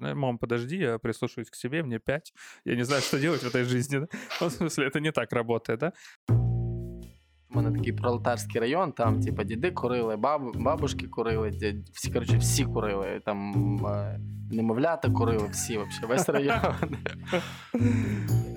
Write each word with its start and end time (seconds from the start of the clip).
Э, 0.00 0.14
Мам, 0.14 0.38
подожди, 0.38 0.76
я 0.76 0.98
прислушаюсь 0.98 1.50
к 1.50 1.56
себе, 1.56 1.82
мне 1.82 1.98
5. 1.98 2.32
Я 2.64 2.76
не 2.76 2.84
знаю, 2.84 3.02
что 3.02 3.18
делать 3.18 3.42
в 3.42 3.46
этой 3.46 3.64
жизни. 3.64 3.98
Да? 3.98 4.06
Ну, 4.40 4.48
в 4.48 4.52
смысле, 4.52 4.86
это 4.86 5.00
не 5.00 5.12
так 5.12 5.32
работает, 5.32 5.80
да? 5.80 5.92
У 7.48 7.56
мене 7.56 7.78
такий 7.78 7.92
пролетарський 7.92 8.60
район, 8.60 8.92
там, 8.92 9.20
типа, 9.20 9.44
діди 9.44 9.70
курили, 9.70 10.16
баб, 10.16 10.56
бабушки 10.56 11.08
курили, 11.08 11.50
дід, 11.50 11.88
всі, 11.92 12.12
коротше, 12.12 12.38
всі 12.38 12.64
курили. 12.64 13.20
Там 13.24 13.52
е, 13.86 14.20
немовлята 14.50 15.10
курили, 15.10 15.48
всі, 15.48 15.76
вообще, 15.76 16.06
весь 16.06 16.28
район. 16.28 16.74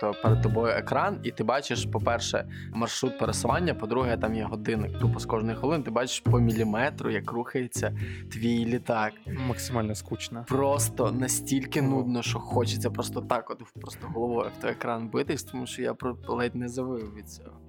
То 0.00 0.14
перед 0.22 0.42
тобою 0.42 0.72
екран, 0.72 1.20
і 1.22 1.30
ти 1.30 1.44
бачиш, 1.44 1.84
по-перше, 1.84 2.48
маршрут 2.72 3.18
пересування, 3.18 3.74
по-друге, 3.74 4.16
там 4.16 4.34
є 4.34 4.44
годинник. 4.44 4.98
Тупо 4.98 5.20
з 5.20 5.26
кожної 5.26 5.56
хвилини 5.56 5.84
ти 5.84 5.90
бачиш 5.90 6.20
по 6.20 6.40
міліметру, 6.40 7.10
як 7.10 7.32
рухається 7.32 7.98
твій 8.32 8.64
літак. 8.64 9.12
Максимально 9.26 9.94
скучно. 9.94 10.44
Просто 10.48 11.12
настільки 11.12 11.82
нудно, 11.82 12.22
що 12.22 12.38
хочеться 12.38 12.90
просто 12.90 13.20
так, 13.20 13.50
от 13.50 13.62
просто 13.80 14.06
головою 14.06 14.50
в 14.58 14.62
той 14.62 14.70
екран 14.70 15.08
битись, 15.08 15.42
тому 15.42 15.66
що 15.66 15.82
я 15.82 15.96
ледь 16.28 16.54
не 16.54 16.68
завив 16.68 17.14
від 17.14 17.30
цього. 17.30 17.60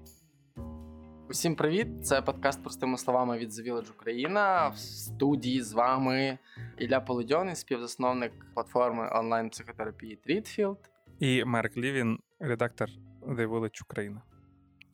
Усім 1.29 1.55
привіт! 1.55 1.87
Це 2.05 2.21
подкаст 2.21 2.63
простими 2.63 2.97
словами 2.97 3.37
від 3.37 3.49
The 3.49 3.71
Village 3.71 3.91
Україна. 3.95 4.67
В 4.67 4.77
студії 4.77 5.61
з 5.61 5.73
вами 5.73 6.37
Ілля 6.77 6.99
Полудьоний, 6.99 7.55
співзасновник 7.55 8.31
платформи 8.53 9.09
онлайн-психотерапії 9.13 10.19
Treatfield. 10.27 10.77
І 11.19 11.43
Марк 11.45 11.77
Лівін, 11.77 12.19
редактор 12.39 12.89
The 13.21 13.47
Village 13.47 13.81
Україна. 13.81 14.21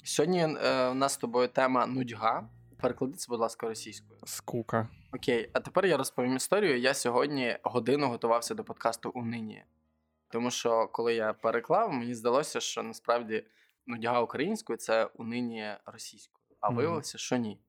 Сьогодні 0.04 0.40
е, 0.40 0.90
у 0.90 0.94
нас 0.94 1.14
з 1.14 1.18
тобою 1.18 1.48
тема 1.48 1.86
нудьга. 1.86 2.50
Переклади 2.82 3.14
це, 3.14 3.26
будь 3.30 3.40
ласка, 3.40 3.68
російською. 3.68 4.20
Скука. 4.26 4.90
Окей, 5.14 5.50
а 5.54 5.60
тепер 5.60 5.86
я 5.86 5.98
розповім 5.98 6.36
історію. 6.36 6.80
Я 6.80 6.94
сьогодні 6.94 7.58
годину 7.64 8.08
готувався 8.08 8.56
до 8.56 8.64
подкасту 8.64 9.10
Унині. 9.10 9.64
Тому 10.30 10.52
що 10.52 10.88
коли 10.88 11.16
я 11.16 11.34
переклав, 11.34 11.94
мені 11.94 12.14
здалося, 12.14 12.60
що 12.60 12.84
насправді 12.84 13.46
нудьга 13.88 14.22
українською 14.22 14.78
це 14.78 15.06
унині 15.06 15.66
російською, 15.86 16.46
а 16.60 16.68
Мгм. 16.68 16.78
виявилося, 16.78 17.18
що 17.18 17.38
ні. 17.38 17.60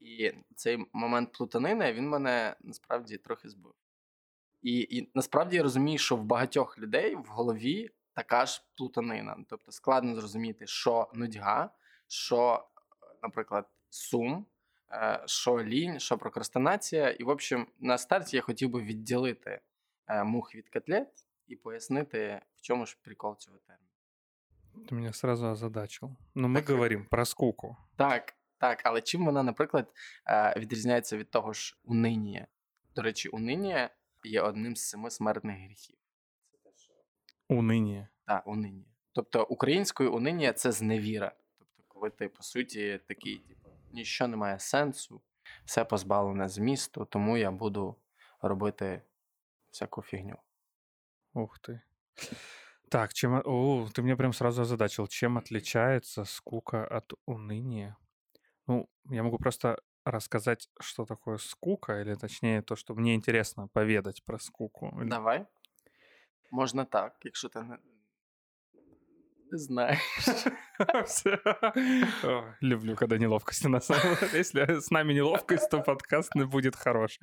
І 0.00 0.32
цей 0.54 0.86
момент 0.92 1.32
плутанини 1.32 1.92
він 1.92 2.08
мене 2.08 2.56
насправді 2.60 3.16
трохи 3.18 3.48
збив. 3.48 3.72
І, 4.62 4.78
і 4.80 5.10
насправді 5.14 5.56
я 5.56 5.62
розумію, 5.62 5.98
що 5.98 6.16
в 6.16 6.24
багатьох 6.24 6.78
людей 6.78 7.14
в 7.14 7.24
голові 7.28 7.90
така 8.18 8.46
ж 8.46 8.62
плутанина. 8.76 9.36
Тобто 9.48 9.72
складно 9.72 10.14
зрозуміти, 10.14 10.66
що 10.66 11.10
нудьга, 11.14 11.70
що, 12.08 12.68
е, 13.02 13.06
наприклад, 13.22 13.68
сум, 13.90 14.46
е, 14.92 15.22
що 15.26 15.64
лінь, 15.64 16.00
що 16.00 16.18
прокрастинація. 16.18 17.10
І, 17.10 17.24
в 17.24 17.28
общем, 17.28 17.66
на 17.80 17.98
старті 17.98 18.36
я 18.36 18.42
хотів 18.42 18.70
би 18.70 18.82
відділити 18.82 19.60
е, 20.06 20.24
мух 20.24 20.54
від 20.54 20.68
котлет 20.68 21.08
і 21.46 21.56
пояснити, 21.56 22.40
в 22.56 22.60
чому 22.60 22.86
ж 22.86 22.98
прикол 23.02 23.36
цього 23.36 23.58
терміну. 23.58 23.84
Ты 24.88 24.94
меня 24.94 25.12
сразу 25.12 25.46
озадачил. 25.46 26.16
Но 26.34 26.48
мы 26.48 26.54
Так. 26.54 26.68
говорим 26.70 27.06
про 27.10 27.24
скуку. 27.24 27.76
Так, 27.96 28.34
так, 28.58 28.80
але 28.84 29.00
чим 29.00 29.24
вона, 29.24 29.42
наприклад, 29.42 29.92
е, 30.26 30.54
відрізняється 30.56 31.16
від 31.16 31.30
того 31.30 31.52
ж 31.52 31.76
унинія? 31.84 32.46
До 32.94 33.02
речі, 33.02 33.28
унинія 33.28 33.90
є 34.24 34.40
одним 34.40 34.76
з 34.76 34.88
семи 34.88 35.10
смертних 35.10 35.56
гріхів. 35.58 35.97
Це 37.47 37.47
те, 37.47 37.55
що 37.55 37.61
Уныние. 37.61 38.07
Так, 38.25 38.47
унинія. 38.47 38.85
Тобто 39.11 39.43
українською 39.45 40.13
унинія 40.13 40.53
це 40.53 40.71
зневіра. 40.71 41.35
Тобто, 41.59 41.83
коли 41.87 42.09
ти, 42.09 42.29
по 42.29 42.43
суті, 42.43 42.99
такий, 43.07 43.37
типу, 43.37 43.69
ніщо 43.91 44.27
не 44.27 44.37
має 44.37 44.59
сенсу, 44.59 45.21
все 45.65 45.85
позбавлене 45.85 46.49
змісту, 46.49 47.05
тому 47.05 47.37
я 47.37 47.51
буду 47.51 47.95
робити 48.41 49.01
всяку 49.71 50.01
фігню. 50.01 50.35
Ух 51.33 51.59
ты. 51.59 51.81
Так, 52.89 53.13
чем... 53.13 53.33
о- 53.33 53.41
О, 53.45 53.89
ты 53.93 54.01
меня 54.01 54.15
прям 54.15 54.33
сразу 54.33 54.61
озадачил. 54.61 55.07
Чем 55.07 55.37
отличается 55.37 56.25
скука 56.25 56.85
от 56.85 57.13
уныния? 57.27 57.95
Ну, 58.67 58.87
я 59.05 59.23
могу 59.23 59.37
просто 59.37 59.77
рассказать, 60.05 60.69
что 60.79 61.05
такое 61.05 61.37
скука, 61.37 62.01
или 62.01 62.15
точнее 62.15 62.61
то, 62.61 62.75
что 62.75 62.93
мне 62.95 63.15
интересно 63.15 63.67
поведать 63.67 64.23
про 64.25 64.39
скуку. 64.39 64.91
Или- 65.01 65.09
Давай. 65.09 65.45
Можна 66.51 66.85
так, 66.85 67.15
якщо 67.23 67.49
ти 67.49 67.61
не, 67.61 67.77
не 69.51 69.57
знаєш. 69.57 69.99
Всё. 70.79 71.37
О, 72.23 72.43
Люблю, 72.61 72.95
когда 72.95 73.17
неловкость 73.17 73.65
у 73.65 73.69
нас. 73.69 73.89
Если 74.33 74.61
с 74.61 74.91
нами 74.91 75.13
неловкость, 75.13 75.69
то 75.71 75.81
подкаст 75.81 76.35
не 76.35 76.45
будет 76.45 76.75
хорош. 76.75 77.19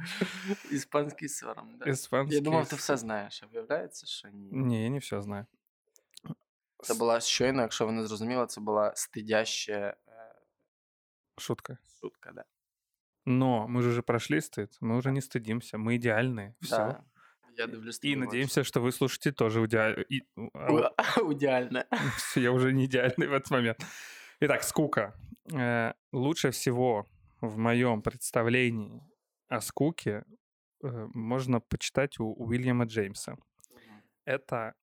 Іспанський 0.71 1.29
сором. 1.29 1.79
Да? 1.79 1.91
Испанский... 1.91 2.37
Я 2.37 2.41
думав, 2.41 2.69
ти 2.69 2.77
все 2.77 2.97
знаєш, 2.97 3.43
а 3.43 3.47
виявляється, 3.47 4.07
що 4.07 4.29
ні. 4.29 4.49
Не, 4.53 4.85
я 4.85 4.91
не 4.91 4.99
все 4.99 5.23
знаю. 5.23 5.47
Це 6.83 6.95
була 6.95 7.21
щойно, 7.21 7.63
якщо 7.63 7.87
ви 7.87 7.93
не 7.93 8.07
зрозуміли, 8.07 8.47
це 8.47 8.61
була 8.61 8.93
стидяща 8.97 9.73
е, 9.73 9.97
Шутка. 11.39 11.79
шутка, 12.01 12.33
да. 12.35 12.45
Но 13.27 13.67
мы 13.69 13.83
же 13.83 13.91
уже 13.91 14.03
прошли 14.03 14.39
стыд, 14.41 14.79
мы 14.81 14.97
уже 14.97 15.11
не 15.13 15.21
стыдимся, 15.21 15.77
мы 15.79 15.97
идеальные. 15.97 16.55
Все. 16.61 16.77
Да. 16.77 17.05
Я 17.59 17.67
дивлюсь. 17.67 17.99
И 17.99 18.01
тобі 18.01 18.15
в 18.15 18.19
очі. 18.19 18.27
надеемся, 18.27 18.65
что 18.65 18.81
вы 18.81 18.93
слушаете 18.93 19.33
тоже 19.33 19.65
идеально. 19.65 20.05
Ідеально. 21.31 21.85
Я 22.37 22.51
уже 22.51 22.73
не 22.73 22.85
идеальный 22.85 23.29
в 23.29 23.33
этот 23.33 23.51
момент. 23.51 23.79
Итак, 24.41 24.65
скука. 24.65 25.13
Э, 25.53 25.93
Лучше 26.13 26.51
всего 26.51 27.07
в 27.41 27.59
моем 27.59 28.03
представлении 28.03 29.03
о 29.49 29.61
скуке 29.61 30.25
э, 30.83 31.09
можно 31.15 31.61
почитать 31.61 32.21
у 32.21 32.33
Уильяма 32.33 32.85
Джеймса. 32.85 33.37
Это 34.25 34.75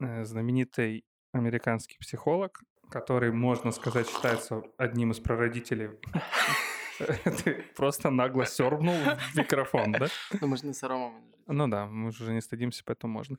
э, 0.00 0.24
знаменитый 0.24 1.04
американский 1.32 1.98
психолог, 1.98 2.62
который, 2.90 3.32
можно 3.32 3.72
сказать, 3.72 4.08
считается 4.08 4.62
одним 4.78 5.10
из 5.10 5.20
прародителей. 5.20 5.90
Ты 7.43 7.63
просто 7.75 8.09
нагло 8.09 8.45
сёрбнул 8.45 8.95
в 9.33 9.37
микрофон, 9.37 9.91
да? 9.91 10.07
Ну, 10.41 10.47
ми 10.47 10.57
ж 10.57 10.63
не 10.67 10.73
соромимо. 10.73 11.21
Ну 11.47 11.67
да, 11.67 11.85
мы 11.85 12.11
же 12.11 12.33
не 12.33 12.41
стыдимся, 12.41 12.83
поэтому 12.85 13.13
можно. 13.13 13.37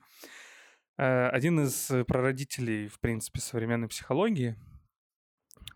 Э, 0.97 1.29
Один 1.29 1.59
из 1.59 1.91
прародителей, 2.07 2.87
в 2.87 2.99
принципе, 2.99 3.39
современной 3.39 3.87
психологии. 3.87 4.55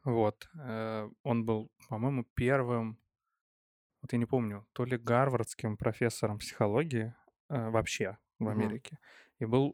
Вот. 0.04 0.50
э, 0.56 1.10
Он 1.24 1.46
был, 1.46 1.70
по-моему, 1.90 2.26
первым, 2.36 2.98
вот 4.02 4.14
я 4.14 4.20
не 4.20 4.26
помню, 4.26 4.66
то 4.74 4.86
ли 4.86 4.98
гарвардским 4.98 5.78
профессором 5.78 6.38
психологии 6.38 7.14
э, 7.50 7.70
вообще 7.70 8.18
в. 8.40 8.48
Америке. 8.48 8.98
И 9.40 9.46
был 9.46 9.74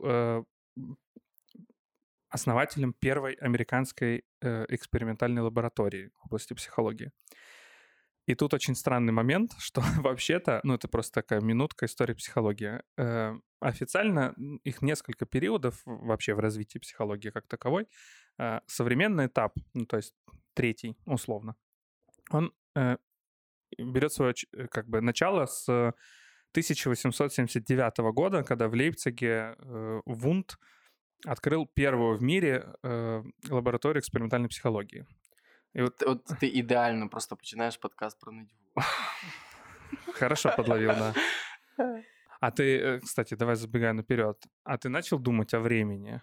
основателем 2.29 2.93
первой 2.93 3.33
американской 3.33 4.23
э, 4.41 4.65
экспериментальной 4.69 5.41
лаборатории 5.41 6.11
в 6.17 6.25
области 6.25 6.53
психологии. 6.53 7.11
И 8.29 8.35
тут 8.35 8.53
очень 8.53 8.75
странный 8.75 9.11
момент, 9.11 9.53
что 9.57 9.81
вообще-то, 10.03 10.59
ну 10.63 10.75
это 10.75 10.87
просто 10.87 11.13
такая 11.13 11.41
минутка 11.41 11.87
истории 11.87 12.13
психологии. 12.13 12.79
Э, 12.95 13.33
официально 13.59 14.35
их 14.63 14.83
несколько 14.83 15.25
периодов 15.25 15.81
вообще 15.85 16.35
в 16.35 16.39
развитии 16.39 16.77
психологии 16.77 17.31
как 17.31 17.47
таковой. 17.47 17.87
Э, 18.37 18.59
современный 18.67 19.25
этап, 19.25 19.57
ну 19.73 19.85
то 19.85 19.97
есть 19.97 20.13
третий 20.53 20.95
условно, 21.05 21.55
он 22.29 22.53
э, 22.75 22.97
берет 23.79 24.13
свое 24.13 24.35
э, 24.53 24.67
как 24.67 24.87
бы 24.87 25.01
начало 25.01 25.47
с 25.47 25.67
1879 25.67 27.97
года, 28.13 28.43
когда 28.43 28.67
в 28.67 28.75
Лейпциге 28.75 29.55
э, 29.57 30.01
Вунд 30.05 30.59
открыл 31.25 31.65
первую 31.65 32.17
в 32.17 32.21
мире 32.21 32.75
э, 32.83 33.23
лабораторию 33.49 34.01
экспериментальной 34.01 34.49
психологии. 34.49 35.07
И 35.76 35.82
вот 35.82 36.02
От 36.02 36.24
ти 36.40 36.46
ідеально 36.46 37.08
просто 37.08 37.36
починаєш 37.36 37.76
подкаст 37.76 38.20
про 38.20 38.32
нудьгу. 38.32 38.50
хорошо 40.20 40.52
подловил, 40.56 40.88
да. 40.88 41.14
А 42.40 42.50
ты, 42.50 42.62
э, 42.62 43.00
кстати, 43.00 43.36
давай 43.36 43.56
забегая 43.56 43.92
наперед. 43.92 44.36
А 44.64 44.76
ты 44.76 44.88
начал 44.88 45.18
думать 45.18 45.54
о 45.54 45.60
времени? 45.60 46.20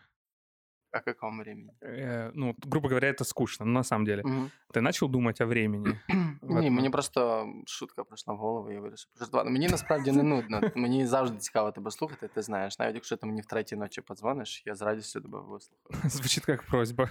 О 0.93 0.99
какому 0.99 1.41
времени? 1.41 1.71
Э, 1.81 2.31
ну, 2.33 2.55
грубо 2.65 2.89
говоря, 2.89 3.07
это 3.09 3.23
скучно, 3.23 3.65
но 3.65 3.71
на 3.71 3.83
самом 3.83 4.05
деле. 4.05 4.21
Мгм. 4.23 4.51
Ты 4.73 4.81
начал 4.81 5.09
думать 5.09 5.41
о 5.41 5.45
времени? 5.45 5.99
в 6.41 6.49
Ні, 6.49 6.55
этом? 6.55 6.69
мені 6.69 6.89
просто 6.89 7.47
шутка 7.65 8.03
прийшла 8.03 8.33
в 8.33 8.37
голову, 8.37 8.71
я 8.71 8.79
вирішив 8.79 9.11
пожартувати. 9.13 9.49
Мені 9.49 9.67
насправді 9.67 10.11
не 10.11 10.23
нудно. 10.23 10.61
Мені 10.75 11.05
завжди 11.07 11.37
цікаво 11.37 11.71
тебе 11.71 11.91
слухати, 11.91 12.27
ти 12.27 12.41
знаєш. 12.41 12.79
Навіть 12.79 12.95
якщо 12.95 13.17
ти 13.17 13.25
мені 13.25 13.41
в 13.41 13.45
третій 13.45 13.75
ночі 13.75 14.01
подзвониш, 14.01 14.63
я 14.65 14.75
з 14.75 14.81
радістю 14.81 15.21
тебе 15.21 15.39
вислухаю. 15.39 16.09
Звучит 16.09 16.45
как 16.45 16.63
просьба. 16.63 17.09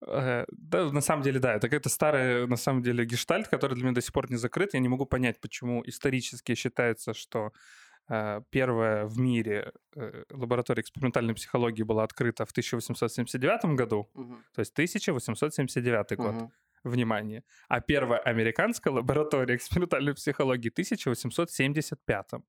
Да, 0.00 0.46
на 0.92 1.00
самом 1.00 1.22
деле, 1.22 1.40
да, 1.40 1.54
это 1.54 1.68
какой-то 1.68 1.88
старый, 1.88 2.46
на 2.46 2.56
самом 2.56 2.82
деле, 2.82 3.04
гештальт, 3.04 3.48
который 3.48 3.74
для 3.74 3.84
меня 3.84 3.94
до 3.94 4.00
сих 4.00 4.12
пор 4.12 4.30
не 4.30 4.36
закрыт. 4.36 4.74
Я 4.74 4.80
не 4.80 4.88
могу 4.88 5.06
понять, 5.06 5.40
почему 5.40 5.82
исторически 5.86 6.54
считается, 6.54 7.14
что 7.14 7.52
э, 8.08 8.40
первая 8.50 9.04
в 9.06 9.18
мире 9.18 9.72
э, 9.96 10.24
лаборатория 10.30 10.80
экспериментальной 10.82 11.34
психологии 11.34 11.82
была 11.82 12.04
открыта 12.04 12.44
в 12.46 12.50
1879 12.52 13.74
году, 13.76 14.08
Мгм. 14.14 14.44
то 14.54 14.60
есть 14.60 14.72
1879 14.72 16.16
год, 16.16 16.34
Мгм. 16.34 16.52
внимание. 16.84 17.42
А 17.68 17.80
первая 17.80 18.20
американская 18.20 18.92
лаборатория 18.94 19.56
экспериментальной 19.56 20.14
психологии 20.14 20.70
1875. 20.70 22.42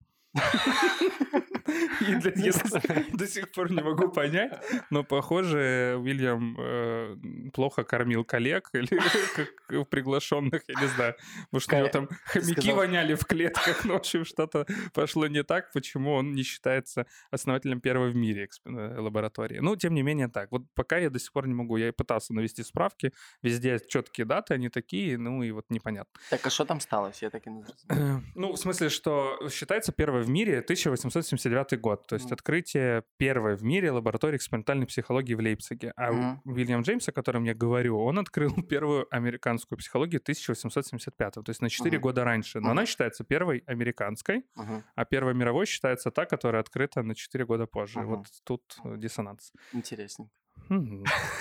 И 2.02 2.16
для, 2.16 2.32
если, 2.36 3.16
до 3.16 3.28
сих 3.28 3.52
пор 3.52 3.72
не 3.72 3.82
могу 3.82 4.10
понять, 4.10 4.62
но, 4.90 5.04
похоже, 5.04 5.98
Уильям 6.00 6.56
э, 6.60 7.16
плохо 7.54 7.84
кормил 7.84 8.24
коллег 8.24 8.70
или 8.74 9.00
как 9.36 9.90
приглашенных, 9.90 10.64
я 10.68 10.82
не 10.82 10.88
знаю. 10.88 11.16
Может, 11.52 11.74
у 11.74 11.76
него 11.78 11.88
там 11.90 12.10
хомяки 12.26 12.62
сказал... 12.62 12.76
воняли 12.76 13.16
в 13.16 13.26
клетках, 13.26 13.86
ну, 13.86 13.94
в 13.94 13.98
общем, 13.98 14.26
что-то 14.26 14.66
пошло 14.94 15.28
не 15.28 15.44
так, 15.44 15.72
почему 15.74 16.14
он 16.14 16.34
не 16.34 16.44
считается 16.44 17.06
основателем 17.32 17.82
первой 17.82 18.12
в 18.12 18.16
мире 18.16 18.48
э, 18.66 19.00
лаборатории. 19.00 19.60
Ну, 19.60 19.76
тем 19.76 19.94
не 19.94 20.02
менее, 20.02 20.28
так. 20.28 20.52
Вот 20.52 20.64
пока 20.74 20.98
я 20.98 21.10
до 21.10 21.20
сих 21.20 21.32
пор 21.32 21.48
не 21.48 21.54
могу. 21.54 21.78
Я 21.78 21.92
пытался 21.94 22.34
навести 22.34 22.64
справки, 22.64 23.14
везде 23.42 23.80
четкие 23.88 24.26
даты, 24.26 24.54
они 24.54 24.70
такие, 24.70 25.18
ну, 25.18 25.44
и 25.44 25.52
вот 25.52 25.66
непонятно. 25.70 26.20
Так, 26.30 26.46
а 26.46 26.50
что 26.50 26.66
там 26.66 26.80
сталося? 26.80 27.26
Я 27.26 27.30
так 27.30 27.46
и 27.48 27.50
не. 27.50 27.64
Ну, 28.36 28.54
в 28.54 28.58
смысле, 28.58 28.90
что 28.90 29.50
считается 29.50 29.92
первой 29.92 30.19
в 30.22 30.30
мире 30.30 30.60
1879 30.60 31.80
год, 31.80 32.08
то 32.08 32.16
есть 32.16 32.30
mm. 32.30 32.34
открытие 32.34 33.04
первой 33.18 33.56
в 33.56 33.64
мире 33.64 33.92
лаборатории 33.92 34.38
экспериментальной 34.38 34.86
психологии 34.86 35.34
в 35.34 35.40
Лейпциге. 35.40 35.94
А 35.96 36.12
mm. 36.12 36.38
Уильям 36.46 36.82
Джеймс, 36.82 37.08
о 37.08 37.12
котором 37.12 37.44
я 37.44 37.54
говорю, 37.54 38.00
он 38.00 38.20
открыл 38.20 38.54
первую 38.70 39.08
американскую 39.12 39.78
психологию 39.78 40.22
1875, 40.22 41.34
то 41.34 41.44
есть 41.48 41.62
на 41.62 41.70
4 41.70 41.98
mm. 41.98 42.00
года 42.00 42.24
раньше. 42.24 42.60
Но 42.60 42.70
mm. 42.70 42.72
она 42.72 42.86
считается 42.86 43.24
первой 43.24 43.64
американской, 43.66 44.46
mm. 44.58 44.84
а 44.96 45.06
первой 45.06 45.34
мировой 45.34 45.66
считается 45.66 46.12
та, 46.12 46.26
которая 46.26 46.62
открыта 46.62 47.04
на 47.04 47.16
4 47.16 47.46
года 47.46 47.66
позже. 47.66 48.00
Mm. 48.00 48.06
Вот 48.06 48.26
тут 48.44 48.78
диссонанс. 48.98 49.52
Интересненько. 49.74 50.34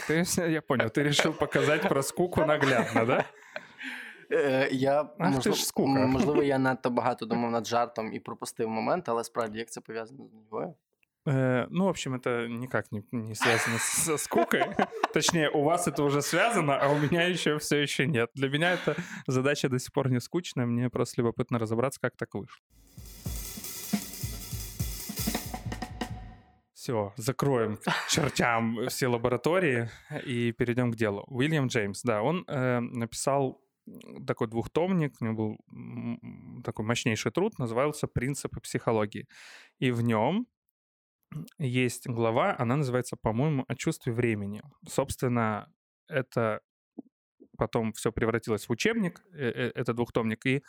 Ты, 0.06 0.24
я 0.48 0.62
понял, 0.62 0.90
ты 0.90 1.02
решил 1.02 1.32
показать 1.32 1.88
про 1.88 2.02
скуку 2.02 2.44
наглядно, 2.44 3.04
да? 3.04 3.26
Я 4.72 5.00
Ах, 5.18 5.30
можливо, 5.30 5.56
ж 5.56 5.66
скука. 5.66 6.06
можливо, 6.06 6.42
я 6.42 6.58
надто 6.58 6.90
багато 6.90 7.26
думав 7.26 7.50
над 7.50 7.66
жартом 7.66 8.12
і 8.12 8.20
пропустив 8.20 8.68
момент, 8.68 9.08
але 9.08 9.24
справді 9.24 9.58
як 9.58 9.70
це 9.70 9.80
пов'язано 9.80 10.26
з 10.26 10.32
нульовою? 10.32 10.74
Э, 11.28 11.66
ну, 11.70 11.84
в 11.84 11.88
общем, 11.88 12.14
это 12.14 12.48
никак 12.48 12.90
не, 12.90 13.02
не 13.12 13.34
связано 13.34 13.78
со 13.78 14.16
скукой. 14.16 14.62
Точнее, 15.12 15.50
у 15.50 15.62
вас 15.62 15.86
это 15.86 16.02
уже 16.02 16.22
связано, 16.22 16.78
а 16.78 16.88
у 16.88 16.98
меня 16.98 17.24
еще 17.24 17.58
все 17.58 17.82
еще 17.82 18.06
нет. 18.06 18.30
Для 18.34 18.48
меня 18.48 18.72
эта 18.72 18.96
задача 19.26 19.68
до 19.68 19.78
сих 19.78 19.92
пор 19.92 20.10
не 20.10 20.20
скучная. 20.20 20.64
Мне 20.64 20.88
просто 20.88 21.20
любопытно 21.20 21.58
разобраться, 21.58 22.00
как 22.00 22.16
так 22.16 22.34
вышло. 22.34 22.56
Все, 26.72 27.12
закроем 27.16 27.76
к 27.76 28.08
чертям 28.08 28.88
все 28.88 29.08
лаборатории 29.08 29.90
и 30.24 30.52
перейдем 30.52 30.92
к 30.92 30.96
делу. 30.96 31.24
Уильям 31.26 31.66
Джеймс, 31.66 32.02
да, 32.02 32.22
он 32.22 32.44
э, 32.48 32.80
написал 32.80 33.60
такой 34.26 34.48
двухтомник, 34.48 35.16
у 35.20 35.24
него 35.24 35.34
был 35.34 36.62
такой 36.62 36.84
мощнейший 36.84 37.32
труд, 37.32 37.58
назывался 37.58 38.06
«Принципы 38.06 38.60
психологии». 38.60 39.26
И 39.78 39.90
в 39.90 40.02
нем 40.02 40.46
есть 41.58 42.06
глава, 42.06 42.54
она 42.58 42.76
называется, 42.76 43.16
по-моему, 43.16 43.64
«О 43.68 43.74
чувстве 43.74 44.12
времени». 44.12 44.62
Собственно, 44.86 45.70
это 46.08 46.60
потом 47.58 47.92
все 47.92 48.12
превратилось 48.12 48.68
в 48.68 48.72
учебник, 48.72 49.22
э, 49.32 49.48
э, 49.48 49.72
это 49.74 49.92
двухтомник, 49.92 50.46
и 50.46 50.62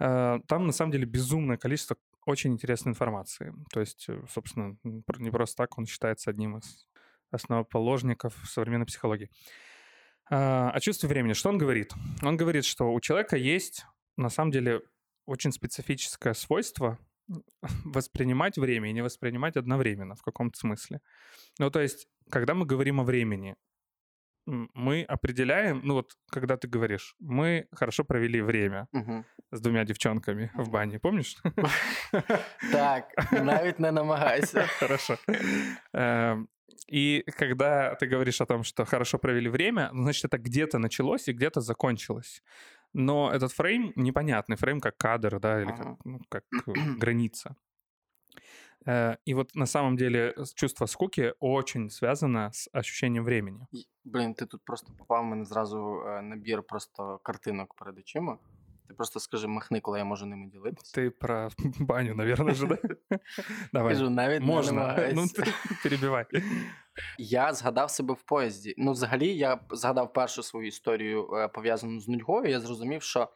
э, 0.00 0.40
там 0.46 0.66
на 0.66 0.72
самом 0.72 0.92
деле 0.92 1.06
безумное 1.06 1.56
количество 1.56 1.96
очень 2.26 2.52
интересной 2.52 2.90
информации. 2.90 3.54
То 3.72 3.80
есть, 3.80 4.08
собственно, 4.28 4.76
не 4.82 5.30
просто 5.30 5.56
так 5.56 5.78
он 5.78 5.86
считается 5.86 6.30
одним 6.30 6.58
из 6.58 6.88
основоположников 7.30 8.34
современной 8.44 8.86
психологии. 8.86 9.30
А, 10.30 10.70
о 10.70 10.80
чувстве 10.80 11.08
времени. 11.08 11.34
Что 11.34 11.48
он 11.50 11.58
говорит? 11.58 11.92
Он 12.22 12.36
говорит, 12.36 12.64
что 12.64 12.92
у 12.92 13.00
человека 13.00 13.36
есть, 13.36 13.86
на 14.16 14.30
самом 14.30 14.50
деле, 14.50 14.82
очень 15.26 15.52
специфическое 15.52 16.34
свойство 16.34 16.98
воспринимать 17.84 18.58
время 18.58 18.90
и 18.90 18.92
не 18.92 19.02
воспринимать 19.02 19.56
одновременно 19.56 20.14
в 20.14 20.22
каком-то 20.22 20.58
смысле. 20.58 21.00
Ну, 21.58 21.70
то 21.70 21.80
есть, 21.80 22.08
когда 22.30 22.54
мы 22.54 22.66
говорим 22.66 23.00
о 23.00 23.04
времени, 23.04 23.56
мы 24.46 25.02
определяем, 25.02 25.80
ну 25.82 25.94
вот, 25.94 26.12
когда 26.30 26.56
ты 26.56 26.68
говоришь, 26.68 27.16
мы 27.18 27.66
хорошо 27.72 28.04
провели 28.04 28.40
время 28.40 28.86
угу. 28.92 29.24
с 29.50 29.60
двумя 29.60 29.84
девчонками 29.84 30.52
в 30.54 30.70
бане, 30.70 30.98
помнишь? 30.98 31.36
Так, 32.72 33.12
навіть 33.32 33.80
не 33.80 33.92
намагайся. 33.92 34.66
Хорошо. 34.78 35.18
И 36.88 37.24
когда 37.38 37.94
ты 37.94 38.06
говоришь 38.06 38.40
о 38.40 38.46
том, 38.46 38.62
что 38.62 38.84
хорошо 38.84 39.18
провели 39.18 39.48
время, 39.48 39.90
ну, 39.92 40.02
значит, 40.02 40.24
это 40.24 40.38
где-то 40.38 40.78
началось 40.78 41.28
и 41.28 41.32
где-то 41.32 41.60
закончилось. 41.60 42.42
Но 42.92 43.30
этот 43.32 43.52
фрейм 43.52 43.92
непонятный, 43.96 44.56
фрейм 44.56 44.80
как 44.80 44.96
кадр, 44.96 45.40
да, 45.40 45.62
или 45.62 45.70
как, 45.70 46.04
ну, 46.04 46.20
как 46.28 46.44
граница. 46.98 47.56
Э, 48.86 49.16
и 49.24 49.34
вот 49.34 49.54
на 49.54 49.66
самом 49.66 49.96
деле 49.96 50.34
чувство 50.54 50.86
скуки 50.86 51.34
очень 51.40 51.90
связано 51.90 52.50
с 52.52 52.68
ощущением 52.72 53.24
времени. 53.24 53.66
Блин, 54.04 54.34
ты 54.34 54.46
тут 54.46 54.64
просто 54.64 54.92
попав 54.92 55.24
мене 55.24 55.44
зразу 55.44 55.78
э, 55.78 56.22
набір 56.22 56.62
просто 56.62 57.18
картинок 57.22 57.74
перед 57.74 57.98
очима. 57.98 58.38
Ти 58.88 58.94
просто 58.94 59.20
скажи, 59.20 59.46
махни, 59.46 59.80
коли 59.80 59.98
я 59.98 60.04
можу 60.04 60.26
ними 60.26 60.46
ділитися. 60.46 60.94
Ти 60.94 61.10
про 61.10 61.48
баню, 61.80 62.14
наверное, 62.14 62.54
же, 62.54 62.66
да? 62.66 62.78
Давай. 63.72 63.94
Кажу, 63.94 64.10
навіть 64.10 64.42
Можна. 64.42 65.10
Ну, 65.14 65.26
перебивай. 65.82 66.26
Я 67.18 67.52
згадав 67.52 67.90
себе 67.90 68.14
в 68.14 68.22
поїзді. 68.22 68.74
Ну, 68.78 68.92
взагалі, 68.92 69.36
я 69.36 69.60
згадав 69.70 70.12
першу 70.12 70.42
свою 70.42 70.66
історію 70.66 71.34
е, 71.34 71.48
пов'язану 71.48 72.00
з 72.00 72.08
нудьгою. 72.08 72.50
Я 72.50 72.60
зрозумів, 72.60 73.02
що 73.02 73.28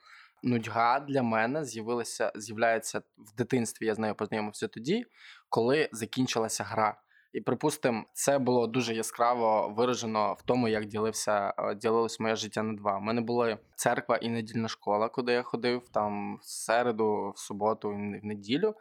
нудьга 0.43 1.01
для 1.01 1.23
мене 1.23 1.65
з'явилася, 1.65 2.33
з'являється 2.35 3.03
в 3.19 3.37
дитинстві. 3.37 3.87
Я 3.87 3.95
з 3.95 3.99
нею 3.99 4.15
познайомився 4.15 4.69
тоді, 4.69 5.05
коли 5.49 5.89
закінчилася 5.93 6.65
гра. 6.65 6.97
І 7.33 7.41
припустимо, 7.41 8.05
це 8.13 8.39
було 8.39 8.67
дуже 8.67 8.95
яскраво 8.95 9.75
виражено 9.77 10.37
в 10.39 10.43
тому, 10.43 10.69
як 10.69 10.87
ділився 10.87 11.55
е, 11.59 11.75
ділилось 11.75 12.21
моє 12.21 12.37
життя 12.37 12.63
на 12.63 12.75
два. 12.75 12.97
У 12.97 13.01
мене 13.01 13.21
була 13.21 13.59
церква 13.77 14.17
і 14.17 14.29
недільна 14.29 14.69
школа, 14.69 15.09
куди 15.09 15.33
я 15.33 15.43
ходив 15.43 15.89
там 15.89 16.37
в 16.37 16.45
середу, 16.45 17.33
в 17.37 17.39
суботу, 17.39 17.89
в 17.91 17.99
неділю. 18.23 18.75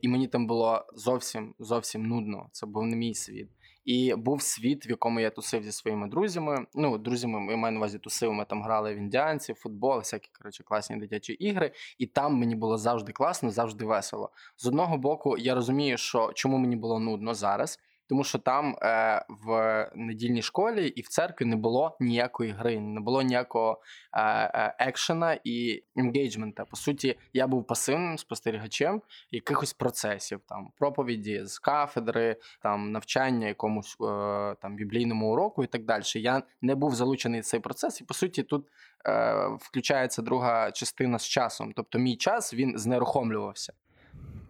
І 0.00 0.08
мені 0.08 0.28
там 0.28 0.46
було 0.46 0.86
зовсім 0.94 1.54
зовсім 1.58 2.06
нудно. 2.06 2.48
Це 2.52 2.66
був 2.66 2.86
не 2.86 2.96
мій 2.96 3.14
світ. 3.14 3.48
І 3.86 4.14
був 4.14 4.42
світ, 4.42 4.86
в 4.86 4.90
якому 4.90 5.20
я 5.20 5.30
тусив 5.30 5.62
зі 5.62 5.72
своїми 5.72 6.08
друзями. 6.08 6.66
Ну, 6.74 6.98
друзями, 6.98 7.50
я 7.50 7.56
маю 7.56 7.72
на 7.72 7.78
увазі 7.78 7.98
тусив, 7.98 8.32
ми 8.32 8.44
там 8.44 8.62
грали 8.62 8.94
в 8.94 8.98
індіанці, 8.98 9.54
футбол, 9.54 9.98
всякі 9.98 10.30
коротше, 10.38 10.64
класні 10.64 10.96
дитячі 10.96 11.32
ігри. 11.32 11.72
І 11.98 12.06
там 12.06 12.34
мені 12.34 12.54
було 12.54 12.78
завжди 12.78 13.12
класно, 13.12 13.50
завжди 13.50 13.84
весело. 13.84 14.30
З 14.56 14.66
одного 14.66 14.98
боку, 14.98 15.38
я 15.38 15.54
розумію, 15.54 15.96
що 15.96 16.32
чому 16.34 16.58
мені 16.58 16.76
було 16.76 17.00
нудно 17.00 17.34
зараз 17.34 17.78
тому 18.08 18.24
що 18.24 18.38
там 18.38 18.76
е, 18.82 19.24
в 19.28 19.90
недільній 19.94 20.42
школі 20.42 20.88
і 20.88 21.00
в 21.00 21.08
церкві 21.08 21.44
не 21.44 21.56
було 21.56 21.96
ніякої 22.00 22.52
гри, 22.52 22.80
не 22.80 23.00
було 23.00 23.22
ніякого 23.22 23.80
е, 24.12 24.22
е, 24.22 24.76
екшена 24.78 25.38
і 25.44 25.82
енгейджмента. 25.96 26.64
По 26.64 26.76
суті, 26.76 27.18
я 27.32 27.46
був 27.46 27.66
пасивним 27.66 28.18
спостерігачем 28.18 29.02
якихось 29.30 29.72
процесів, 29.72 30.40
там 30.48 30.70
проповіді 30.78 31.44
з 31.44 31.58
кафедри, 31.58 32.36
там 32.62 32.92
навчання 32.92 33.46
якомусь 33.46 33.96
е, 34.00 34.54
там 34.62 34.76
біблійному 34.76 35.32
уроку 35.32 35.64
і 35.64 35.66
так 35.66 35.84
далі. 35.84 36.02
Я 36.14 36.42
не 36.62 36.74
був 36.74 36.94
залучений 36.94 37.40
в 37.40 37.44
цей 37.44 37.60
процес, 37.60 38.00
і 38.00 38.04
по 38.04 38.14
суті, 38.14 38.42
тут 38.42 38.66
е, 39.06 39.46
включається 39.60 40.22
друга 40.22 40.70
частина 40.70 41.18
з 41.18 41.26
часом. 41.26 41.72
Тобто, 41.76 41.98
мій 41.98 42.16
час 42.16 42.54
він 42.54 42.78
знерухомлювався. 42.78 43.72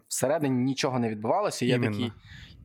Всередині 0.08 0.64
нічого 0.64 0.98
не 0.98 1.08
відбувалося. 1.08 1.66
Я 1.66 1.78
такий. 1.78 2.12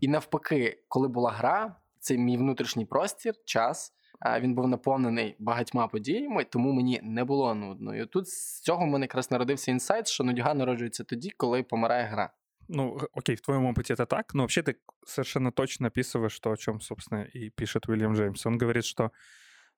І 0.00 0.08
навпаки, 0.08 0.82
коли 0.88 1.08
була 1.08 1.30
гра, 1.30 1.76
цей 1.98 2.18
мій 2.18 2.36
внутрішній 2.36 2.84
простір, 2.84 3.34
час. 3.44 3.92
Він 4.40 4.54
був 4.54 4.68
наповнений 4.68 5.36
багатьма 5.38 5.88
подіями, 5.88 6.44
тому 6.44 6.72
мені 6.72 7.00
не 7.02 7.24
було 7.24 7.54
нудно. 7.54 7.96
І 7.96 8.06
тут 8.06 8.28
з 8.28 8.60
цього 8.60 8.84
в 8.84 8.88
мене 8.88 9.04
якраз 9.04 9.30
народився 9.30 9.70
інсайт, 9.70 10.08
що 10.08 10.24
нудьга 10.24 10.54
народжується 10.54 11.04
тоді, 11.04 11.30
коли 11.30 11.62
помирає 11.62 12.04
гра. 12.04 12.30
Ну, 12.68 12.98
окей, 13.12 13.36
в 13.36 13.40
твоем 13.40 13.66
опыте 13.66 13.92
это 13.92 14.06
так, 14.06 14.34
но 14.34 14.42
вообще 14.42 14.62
ты 14.62 14.76
совершенно 15.06 15.52
точно 15.52 15.88
описываешь 15.88 16.38
то, 16.40 16.50
о 16.50 16.56
чем, 16.56 16.80
собственно, 16.80 17.22
и 17.22 17.50
пишет 17.50 17.88
Уильям 17.88 18.14
Джеймс. 18.14 18.46
Он 18.46 18.58
говорит, 18.58 18.84
что, 18.84 19.12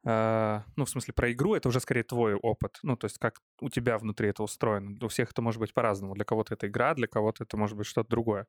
э, 0.07 0.63
ну, 0.77 0.85
в 0.85 0.89
смысле, 0.89 1.13
про 1.13 1.31
игру 1.33 1.55
это 1.55 1.69
уже 1.69 1.81
скорее 1.81 2.03
твой 2.03 2.35
опыт, 2.35 2.79
ну, 2.83 2.97
то 2.97 3.07
есть 3.07 3.19
как 3.19 3.41
у 3.61 3.69
тебя 3.69 3.99
внутри 3.99 4.31
это 4.31 4.43
устроено. 4.43 4.97
У 5.03 5.09
всех 5.09 5.33
это 5.33 5.43
может 5.43 5.61
быть 5.61 5.75
по-разному. 5.75 6.15
Для 6.15 6.25
кого-то 6.25 6.55
это 6.55 6.67
игра, 6.67 6.95
для 6.95 7.07
кого-то 7.07 7.45
это 7.45 7.59
может 7.59 7.77
быть 7.77 7.87
что-то 7.87 8.09
другое. 8.09 8.47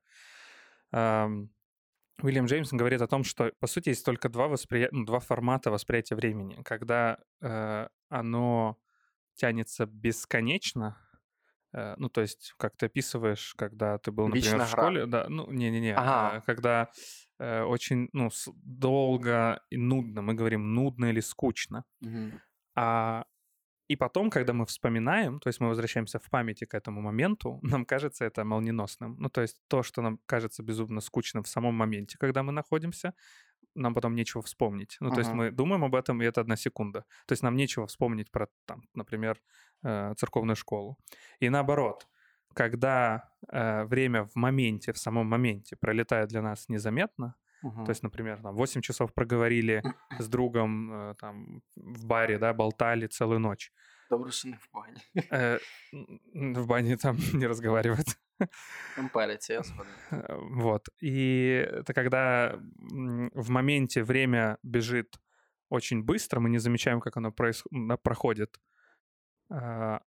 Эм, 0.94 1.50
Уильям 2.23 2.47
Джеймсон 2.47 2.78
говорит 2.78 3.02
о 3.02 3.06
том, 3.06 3.25
что, 3.25 3.52
по 3.61 3.66
сути, 3.66 3.90
есть 3.90 4.04
только 4.04 4.28
два, 4.28 4.49
воспри... 4.49 4.88
ну, 4.92 5.04
два 5.04 5.21
формата 5.21 5.71
восприятия 5.71 6.14
времени. 6.14 6.62
Когда 6.64 7.18
э, 7.40 7.88
оно 8.09 8.78
тянется 9.35 9.87
бесконечно, 9.87 10.97
э, 11.73 11.94
ну, 11.99 12.09
то 12.09 12.21
есть, 12.21 12.54
как 12.56 12.76
ты 12.76 12.87
описываешь, 12.87 13.54
когда 13.56 13.99
ты 13.99 14.12
был, 14.12 14.28
например, 14.28 14.52
Вечно 14.52 14.64
в 14.64 14.71
школе, 14.71 15.06
да, 15.06 15.26
ну, 15.28 15.50
не-не-не, 15.50 15.94
ага. 15.97 16.38
э, 16.38 16.40
когда 16.47 16.90
э, 17.38 17.62
очень, 17.62 18.09
ну, 18.12 18.30
долго 18.62 19.61
и 19.71 19.76
нудно, 19.76 20.23
мы 20.23 20.35
говорим 20.35 20.73
нудно 20.73 21.06
или 21.06 21.21
скучно, 21.21 21.85
угу. 22.00 22.40
а 22.76 23.25
И 23.88 23.97
потом, 23.97 24.31
когда 24.31 24.53
мы 24.53 24.64
вспоминаем, 24.64 25.41
то 25.41 25.49
есть 25.49 25.61
мы 25.61 25.69
возвращаемся 25.69 26.19
в 26.19 26.31
памяти 26.31 26.64
к 26.64 26.75
этому 26.75 27.00
моменту, 27.03 27.59
нам 27.62 27.85
кажется 27.85 28.25
это 28.25 28.45
молниеносным. 28.45 29.17
Ну, 29.19 29.29
то 29.29 29.43
есть 29.43 29.61
то, 29.69 29.83
что 29.83 30.03
нам 30.03 30.19
кажется 30.26 30.62
безумно 30.62 31.00
скучным 31.00 31.43
в 31.43 31.49
самом 31.49 31.75
моменте, 31.75 32.17
когда 32.19 32.43
мы 32.43 32.53
находимся, 32.53 33.14
нам 33.75 33.95
потом 33.95 34.14
нечего 34.14 34.43
вспомнить. 34.43 34.97
Ну, 35.00 35.09
uh-huh. 35.09 35.14
то 35.14 35.21
есть 35.21 35.33
мы 35.33 35.50
думаем 35.50 35.85
об 35.85 35.95
этом, 35.95 36.23
и 36.23 36.25
это 36.25 36.41
одна 36.41 36.57
секунда. 36.57 37.05
То 37.26 37.33
есть 37.33 37.43
нам 37.43 37.57
нечего 37.57 37.87
вспомнить 37.87 38.31
про, 38.31 38.47
там, 38.67 38.85
например, 38.95 39.41
э, 39.83 40.14
церковную 40.17 40.57
школу. 40.57 40.97
И 41.41 41.49
наоборот, 41.49 42.07
когда 42.55 43.31
э, 43.49 43.85
время 43.85 44.25
в 44.25 44.37
моменте, 44.37 44.93
в 44.93 44.99
самом 44.99 45.26
моменте 45.26 45.76
пролетает 45.76 46.29
для 46.29 46.41
нас 46.41 46.69
незаметно, 46.69 47.35
uh-huh. 47.64 47.85
то 47.85 47.90
есть, 47.90 48.02
например, 48.02 48.40
там, 48.42 48.54
8 48.54 48.80
часов 48.80 49.12
проговорили 49.14 49.83
с 50.18 50.28
другом 50.28 50.92
э, 50.92 51.14
там, 51.18 51.62
в 51.76 52.06
баре, 52.06 52.38
да, 52.38 52.52
болтали 52.52 53.06
целую 53.06 53.40
ночь. 53.40 53.73
Не 54.44 54.56
в 54.56 54.68
бане. 54.73 55.00
Э, 55.30 55.59
в 56.33 56.66
бане 56.66 56.97
там 56.97 57.16
не 57.33 57.47
разговаривают. 57.47 58.06
Там 58.97 59.09
э, 60.11 60.26
Вот. 60.50 60.88
И 61.00 61.66
это 61.71 61.94
когда 61.94 62.59
в 63.35 63.50
моменте 63.50 64.02
время 64.02 64.59
бежит 64.62 65.18
очень 65.71 66.02
быстро, 66.02 66.40
мы 66.40 66.50
не 66.50 66.59
замечаем, 66.59 67.00
как 67.00 67.16
оно 67.16 67.33
проис... 67.33 67.64
проходит. 68.02 68.61
А, 69.50 70.00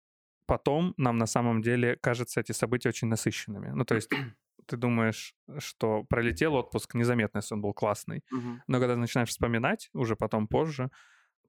потом 0.45 0.93
нам 0.97 1.17
на 1.17 1.25
самом 1.25 1.61
деле 1.61 1.97
кажется 2.01 2.41
эти 2.41 2.51
события 2.51 2.89
очень 2.89 3.07
насыщенными. 3.07 3.69
Ну, 3.69 3.85
то 3.85 3.95
есть 3.95 4.09
ты 4.65 4.77
думаешь, 4.77 5.35
что 5.57 6.03
пролетел 6.03 6.55
отпуск 6.55 6.95
незаметно, 6.95 7.39
если 7.39 7.55
он 7.55 7.61
был 7.61 7.73
классный. 7.73 8.23
Угу. 8.31 8.61
Но 8.67 8.79
когда 8.79 8.95
начинаешь 8.95 9.29
вспоминать, 9.29 9.89
уже 9.93 10.15
потом 10.15 10.47
позже, 10.47 10.89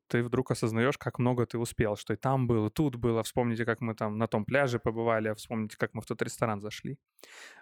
ты 0.09 0.23
вдруг 0.23 0.51
осознаешь, 0.51 0.99
как 0.99 1.19
много 1.19 1.47
ты 1.47 1.59
успел, 1.59 1.97
что 1.97 2.15
и 2.15 2.17
там 2.17 2.47
было, 2.47 2.69
и 2.69 2.71
тут 2.71 2.97
было. 2.97 3.23
Вспомните, 3.23 3.65
как 3.65 3.81
мы 3.81 3.95
там 3.95 4.19
на 4.19 4.27
том 4.27 4.45
пляже 4.45 4.79
побывали, 4.79 5.29
а 5.29 5.35
вспомните, 5.35 5.77
как 5.77 5.95
мы 5.95 6.01
в 6.01 6.07
тот 6.07 6.23
ресторан 6.23 6.61
зашли. 6.61 6.99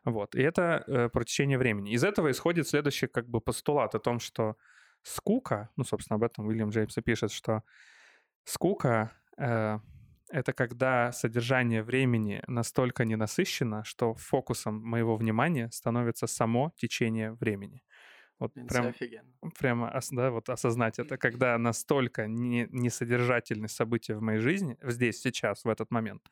Вот. 0.05 0.35
И 0.35 0.43
это 0.43 0.85
э, 0.87 1.09
про 1.09 1.25
течение 1.25 1.59
времени. 1.59 1.93
Из 1.93 2.05
этого 2.05 2.31
исходит 2.31 2.69
следующий 2.69 3.07
как 3.07 3.29
бы 3.29 3.41
постулат 3.41 3.95
о 3.95 3.99
том, 3.99 4.21
что 4.21 4.57
скука, 5.03 5.71
ну, 5.77 5.85
собственно, 5.85 6.17
об 6.17 6.23
этом 6.23 6.47
Уильям 6.47 6.71
Джеймс 6.71 6.95
пишет, 7.05 7.31
что 7.33 7.63
скука 8.45 9.13
э, 9.39 9.79
это 10.35 10.53
когда 10.53 11.13
содержание 11.13 11.83
времени 11.83 12.43
настолько 12.47 13.05
ненасыщено, 13.05 13.85
что 13.85 14.15
фокусом 14.15 14.77
моего 14.83 15.17
внимания 15.17 15.71
становится 15.73 16.27
само 16.27 16.73
течение 16.77 17.33
времени. 17.33 17.83
Вот 18.41 18.55
прям, 18.67 18.95
прямо 19.59 19.93
да, 20.13 20.31
вот 20.31 20.49
осознать 20.51 20.99
это, 20.99 21.19
когда 21.19 21.59
настолько 21.59 22.27
не, 22.27 22.69
несодержательные 22.71 23.69
события 23.69 24.17
в 24.17 24.23
моей 24.23 24.41
жизни, 24.41 24.79
здесь, 24.83 25.21
сейчас, 25.21 25.65
в 25.65 25.69
этот 25.69 25.91
момент, 25.91 26.23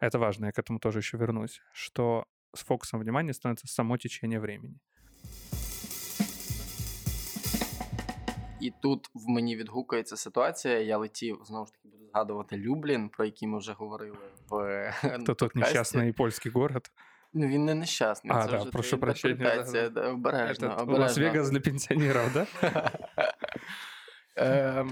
это 0.00 0.18
важно, 0.18 0.46
я 0.46 0.52
к 0.52 0.58
этому 0.58 0.80
тоже 0.80 1.00
еще 1.00 1.18
вернусь, 1.18 1.60
что 1.72 2.26
с 2.54 2.64
фокусом 2.64 3.00
внимания 3.00 3.34
становится 3.34 3.68
само 3.68 3.98
течение 3.98 4.40
времени. 4.40 4.80
І 8.60 8.72
тут 8.82 9.10
в 9.14 9.28
мені 9.28 9.56
відгукується 9.56 10.16
ситуація. 10.16 10.78
Я 10.80 10.96
летів 10.98 11.40
знову 11.44 11.66
ж 11.66 11.72
таки 11.72 11.88
буду 11.88 12.06
згадувати 12.12 12.56
Люблін, 12.56 13.08
про 13.08 13.24
який 13.24 13.48
ми 13.48 13.58
вже 13.58 13.72
говорили 13.72 14.16
в 14.50 14.92
То 15.26 15.34
тут 15.34 15.56
нещасний 15.56 16.12
польський 16.12 16.52
город. 16.52 16.90
Ну, 17.32 17.46
він 17.46 17.64
не 17.64 17.74
нещасний. 17.74 18.32
А, 18.36 18.46
це 18.46 18.50
да, 18.50 18.64
прошу 18.64 18.98
прощення. 18.98 19.64
Да. 19.90 20.10
Обережно, 20.10 20.76
обережно. 20.80 21.24
Лас-Вегас 21.24 21.50
для 21.50 21.60
пенсіонерів, 21.60 22.32
да? 22.34 22.46
Е, 24.38 24.86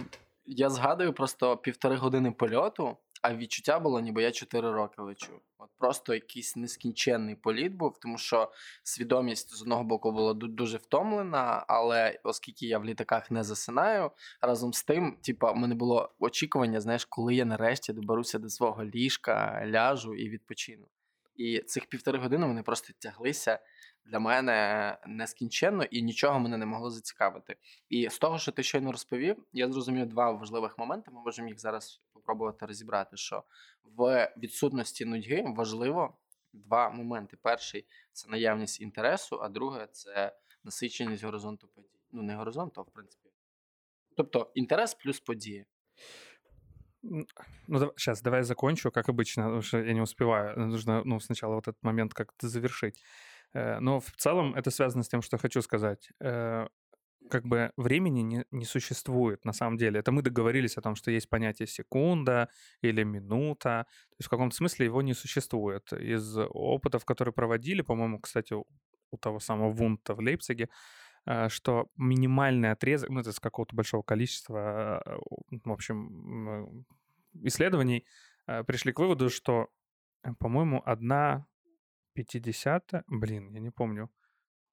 я 0.46 0.70
згадую 0.70 1.12
просто 1.12 1.56
півтори 1.56 1.96
години 1.96 2.30
польоту, 2.30 2.96
а 3.24 3.34
відчуття 3.34 3.78
було, 3.78 4.00
ніби 4.00 4.22
я 4.22 4.32
4 4.32 4.70
роки 4.70 5.02
лечу. 5.02 5.40
От 5.58 5.70
просто 5.78 6.14
якийсь 6.14 6.56
нескінченний 6.56 7.34
політ 7.34 7.72
був, 7.72 7.98
тому 7.98 8.18
що 8.18 8.52
свідомість 8.82 9.56
з 9.56 9.62
одного 9.62 9.84
боку 9.84 10.12
була 10.12 10.34
дуже 10.34 10.76
втомлена, 10.76 11.64
але 11.68 12.20
оскільки 12.24 12.66
я 12.66 12.78
в 12.78 12.84
літаках 12.84 13.30
не 13.30 13.44
засинаю, 13.44 14.10
разом 14.40 14.72
з 14.72 14.82
тим, 14.84 15.16
типа, 15.22 15.52
у 15.52 15.54
мене 15.54 15.74
було 15.74 16.14
очікування, 16.18 16.80
знаєш, 16.80 17.04
коли 17.04 17.34
я 17.34 17.44
нарешті 17.44 17.92
доберуся 17.92 18.38
до 18.38 18.48
свого 18.48 18.84
ліжка, 18.84 19.66
ляжу 19.66 20.14
і 20.14 20.28
відпочину. 20.28 20.86
І 21.36 21.58
цих 21.58 21.86
півтори 21.86 22.18
години 22.18 22.46
вони 22.46 22.62
просто 22.62 22.92
тяглися 22.98 23.58
для 24.04 24.18
мене 24.18 24.98
нескінченно 25.06 25.84
і 25.84 26.02
нічого 26.02 26.40
мене 26.40 26.56
не 26.56 26.66
могло 26.66 26.90
зацікавити. 26.90 27.56
І 27.88 28.08
з 28.08 28.18
того, 28.18 28.38
що 28.38 28.52
ти 28.52 28.62
щойно 28.62 28.92
розповів, 28.92 29.36
я 29.52 29.72
зрозумів 29.72 30.06
два 30.06 30.30
важливих 30.30 30.78
моменти. 30.78 31.10
Ми 31.10 31.20
можемо 31.20 31.48
їх 31.48 31.60
зараз 31.60 32.00
спробувати 32.29 32.65
розібрати. 32.65 33.17
Що 33.17 33.43
в 33.83 34.33
відсутності 34.37 35.05
нудьги 35.05 35.45
важливо 35.47 36.17
два 36.53 36.89
моменти: 36.89 37.37
перший 37.41 37.85
це 38.11 38.29
наявність 38.29 38.81
інтересу, 38.81 39.39
а 39.41 39.49
друге 39.49 39.87
це 39.91 40.35
насиченість 40.63 41.23
горизонту 41.23 41.67
подій. 41.67 41.99
Ну, 42.11 42.21
не 42.21 42.35
горизонту, 42.35 42.81
а 42.81 42.83
в 42.83 42.93
принципі. 42.93 43.29
Тобто 44.17 44.51
інтерес 44.55 44.93
плюс 44.93 45.19
події. 45.19 45.65
Ну, 47.67 47.93
сейчас, 47.95 48.21
давай 48.21 48.39
я 48.39 48.43
закончу, 48.43 48.91
как 48.91 49.09
обычно, 49.09 49.43
потому 49.43 49.61
что 49.61 49.77
я 49.77 49.93
не 49.93 50.01
успеваю. 50.01 50.57
Нужно, 50.57 51.01
ну, 51.05 51.19
сначала 51.19 51.55
вот 51.55 51.67
этот 51.67 51.81
момент 51.81 52.13
как-то 52.13 52.49
завершить. 52.49 53.01
Э, 53.53 53.79
но 53.79 53.99
в 53.99 54.11
целом 54.17 54.53
это 54.55 54.71
связано 54.71 55.03
с 55.03 55.07
тем, 55.07 55.21
что 55.21 55.37
хочу 55.37 55.61
сказать. 55.61 56.11
Э, 57.24 57.28
как 57.28 57.46
бы 57.46 57.72
времени 57.76 58.20
не, 58.20 58.44
не 58.50 58.64
существует 58.64 59.44
на 59.44 59.52
самом 59.52 59.76
деле. 59.76 60.00
Это 60.00 60.12
мы 60.12 60.22
договорились 60.22 60.76
о 60.76 60.82
том, 60.82 60.94
что 60.94 61.10
есть 61.10 61.28
понятие 61.28 61.66
секунда 61.66 62.48
или 62.82 63.02
минута. 63.04 63.86
То 64.10 64.16
есть 64.18 64.26
в 64.26 64.30
каком-то 64.30 64.56
смысле 64.56 64.86
его 64.86 65.02
не 65.02 65.14
существует. 65.14 65.92
Из 65.92 66.36
опытов, 66.36 67.04
которые 67.04 67.32
проводили, 67.32 67.82
по-моему, 67.82 68.20
кстати, 68.20 68.54
у 68.54 69.16
того 69.20 69.38
самого 69.40 69.70
Вунта 69.70 70.14
в 70.14 70.20
Лейпциге, 70.20 70.68
э, 71.26 71.48
что 71.48 71.88
минимальный 71.96 72.70
отрезок, 72.70 73.10
ну, 73.10 73.20
это 73.20 73.32
с 73.32 73.40
какого-то 73.40 73.74
большого 73.76 74.02
количества, 74.02 75.02
в 75.50 75.72
общем, 75.72 76.84
исследований, 77.42 78.06
пришли 78.66 78.92
к 78.92 78.98
выводу, 78.98 79.30
что, 79.30 79.68
по-моему, 80.38 80.82
одна 80.84 81.46
50 82.14 83.04
блин, 83.08 83.50
я 83.50 83.60
не 83.60 83.70
помню, 83.70 84.10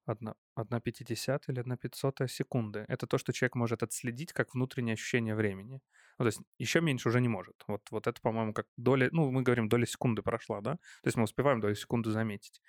одна, 0.04 0.34
одна 0.54 0.80
50 0.80 1.48
или 1.48 1.60
одна 1.60 1.76
500 1.76 2.30
секунды. 2.30 2.84
Это 2.88 3.06
то, 3.06 3.18
что 3.18 3.32
человек 3.32 3.54
может 3.54 3.82
отследить 3.82 4.32
как 4.32 4.54
внутреннее 4.54 4.94
ощущение 4.94 5.34
времени. 5.34 5.80
Ну, 6.18 6.24
то 6.24 6.26
есть 6.26 6.40
еще 6.58 6.80
меньше 6.80 7.08
уже 7.08 7.20
не 7.20 7.28
может. 7.28 7.64
Вот, 7.66 7.82
вот 7.90 8.06
это, 8.06 8.20
по-моему, 8.20 8.52
как 8.52 8.66
доля, 8.76 9.08
ну, 9.12 9.30
мы 9.30 9.42
говорим, 9.42 9.68
доля 9.68 9.86
секунды 9.86 10.22
прошла, 10.22 10.60
да? 10.60 10.72
То 10.74 11.06
есть 11.06 11.16
мы 11.16 11.24
успеваем 11.24 11.60
долю 11.60 11.74
секунды 11.74 12.10
заметить. 12.10 12.60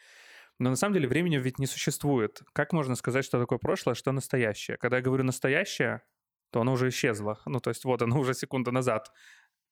Но 0.59 0.69
на 0.69 0.75
самом 0.75 0.93
деле 0.93 1.07
времени 1.07 1.37
ведь 1.37 1.59
не 1.59 1.67
существует. 1.67 2.41
Как 2.53 2.73
можно 2.73 2.95
сказать, 2.95 3.25
что 3.25 3.39
такое 3.39 3.59
прошлое, 3.59 3.95
что 3.95 4.11
настоящее? 4.11 4.77
Когда 4.77 4.97
я 4.97 5.03
говорю 5.03 5.23
настоящее, 5.23 6.01
то 6.51 6.61
оно 6.61 6.73
уже 6.73 6.89
исчезло. 6.89 7.41
Ну, 7.45 7.59
то 7.59 7.71
есть 7.71 7.83
вот 7.83 8.01
оно 8.01 8.19
уже 8.19 8.33
секунда 8.33 8.71
назад 8.71 9.11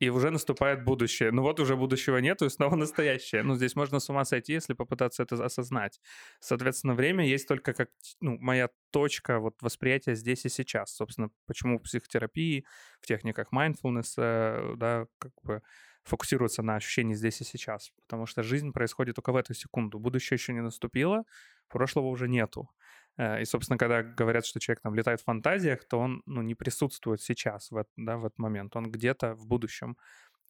и 0.01 0.09
уже 0.09 0.31
наступает 0.31 0.83
будущее. 0.83 1.31
Ну 1.31 1.43
вот 1.43 1.59
уже 1.59 1.75
будущего 1.75 2.17
нету, 2.17 2.45
и 2.45 2.49
снова 2.49 2.75
настоящее. 2.85 3.43
Ну 3.43 3.55
здесь 3.55 3.75
можно 3.75 3.99
с 3.99 4.09
ума 4.09 4.25
сойти, 4.25 4.53
если 4.53 4.73
попытаться 4.73 5.21
это 5.21 5.45
осознать. 5.45 6.01
Соответственно, 6.39 6.95
время 6.95 7.23
есть 7.23 7.47
только 7.47 7.73
как 7.73 7.89
ну, 8.19 8.37
моя 8.39 8.69
точка 8.89 9.39
вот 9.39 9.61
восприятия 9.61 10.15
здесь 10.15 10.43
и 10.45 10.49
сейчас. 10.49 10.95
Собственно, 10.95 11.29
почему 11.45 11.77
в 11.77 11.83
психотерапии, 11.83 12.65
в 12.99 13.05
техниках 13.05 13.53
mindfulness, 13.53 14.13
э, 14.17 14.73
да, 14.75 15.05
как 15.19 15.33
бы 15.43 15.61
фокусируется 16.03 16.63
на 16.63 16.77
ощущении 16.77 17.13
здесь 17.13 17.39
и 17.41 17.43
сейчас. 17.43 17.91
Потому 18.01 18.25
что 18.25 18.41
жизнь 18.41 18.71
происходит 18.71 19.15
только 19.15 19.31
в 19.31 19.35
эту 19.35 19.53
секунду. 19.53 19.99
Будущее 19.99 20.35
еще 20.35 20.51
не 20.51 20.61
наступило, 20.61 21.25
прошлого 21.69 22.07
уже 22.07 22.27
нету. 22.27 22.69
Э, 23.17 23.41
и, 23.41 23.45
собственно, 23.45 23.77
когда 23.77 24.03
говорят, 24.03 24.45
что 24.45 24.59
человек 24.59 24.81
там 24.81 24.95
летает 24.95 25.21
в 25.21 25.23
фантазиях, 25.23 25.87
то 25.87 25.99
он 25.99 26.23
ну, 26.25 26.41
не 26.41 26.55
присутствует 26.55 27.21
сейчас, 27.21 27.71
в, 27.71 27.85
да, 27.97 28.17
в 28.17 28.25
этот 28.25 28.39
момент. 28.39 28.75
Он 28.75 28.91
где-то 28.91 29.35
в 29.35 29.45
будущем, 29.45 29.97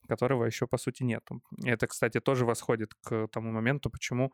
которого 0.08 0.44
еще, 0.44 0.66
по 0.66 0.78
сути, 0.78 1.02
нету. 1.02 1.42
И 1.64 1.68
это, 1.68 1.86
кстати, 1.86 2.20
тоже 2.20 2.44
восходит 2.44 2.94
к 2.94 3.28
тому 3.28 3.52
моменту, 3.52 3.90
почему 3.90 4.32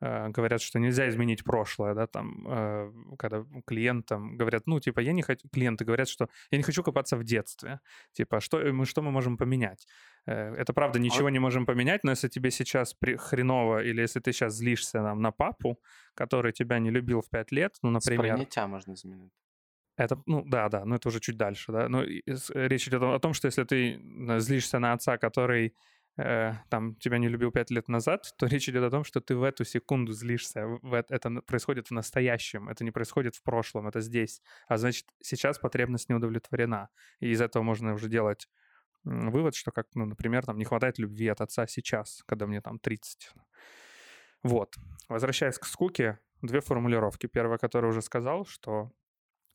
говорят, 0.00 0.62
что 0.62 0.78
нельзя 0.78 1.08
изменить 1.08 1.44
прошлое, 1.44 1.94
да, 1.94 2.06
там, 2.06 2.46
э, 2.48 2.92
когда 3.18 3.44
клиентам 3.66 4.36
говорят, 4.36 4.66
ну, 4.66 4.80
типа, 4.80 5.00
я 5.00 5.12
не 5.12 5.22
хочу, 5.22 5.46
клиенты 5.52 5.84
говорят, 5.84 6.08
что 6.08 6.28
я 6.50 6.58
не 6.58 6.64
хочу 6.64 6.82
копаться 6.82 7.16
в 7.16 7.24
детстве, 7.24 7.80
типа, 8.12 8.40
что 8.40 8.58
мы, 8.72 8.86
что 8.86 9.02
мы 9.02 9.10
можем 9.10 9.36
поменять? 9.36 9.86
Э, 10.26 10.54
это 10.54 10.72
правда, 10.72 10.98
а 10.98 11.02
ничего 11.02 11.28
не 11.28 11.38
можем 11.38 11.66
поменять, 11.66 12.02
но 12.04 12.12
если 12.12 12.28
тебе 12.28 12.50
сейчас 12.50 12.96
хреново, 13.18 13.82
или 13.82 14.00
если 14.00 14.20
ты 14.20 14.32
сейчас 14.32 14.54
злишься 14.54 15.00
там, 15.00 15.20
на 15.20 15.32
папу, 15.32 15.78
который 16.14 16.52
тебя 16.52 16.78
не 16.78 16.90
любил 16.90 17.20
в 17.20 17.28
пять 17.28 17.52
лет, 17.52 17.76
ну, 17.82 17.90
например... 17.90 18.36
Сприйняття 18.36 18.66
можно 18.66 18.94
изменить. 18.94 19.32
Это, 19.98 20.22
ну, 20.24 20.42
да, 20.46 20.70
да, 20.70 20.86
но 20.86 20.94
это 20.94 21.08
уже 21.08 21.20
чуть 21.20 21.36
дальше, 21.36 21.72
да. 21.72 21.88
Но 21.90 22.02
речь 22.02 22.88
идет 22.88 23.02
о 23.02 23.18
том, 23.18 23.34
что 23.34 23.48
если 23.48 23.64
ты 23.64 24.00
злишься 24.38 24.78
на 24.78 24.94
отца, 24.94 25.18
который 25.18 25.74
э, 26.16 26.52
там 26.68 26.94
тебя 26.96 27.18
не 27.18 27.28
любил 27.28 27.50
пять 27.50 27.70
лет 27.70 27.88
назад, 27.88 28.32
то 28.38 28.46
речь 28.46 28.68
идет 28.68 28.84
о 28.84 28.90
том, 28.90 29.04
что 29.04 29.20
ты 29.20 29.36
в 29.36 29.42
эту 29.42 29.64
секунду 29.64 30.12
злишься. 30.12 30.66
В, 30.66 30.94
это 31.08 31.30
происходит 31.42 31.88
в 31.88 31.90
настоящем, 31.92 32.68
это 32.68 32.84
не 32.84 32.90
происходит 32.90 33.36
в 33.36 33.42
прошлом, 33.42 33.88
это 33.88 34.00
здесь. 34.00 34.42
А 34.68 34.76
значит, 34.76 35.06
сейчас 35.22 35.58
потребность 35.58 36.08
не 36.08 36.14
удовлетворена. 36.14 36.88
И 37.20 37.30
из 37.30 37.40
этого 37.40 37.62
можно 37.62 37.94
уже 37.94 38.08
делать 38.08 38.48
вывод, 39.04 39.54
что, 39.54 39.70
как, 39.70 39.86
ну, 39.94 40.06
например, 40.06 40.44
там 40.44 40.58
не 40.58 40.64
хватает 40.64 40.98
любви 40.98 41.28
от 41.28 41.40
отца 41.40 41.66
сейчас, 41.66 42.22
когда 42.26 42.46
мне 42.46 42.60
там 42.60 42.78
30. 42.78 43.30
Вот. 44.42 44.74
Возвращаясь 45.08 45.58
к 45.58 45.64
скуке, 45.64 46.18
две 46.42 46.60
формулировки. 46.60 47.26
Первая, 47.26 47.58
которую 47.58 47.90
уже 47.90 48.02
сказал, 48.02 48.44
что 48.46 48.90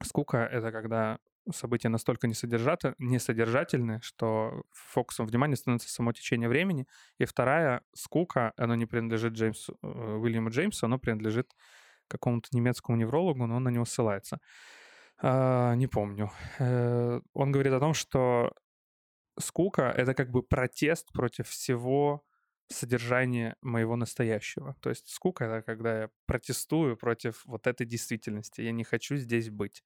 скука— 0.04 0.38
это 0.52 0.72
когда 0.72 1.20
события 1.54 1.90
настолько 1.90 2.28
несодержательны, 2.28 4.00
что 4.02 4.64
фокусом 4.72 5.26
внимания 5.28 5.56
становится 5.56 5.90
само 5.90 6.14
течение 6.14 6.50
времени. 6.50 6.88
И 7.18 7.26
вторая— 7.26 7.82
скука, 7.94 8.54
оно 8.58 8.76
не 8.76 8.86
принадлежит 8.86 9.34
Джеймсу, 9.34 9.78
э, 9.82 9.88
Уильяму 9.88 10.50
Джеймсу, 10.50 10.86
оно 10.86 10.98
принадлежит 10.98 11.52
какому-то 12.08 12.50
немецкому 12.52 12.98
неврологу, 12.98 13.46
но 13.48 13.56
он 13.56 13.64
на 13.64 13.70
него 13.70 13.86
ссылается. 13.86 14.40
А, 15.22 15.76
не 15.76 15.88
помню. 15.88 16.32
Э, 16.60 17.22
он 17.34 17.52
говорит 17.52 17.74
о 17.74 17.80
том, 17.80 17.94
что 17.94 18.52
скука— 19.40 19.92
это 19.98 20.14
как 20.14 20.30
бы 20.30 20.44
протест 20.44 21.12
против 21.14 21.48
всего 21.48 22.24
содержания 22.68 23.56
моего 23.62 23.96
настоящего. 23.96 24.76
То 24.82 24.90
есть 24.90 25.10
скука— 25.10 25.46
это 25.46 25.62
когда 25.62 26.02
я 26.02 26.10
протестую 26.26 26.98
против 26.98 27.44
вот 27.46 27.68
этой 27.68 27.86
действительности. 27.86 28.62
Я 28.62 28.72
не 28.72 28.84
хочу 28.84 29.18
здесь 29.18 29.50
быть. 29.50 29.84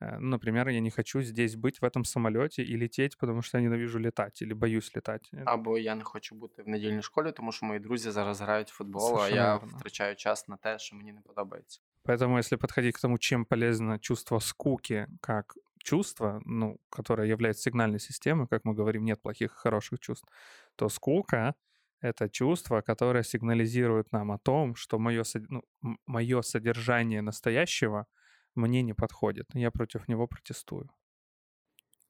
Э, 0.00 0.18
ну, 0.18 0.28
например, 0.28 0.68
я 0.68 0.80
не 0.80 0.90
хочу 0.90 1.22
здесь 1.22 1.56
быть 1.56 1.80
в 1.80 1.84
этом 1.84 2.04
самолете 2.04 2.62
и 2.62 2.76
лететь, 2.76 3.18
потому 3.18 3.42
что 3.42 3.58
я 3.58 3.64
ненавижу 3.64 3.98
летать 3.98 4.42
или 4.42 4.54
боюсь 4.54 4.96
летать. 4.96 5.30
Або 5.44 5.78
я 5.78 5.94
не 5.94 6.02
хочу 6.02 6.34
бути 6.34 6.62
в 6.62 6.68
недільній 6.68 7.02
школі, 7.02 7.32
тому 7.32 7.52
що 7.52 7.66
мої 7.66 7.80
друзі 7.80 8.10
зараз 8.10 8.40
грають 8.40 8.70
в 8.70 8.74
футбол, 8.74 9.20
а 9.20 9.28
я 9.28 9.56
верно. 9.56 9.78
втрачаю 9.78 10.16
час 10.16 10.48
на 10.48 10.56
те, 10.56 10.78
що 10.78 10.96
мені 10.96 11.12
не 11.12 11.20
подобається. 11.20 11.80
Поэтому, 12.04 12.38
если 12.38 12.56
подходить 12.56 12.94
к 12.94 13.00
тому, 13.00 13.18
чем 13.18 13.44
полезно 13.44 13.98
чувство 13.98 14.40
скуки 14.40 15.06
как 15.20 15.54
чувство, 15.84 16.40
ну, 16.46 16.78
которое 16.88 17.28
является 17.28 17.62
сигнальной 17.62 18.00
системой, 18.00 18.46
как 18.46 18.64
мы 18.64 18.74
говорим, 18.74 19.04
нет 19.04 19.22
плохих 19.22 19.52
и 19.52 19.56
хороших 19.56 19.98
чувств, 19.98 20.26
то 20.76 20.88
скука — 20.88 22.02
это 22.02 22.28
чувство, 22.28 22.80
которое 22.80 23.22
сигнализирует 23.22 24.12
нам 24.12 24.30
о 24.30 24.38
том, 24.38 24.74
что 24.74 24.98
мое, 24.98 25.24
ну, 25.48 25.62
мое 26.06 26.42
содержание 26.42 27.22
настоящего — 27.22 28.14
мне 28.55 28.81
не 28.83 28.93
подходит. 28.93 29.45
Я 29.53 29.71
против 29.71 30.09
него 30.09 30.27
протестую. 30.27 30.89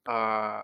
А, 0.05 0.63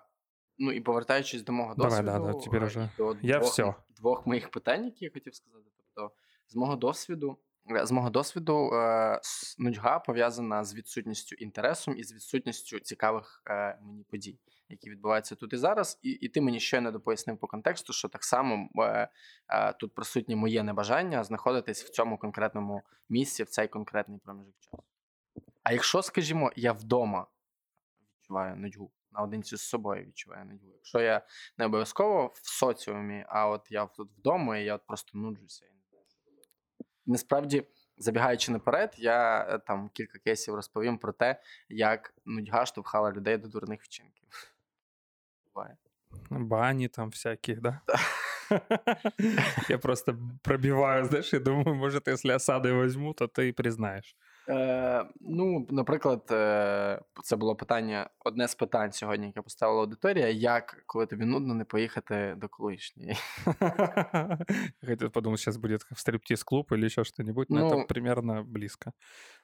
ну 0.58 0.72
і 0.72 0.82
повертаючись 0.82 1.44
до 1.44 1.52
мого 1.52 1.76
досвіду, 1.76 2.06
Давай, 2.06 2.20
да, 2.22 2.34
да, 2.34 2.40
тепер 2.40 2.64
уже. 2.64 2.90
до 2.98 3.18
я 3.22 3.40
двох, 3.40 3.52
все. 3.52 3.74
двох 3.90 4.28
моїх 4.28 4.52
питань, 4.52 4.86
які 4.86 5.06
я 5.06 5.12
хотів 5.12 5.36
сказати. 5.36 5.66
Тобто, 5.78 6.16
з 6.48 6.56
мого 6.56 6.76
досвіду, 6.76 7.38
з 7.84 7.92
мого 7.92 8.10
досвіду, 8.10 8.70
е, 8.74 9.22
нудьга 9.58 10.00
пов'язана 10.00 10.64
з 10.64 10.76
відсутністю 10.76 11.36
інтересу 11.36 11.92
і 11.92 12.04
з 12.04 12.14
відсутністю 12.14 12.80
цікавих 12.80 13.44
е, 13.50 13.80
мені 13.82 14.04
подій, 14.04 14.40
які 14.70 14.90
відбуваються 14.90 15.36
тут 15.36 15.54
і 15.54 15.58
зараз. 15.58 16.00
І 16.02 16.10
і 16.10 16.30
ти 16.30 16.42
мені 16.42 16.60
щойно 16.60 16.92
допояснив 16.92 17.38
по 17.38 17.48
контексту, 17.48 17.94
що 17.94 18.08
так 18.08 18.24
само 18.24 18.70
е, 18.78 19.10
е, 19.50 19.74
тут 19.74 19.96
присутнє 19.96 20.36
моє 20.36 20.64
небажання 20.64 21.24
знаходитись 21.24 21.84
в 21.84 21.90
цьому 21.90 22.18
конкретному 22.18 22.82
місці, 23.10 23.44
в 23.44 23.50
цей 23.50 23.68
конкретний 23.68 24.20
проміжок 24.20 24.56
часу. 24.60 24.84
А 25.64 25.74
якщо, 25.74 26.02
скажімо, 26.02 26.52
я 26.56 26.74
вдома 26.74 27.28
відчуваю 28.32 28.56
нудьгу, 28.56 28.92
наодинці 29.12 29.58
з 29.58 29.62
собою 29.62 30.06
відчуваю 30.06 30.46
нудьгу. 30.46 30.72
Якщо 30.74 31.00
я 31.00 31.22
не 31.58 31.66
обов'язково 31.66 32.34
в 32.36 32.50
соціумі, 32.50 33.26
а 33.28 33.48
от 33.48 33.68
я 33.70 33.86
тут 33.86 34.12
вдома, 34.18 34.58
і 34.58 34.66
я 34.66 34.76
от 34.76 34.86
просто 34.88 35.18
нуджуся. 35.18 35.66
Насправді, 37.06 37.68
забігаючи 37.98 38.52
наперед, 38.52 38.96
я 38.98 39.48
е, 39.50 39.60
там 39.60 39.90
кілька 39.90 40.20
кейсів 40.20 40.56
розповім 40.56 40.98
про 40.98 41.14
те, 41.14 41.42
як 41.70 42.14
нудьга 42.26 42.66
штовхала 42.66 43.12
людей 43.12 43.38
до 43.38 43.48
дурних 43.48 43.82
вчинків. 43.84 44.28
Буває. 45.54 45.78
Бані 46.30 46.88
там 46.88 47.10
всякі, 47.10 47.56
да? 47.56 47.82
Я 49.70 49.78
просто 49.78 50.18
пробиваю, 50.42 51.06
знаєш, 51.06 51.34
і 51.34 51.40
думаю, 51.40 51.76
може, 51.76 52.02
якщо 52.06 52.36
осади 52.36 52.74
візьму, 52.74 53.14
то 53.14 53.28
ти 53.28 53.54
признаєш. 53.54 54.16
Е, 54.51 55.05
Ну, 55.21 55.67
наприклад, 55.71 56.29
е, 56.31 57.01
це 57.23 57.37
було 57.37 57.57
питання, 57.57 58.11
одне 58.25 58.49
з 58.49 58.55
питань 58.55 58.93
сьогодні, 58.93 59.27
яке 59.27 59.43
поставила 59.43 59.81
аудиторія: 59.81 60.29
як, 60.29 60.83
коли 60.87 61.07
тобі 61.07 61.25
нудно, 61.25 61.55
не 61.55 61.65
поїхати 61.65 62.35
до 62.37 62.49
колишньої? 62.49 63.17
Хотів 64.87 65.11
подумати, 65.11 65.43
зараз 65.43 65.57
буде 65.57 65.77
в 65.77 65.99
стриптиз-клуб 65.99 66.67
или 66.73 66.89
ще 66.89 67.05
что-нибудь, 67.05 67.51
но 67.51 67.61
ну, 67.61 67.69
это 67.69 67.87
примерно 67.87 68.45
близко. 68.45 68.93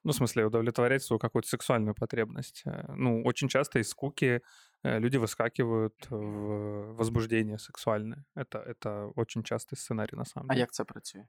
Ну, 0.04 0.12
в 0.12 0.14
смысле, 0.14 0.44
удовлетворять 0.44 1.02
свою 1.02 1.18
какую-то 1.18 1.48
сексуальную 1.48 1.94
потребность. 1.94 2.62
Э, 2.66 2.94
ну, 2.96 3.22
очень 3.24 3.48
часто 3.48 3.78
из 3.78 3.88
скуки 3.88 4.40
э, 4.84 5.00
люди 5.00 5.16
выскакивают 5.16 6.10
в 6.10 6.94
возбуждение 6.96 7.58
сексуальное. 7.58 8.24
Это, 8.36 8.58
это 8.58 9.12
очень 9.16 9.42
частый 9.42 9.76
сценарий, 9.76 10.18
на 10.18 10.24
самом 10.24 10.48
деле. 10.48 10.58
А 10.58 10.60
як 10.60 10.72
це 10.72 10.84
працює? 10.84 11.24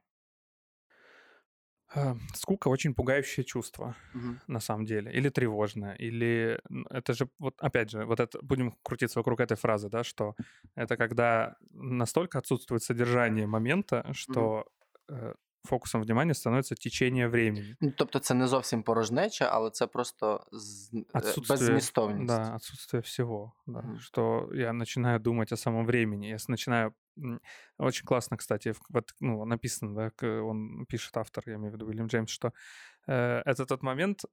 А, 1.93 2.15
скука 2.33 2.67
очень 2.67 2.93
пугающее 2.93 3.43
чувство, 3.43 3.95
угу. 4.13 4.35
на 4.47 4.59
самом 4.59 4.85
деле, 4.85 5.11
или 5.11 5.29
тревожное, 5.29 5.95
или 5.95 6.61
это 6.89 7.13
же 7.13 7.29
вот 7.39 7.55
опять 7.59 7.89
же 7.89 8.05
вот 8.05 8.19
это 8.19 8.39
будем 8.41 8.75
крутиться 8.83 9.19
вокруг 9.19 9.39
этой 9.39 9.57
фразы, 9.57 9.89
да, 9.89 10.03
что 10.03 10.35
это 10.75 10.97
когда 10.97 11.55
настолько 11.71 12.37
отсутствует 12.37 12.83
содержание 12.83 13.47
момента, 13.47 14.05
что 14.13 14.65
угу 15.07 15.33
фокусом 15.64 16.02
внимания 16.02 16.34
становится 16.34 16.74
течение 16.74 17.28
времени. 17.28 17.76
Ну, 17.80 17.92
тобто 17.96 18.18
це 18.18 18.34
не 18.34 18.46
зовсім 18.46 18.82
порожнеча, 18.82 19.48
але 19.52 19.70
це 19.70 19.86
просто 19.86 20.46
з... 20.52 20.90
беззмістовність. 21.48 22.26
Да, 22.26 22.54
отсутствие 22.54 23.00
всего. 23.00 23.52
Да, 23.66 23.78
mm 23.78 23.98
Что 23.98 24.50
я 24.54 24.72
начинаю 24.72 25.18
думать 25.18 25.52
о 25.52 25.56
самом 25.56 25.86
времени. 25.86 26.26
Я 26.26 26.36
начинаю... 26.48 26.94
Очень 27.78 28.06
классно, 28.06 28.36
кстати, 28.36 28.74
вот, 28.90 29.14
ну, 29.20 29.44
написано, 29.44 29.94
да, 29.94 30.26
он 30.42 30.86
пишет 30.88 31.16
автор, 31.16 31.44
я 31.46 31.54
имею 31.54 31.70
в 31.70 31.74
виду 31.74 31.86
Уильям 31.86 32.06
Джеймс, 32.06 32.30
что 32.30 32.52
э, 33.06 33.42
это 33.46 33.66
тот 33.66 33.82
момент, 33.82 34.24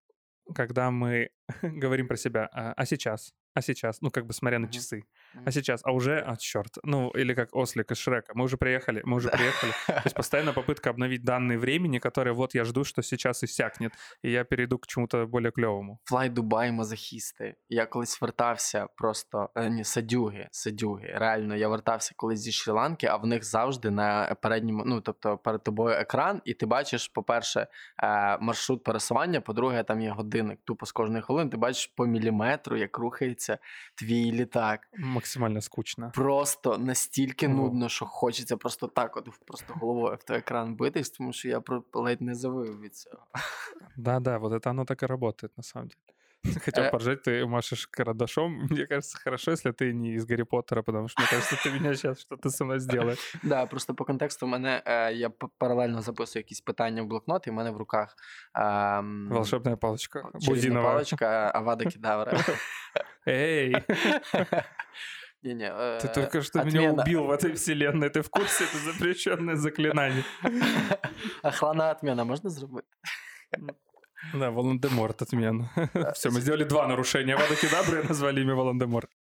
когда 0.56 0.92
мы 0.92 1.30
говорим 1.62 2.08
про 2.08 2.18
себя, 2.18 2.50
а, 2.52 2.74
а 2.74 2.86
сейчас, 2.86 3.34
а 3.54 3.62
сейчас, 3.62 4.02
ну, 4.02 4.10
как 4.10 4.26
бы 4.26 4.34
смотря 4.34 4.60
на 4.60 4.68
часы, 4.68 5.04
а 5.46 5.52
сейчас, 5.52 5.82
а 5.84 5.92
уже, 5.92 6.24
а, 6.28 6.36
черт, 6.36 6.78
ну, 6.84 7.10
или 7.10 7.34
как 7.34 7.56
Ослик 7.56 7.92
из 7.92 7.98
Шрека, 7.98 8.34
мы 8.36 8.44
уже 8.44 8.58
приехали, 8.58 9.02
мы 9.06 9.18
уже 9.18 9.30
приехали. 9.30 9.72
То 9.88 10.02
есть 10.06 10.16
постоянно 10.16 10.54
попытка 10.54 10.90
обновить 10.90 11.24
данные 11.24 11.58
времени, 11.58 12.00
которые 12.00 12.34
вот 12.34 12.56
я 12.56 12.66
жду, 12.66 12.84
что 12.84 13.02
сейчас 13.02 13.44
иссякнет, 13.44 13.94
и 14.22 14.32
я 14.32 14.44
перейду 14.44 14.78
к 14.78 14.88
чему-то 14.88 15.26
более 15.26 15.52
кльовому. 15.52 16.00
Флай 16.06 16.30
Дубай 16.30 16.72
мазохісти. 16.72 17.56
Я 17.70 17.86
колись 17.86 18.22
вертався 18.22 18.88
просто, 18.96 19.50
ні, 19.56 19.84
садюги, 19.84 20.48
садюги. 20.52 21.14
Реально, 21.16 21.56
я 21.56 21.68
вертався 21.68 22.14
колись 22.16 22.40
зі 22.40 22.52
Шрі-Ланки, 22.52 23.06
а 23.06 23.18
в 23.18 23.26
них 23.26 23.44
завжди 23.44 23.90
на 23.90 24.36
передньому, 24.42 24.84
ну, 24.86 25.02
тобто 25.02 25.38
перед 25.38 25.64
тобою 25.64 25.96
екран, 25.96 26.42
і 26.46 26.54
ти 26.54 26.66
бачиш, 26.66 27.08
по-перше, 27.08 27.68
е, 28.04 28.38
маршрут 28.38 28.84
пересування, 28.84 29.42
по-друге, 29.42 29.84
там 29.84 30.02
є 30.02 30.10
годинник, 30.10 30.60
тупо 30.66 30.86
з 30.86 30.92
кожної 30.92 31.22
хвилини, 31.22 31.50
ти 31.50 31.58
бачиш 31.58 31.88
по 31.96 32.06
міліметру, 32.06 32.78
як 32.78 32.98
рухається 32.98 33.58
твій 33.96 34.32
літак. 34.32 34.88
Максимально 35.27 35.61
скучно. 35.61 36.13
Просто 36.15 36.79
настільки 36.79 37.49
нудно, 37.49 37.89
що 37.89 38.07
хочеться 38.07 38.57
просто 38.57 38.87
так, 38.87 39.17
от 39.17 39.29
просто 39.47 39.75
головою 39.75 40.17
в 40.21 40.23
той 40.23 40.37
екран 40.37 40.75
битись, 40.75 41.11
тому 41.11 41.33
що 41.33 41.49
я 41.49 41.63
ледь 41.93 42.23
не 42.23 42.35
завив 42.35 42.81
від 42.81 42.97
цього. 42.97 43.27
Да-да, 43.97 44.39
вот 44.39 44.53
это 44.53 44.71
оно 44.71 44.85
так 44.85 45.03
и 45.03 45.07
работает 45.07 45.57
на 45.57 45.63
самом 45.63 45.89
деле. 45.89 46.16
Хотел 46.65 46.85
э... 46.85 46.91
поржать, 46.91 47.23
ты 47.23 47.47
машешь 47.47 47.87
карандашом. 47.87 48.53
Мне 48.71 48.87
кажется, 48.87 49.19
хорошо, 49.19 49.51
если 49.51 49.73
ты 49.73 49.93
не 49.93 50.15
из 50.15 50.27
Гарри 50.27 50.43
Поттера, 50.43 50.83
потому 50.83 51.09
что 51.09 51.23
мне 51.23 51.31
кажется, 51.31 51.57
ты 51.63 51.71
меня 51.71 51.95
сейчас 51.95 52.21
что-то 52.21 52.51
со 52.51 52.65
мной 52.65 52.81
сделаешь. 52.81 53.19
Да, 53.43 53.67
просто 53.67 53.95
по 53.95 54.05
контексту 54.05 54.47
в 54.47 54.49
мене 54.49 54.83
э, 54.85 55.15
я 55.15 55.31
паралельно 55.59 56.03
записую 56.03 56.41
якісь 56.41 56.61
питання 56.61 57.03
в 57.03 57.07
блокнот, 57.07 57.47
і 57.47 57.51
в 57.51 57.53
мене 57.53 57.71
в 57.71 57.77
руках 57.77 58.17
волшебная 59.31 59.77
палочка. 59.77 60.25
Бузинова 60.47 60.93
палочка 60.93 61.51
Авада 61.55 61.85
Кедавра. 61.85 62.39
Эй! 63.27 63.77
Не-не, 65.43 65.99
ты 66.01 66.09
только 66.09 66.43
что 66.43 66.61
отмена. 66.61 66.79
меня 66.79 66.93
убил 66.93 67.25
в 67.25 67.31
этой 67.31 67.53
вселенной. 67.53 68.09
Ты 68.09 68.23
в 68.23 68.31
курсе? 68.31 68.65
Это 68.65 68.79
запрещенное 68.79 69.57
заклинание. 69.57 70.25
Охлана 71.43 71.91
отмена 71.91 72.25
можно 72.25 72.51
зробить? 72.51 72.85
Да, 74.35 74.51
Волан-де-Морт 74.51 75.23
отмен. 75.23 75.69
Все, 76.15 76.31
мы 76.31 76.41
сделали 76.41 76.65
два 76.65 76.87
нарушения 76.87 77.37
Вада 77.37 77.57
Кедабры 77.57 78.03
назвали 78.09 78.41
имя 78.41 78.55
Волан-де-Морт. 78.55 79.11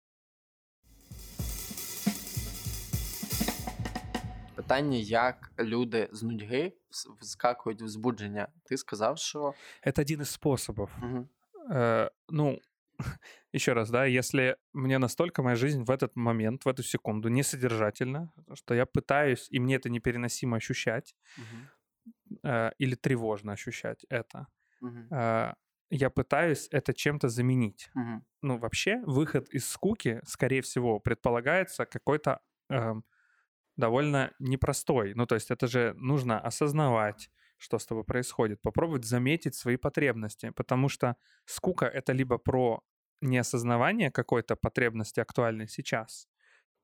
Питання, 4.55 4.99
як 4.99 5.53
люди 5.59 6.09
з 6.13 6.23
нудьги 6.23 6.73
вскакують 7.21 7.83
в 7.83 7.89
збудження. 7.89 8.49
Ти 8.65 8.77
сказав, 8.77 9.19
що... 9.19 9.55
Это 9.87 10.01
один 10.01 10.21
из 10.21 10.31
способов. 10.31 10.91
Угу. 11.03 11.29
Э, 11.71 12.11
ну, 12.29 12.61
еще 13.53 13.73
раз, 13.73 13.91
да, 13.91 14.07
если 14.07 14.57
мне 14.73 14.99
настолько 14.99 15.43
моя 15.43 15.57
жизнь 15.57 15.85
в 15.85 15.91
этот 15.91 16.17
момент, 16.17 16.65
в 16.65 16.69
эту 16.69 16.83
секунду 16.83 17.29
несодержательна, 17.29 18.33
что 18.55 18.75
я 18.75 18.87
пытаюсь, 18.87 19.49
и 19.51 19.61
мне 19.61 19.77
это 19.77 19.91
непереносимо 19.91 20.57
ощущать, 20.57 21.15
угу. 21.37 22.39
э, 22.43 22.73
или 22.79 22.95
тревожно 22.95 23.53
ощущать 23.53 24.07
это, 24.11 24.47
угу. 24.81 25.07
я 25.91 26.11
пытаюсь 26.11 26.69
это 26.71 26.93
чем-то 26.95 27.29
заменить. 27.29 27.91
Мгм. 27.95 28.25
Ну, 28.43 28.59
вообще, 28.59 29.03
выход 29.07 29.49
из 29.51 29.69
скуки, 29.69 30.21
скорее 30.25 30.63
всего, 30.63 31.01
предполагается 31.01 31.87
какой-то 31.87 32.41
эм, 32.69 33.05
довольно 33.77 34.33
непростой. 34.39 35.15
Ну, 35.15 35.27
то 35.27 35.35
есть 35.35 35.51
это 35.51 35.67
же 35.67 35.95
нужно 35.97 36.41
осознавать, 36.41 37.31
что 37.59 37.79
с 37.79 37.87
тобой 37.87 38.05
происходит, 38.05 38.61
попробовать 38.63 39.05
заметить 39.05 39.55
свои 39.55 39.77
потребности, 39.77 40.51
потому 40.51 40.89
что 40.89 41.17
скука— 41.45 41.87
это 41.95 42.13
либо 42.13 42.39
про 42.39 42.83
неосознавание 43.21 44.11
какой-то 44.11 44.57
потребности 44.57 45.21
актуальной 45.21 45.69
сейчас, 45.69 46.29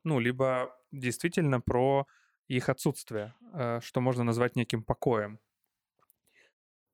ну, 0.04 0.18
либо 0.18 0.74
действительно 0.90 1.60
про 1.60 2.06
их 2.48 2.68
отсутствие, 2.68 3.34
э, 3.54 3.80
что 3.82 4.00
можно 4.00 4.24
назвать 4.24 4.56
неким 4.56 4.82
покоем. 4.82 5.38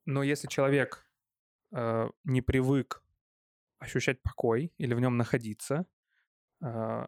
Но 0.09 0.23
если 0.23 0.47
человек 0.47 1.05
э, 1.71 2.09
не 2.23 2.41
привык 2.41 3.03
ощущать 3.79 4.21
покой 4.23 4.73
или 4.79 4.95
в 4.95 4.99
нем 4.99 5.17
находиться, 5.17 5.85
э, 6.61 7.07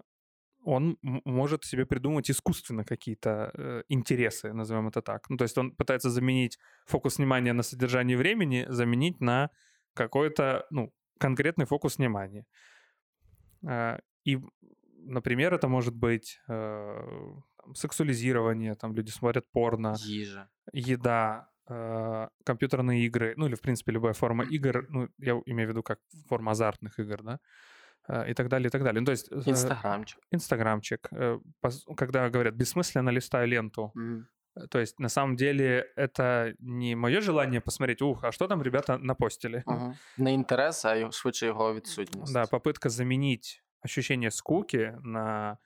он 0.63 0.97
может 1.01 1.65
себе 1.65 1.85
придумать 1.85 2.29
искусственно 2.29 2.83
какие-то 2.83 3.51
э, 3.53 3.83
интересы, 3.89 4.53
назовем 4.53 4.87
это 4.87 5.01
так. 5.01 5.29
Ну, 5.29 5.37
то 5.37 5.43
есть 5.43 5.57
он 5.57 5.71
пытается 5.71 6.09
заменить 6.11 6.59
фокус 6.85 7.17
внимания 7.17 7.53
на 7.53 7.63
содержание 7.63 8.17
времени, 8.17 8.67
заменить 8.69 9.19
на 9.21 9.49
какой-то, 9.95 10.67
ну, 10.69 10.93
конкретный 11.19 11.65
фокус 11.65 11.97
внимания. 11.97 12.45
Э, 13.67 13.97
и, 14.23 14.39
например, 15.07 15.53
это 15.55 15.67
может 15.67 15.95
быть 15.95 16.39
э, 16.47 17.33
там, 17.57 17.75
сексуализирование, 17.75 18.75
там 18.75 18.93
люди 18.93 19.09
смотрят 19.09 19.51
порно, 19.51 19.95
Їжа. 19.99 20.47
еда, 20.73 21.50
компьютерные 22.44 23.06
игры, 23.06 23.34
ну 23.36 23.46
или, 23.46 23.54
в 23.54 23.60
принципе, 23.60 23.92
любая 23.92 24.12
форма 24.12 24.44
игр, 24.44 24.86
ну, 24.88 25.08
я 25.18 25.32
имею 25.46 25.68
в 25.68 25.70
виду 25.72 25.82
как 25.82 25.98
форма 26.28 26.50
азартных 26.52 26.98
игр, 27.00 27.22
да, 27.22 27.38
э, 28.08 28.30
и 28.30 28.34
так 28.34 28.48
далее, 28.48 28.66
и 28.66 28.70
так 28.70 28.82
далее. 28.84 29.00
Ну, 29.00 29.06
то 29.06 29.12
есть... 29.12 29.32
э, 29.32 29.50
Інстаграмчик. 29.50 30.18
Инстаграмчик. 30.34 31.08
э, 31.12 31.38
пос- 31.64 31.94
Когда 31.96 32.28
говорят 32.30 32.54
«бессмысленно 32.54 33.10
листаю 33.12 33.48
ленту», 33.48 33.90
Мгм. 33.94 34.26
э, 34.56 34.66
то 34.68 34.78
есть 34.78 35.00
на 35.00 35.08
самом 35.08 35.36
деле 35.36 35.92
это 35.96 36.54
не 36.60 36.94
мое 36.96 37.20
желание 37.20 37.60
посмотреть, 37.60 38.02
ух, 38.02 38.24
а 38.24 38.32
что 38.32 38.46
там 38.46 38.62
ребята 38.62 38.98
напостили? 38.98 39.62
Мгм. 39.66 39.94
Не 40.18 40.34
інтерес, 40.34 40.84
а 40.84 40.96
його- 40.96 41.12
швидше 41.12 41.46
його 41.46 41.74
відсутність. 41.74 42.32
Да, 42.32 42.42
попытка 42.44 42.88
заменить 42.88 43.64
ощущение 43.84 44.30
скуки 44.30 44.98
на 45.02 45.58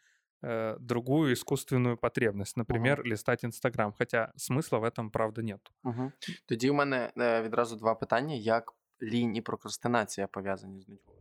э, 0.45 0.77
другую 0.81 1.33
искусственную 1.33 1.97
потребность, 1.97 2.57
например, 2.57 3.03
листать 3.05 3.45
Инстаграм, 3.45 3.93
хотя 3.93 4.33
смысла 4.37 4.79
в 4.79 4.85
этом, 4.85 5.11
правда, 5.11 5.43
нет. 5.43 5.61
Угу. 5.85 6.13
Тоді 6.47 6.71
в 6.71 6.75
мене 6.75 7.13
е, 7.19 7.43
відразу 7.43 7.77
два 7.77 7.95
питання: 7.95 8.35
як 8.35 8.73
лінь 9.03 9.37
і 9.37 9.41
прокрастинація 9.41 10.27
пов'язані 10.27 10.81
з 10.81 10.89
нудьгою? 10.89 11.19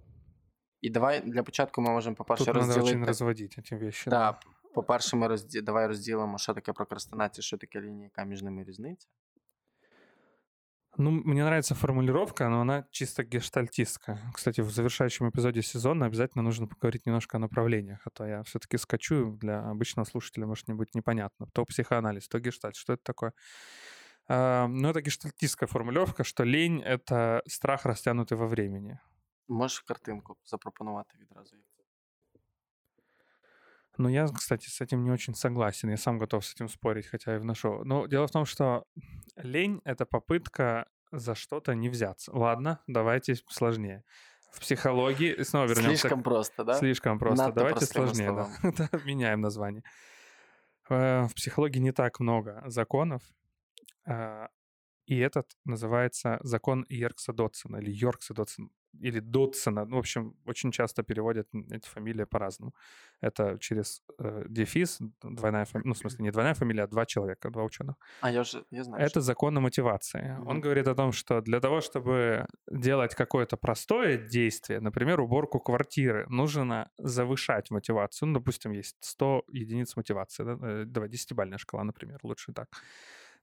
І 0.82 0.89
давай 0.89 1.22
для 1.22 1.44
початку 1.44 1.82
ми 1.82 1.89
можемо, 1.89 2.15
по-перше, 2.15 2.46
Тут 2.46 2.54
надо 2.54 2.65
розділити. 2.68 2.92
очень 2.92 3.06
разводить 3.06 3.58
эти 3.60 3.80
вещи. 3.80 4.10
Да, 4.10 4.39
по-перше, 4.74 5.15
ми 5.15 5.28
розді... 5.28 5.62
давай 5.62 5.88
розділимо, 5.88 6.38
що 6.38 6.54
таке 6.54 6.74
прокрастинація, 6.74 7.44
що 7.44 7.58
таке 7.58 7.82
лінія, 7.82 8.04
яка 8.04 8.24
між 8.24 8.44
ними 8.44 8.63
різниця. 8.63 9.08
Ну, 10.97 11.11
мне 11.11 11.45
нравится 11.45 11.75
формулировка, 11.75 12.49
но 12.49 12.61
она 12.61 12.87
чисто 12.91 13.25
гештальтистская. 13.25 14.19
Кстати, 14.33 14.61
в 14.61 14.71
завершающем 14.71 15.29
эпизоде 15.29 15.61
сезона 15.63 16.07
обязательно 16.07 16.43
нужно 16.43 16.69
поговорить 16.69 17.05
немножко 17.07 17.37
о 17.37 17.41
направлениях, 17.41 18.01
а 18.05 18.11
то 18.11 18.25
я 18.25 18.43
все-таки 18.45 18.79
скачу, 18.79 19.37
для 19.41 19.69
обычного 19.71 20.05
слушателя 20.07 20.47
может 20.47 20.69
не 20.69 20.75
быть 20.75 20.95
непонятно. 20.95 21.47
То 21.53 21.65
психоанализ, 21.65 22.29
то 22.29 22.39
гештальт, 22.39 22.77
что 22.77 22.93
это 22.93 23.03
такое? 23.03 23.33
А, 24.29 24.69
ну, 24.69 24.89
это 24.89 25.01
гештальтистская 25.03 25.67
формулировка, 25.67 26.23
что 26.23 26.45
лень— 26.45 26.81
это 26.85 27.43
страх, 27.49 27.87
растянутый 27.87 28.39
во 28.39 28.47
времени. 28.47 29.01
Можеш 29.49 29.81
картинку 29.81 30.37
запропонувати 30.45 31.19
відразу. 31.21 31.57
Ну, 33.97 34.09
я, 34.09 34.27
кстати, 34.27 34.69
с 34.69 34.81
этим 34.81 35.05
не 35.05 35.11
очень 35.11 35.35
согласен. 35.35 35.91
Я 35.91 35.97
сам 35.97 36.19
готов 36.19 36.45
с 36.45 36.55
этим 36.55 36.69
спорить, 36.69 37.07
хотя 37.07 37.37
и 37.37 37.39
вношу. 37.39 37.85
Но 37.85 38.07
дело 38.07 38.27
в 38.27 38.31
том, 38.31 38.45
что 38.45 38.85
лень— 39.37 39.81
это 39.85 40.05
попытка 40.05 40.89
за 41.13 41.35
что-то 41.35 41.75
не 41.75 41.89
взяться. 41.89 42.37
Ладно, 42.37 42.81
давайте 42.87 43.37
сложнее. 43.49 44.05
В 44.53 44.61
психологии, 44.61 45.43
снова 45.43 45.67
вернемся 45.67 45.97
Слишком 45.97 46.23
просто, 46.23 46.65
да? 46.65 46.75
Слишком 46.75 47.19
просто. 47.19 47.47
Надто 47.47 47.61
Давайте 47.61 47.87
сложнее. 47.87 48.47
Да. 48.63 48.89
Меняем 49.05 49.41
название. 49.41 49.83
Э, 50.89 51.25
В 51.25 51.35
психологии 51.35 51.81
не 51.81 51.93
так 51.93 52.21
много 52.21 52.63
законов, 52.67 53.23
а, 54.07 54.49
и 55.07 55.19
этот 55.19 55.51
называется 55.65 56.39
закон 56.43 56.87
Йеркса 56.89 57.33
Дотсона 57.33 57.79
или 57.79 57.91
Йоркса 57.91 58.35
Дотсона 58.35 58.69
или 59.01 59.21
Дотсона. 59.21 59.85
Ну, 59.85 59.97
в 59.97 59.99
общем, 59.99 60.35
очень 60.47 60.71
часто 60.73 61.03
переводят 61.03 61.49
эти 61.71 61.89
фамилии 61.89 62.25
по-разному. 62.25 62.73
Это 63.21 63.59
через 63.59 64.03
э, 64.19 64.45
дефис, 64.49 64.99
двойная 65.23 65.65
фамилия, 65.65 65.89
ну, 65.89 65.95
в 65.95 65.99
смысле, 65.99 66.25
не 66.25 66.31
двойная 66.31 66.55
фамилия, 66.55 66.83
а 66.85 66.87
два 66.87 67.07
человека, 67.07 67.51
два 67.51 67.63
ученых. 67.65 67.95
А 68.21 68.31
я 68.31 68.41
вже 68.43 68.65
я 68.71 68.85
знаю. 68.85 69.03
Это 69.05 69.21
закон 69.21 69.57
о 69.59 69.61
мотивации. 69.61 70.37
Он 70.47 70.57
Мгм. 70.57 70.61
говорит 70.61 70.89
о 70.89 70.95
том, 70.95 71.13
что 71.13 71.41
для 71.41 71.61
того, 71.61 71.81
чтобы 71.81 72.47
делать 72.71 73.15
какое-то 73.15 73.57
простое 73.57 74.19
действие, 74.19 74.81
например, 74.81 75.21
уборку 75.21 75.61
квартиры, 75.61 76.27
нужно 76.29 76.91
завышать 76.99 77.71
мотивацию. 77.71 78.29
Ну, 78.29 78.35
допустим, 78.41 78.73
есть 78.73 78.97
100 79.01 79.43
единиц 79.53 79.97
мотивации. 79.97 80.45
Да? 80.45 80.59
Э, 80.63 80.85
Давай, 80.87 81.09
10-бальная 81.09 81.59
шкала, 81.59 81.85
например, 81.85 82.19
лучше 82.23 82.53
так. 82.53 82.69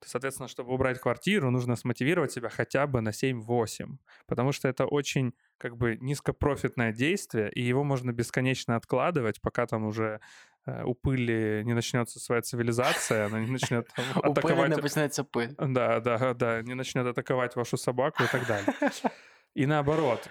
Соответственно, 0.06 0.48
чтобы 0.48 0.74
убрать 0.74 1.00
квартиру, 1.00 1.52
нужно 1.52 1.76
смотивировать 1.76 2.32
себя 2.32 2.50
хотя 2.50 2.88
бы 2.88 3.02
на 3.02 3.10
7-8, 3.10 3.98
потому 4.26 4.52
что 4.52 4.68
это 4.68 4.86
очень 4.86 5.34
как 5.58 5.78
бы 5.78 5.98
низкопрофитное 5.98 6.92
действие, 6.92 7.52
и 7.52 7.62
его 7.62 7.84
можно 7.84 8.12
бесконечно 8.12 8.76
откладывать, 8.76 9.42
пока 9.42 9.68
там 9.68 9.86
уже 9.86 10.20
э, 10.66 10.84
у 10.84 10.96
пыли 10.96 11.62
не 11.66 11.74
начнется 11.74 12.20
своя 12.20 12.42
цивилизация, 12.42 13.28
она 13.28 13.40
не 13.40 13.52
начнет 13.52 13.88
там 13.96 14.06
У 14.24 14.32
атаковать 14.32 14.76
не 14.76 14.82
почнеться 14.82 15.24
пиль. 15.24 15.56
да, 15.58 16.00
да, 16.00 16.34
да, 16.34 16.62
не 16.62 16.74
начнет 16.74 17.06
атаковать 17.06 17.56
вашу 17.56 17.78
собаку 17.78 18.24
и 18.24 18.28
так 18.28 18.48
далее. 18.48 18.74
И 19.54 19.66
наоборот, 19.66 20.30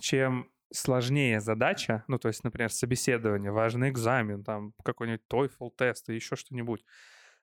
чем 0.00 0.48
сложнее 0.72 1.40
задача, 1.40 2.04
ну, 2.08 2.18
то 2.18 2.28
есть, 2.28 2.42
например, 2.42 2.72
собеседование, 2.72 3.52
важный 3.52 3.90
экзамен, 3.90 4.42
там, 4.44 4.72
какой-нибудь 4.82 5.22
TOEFL 5.30 5.70
тест 5.76 6.08
и 6.08 6.14
еще 6.14 6.36
что-нибудь, 6.36 6.84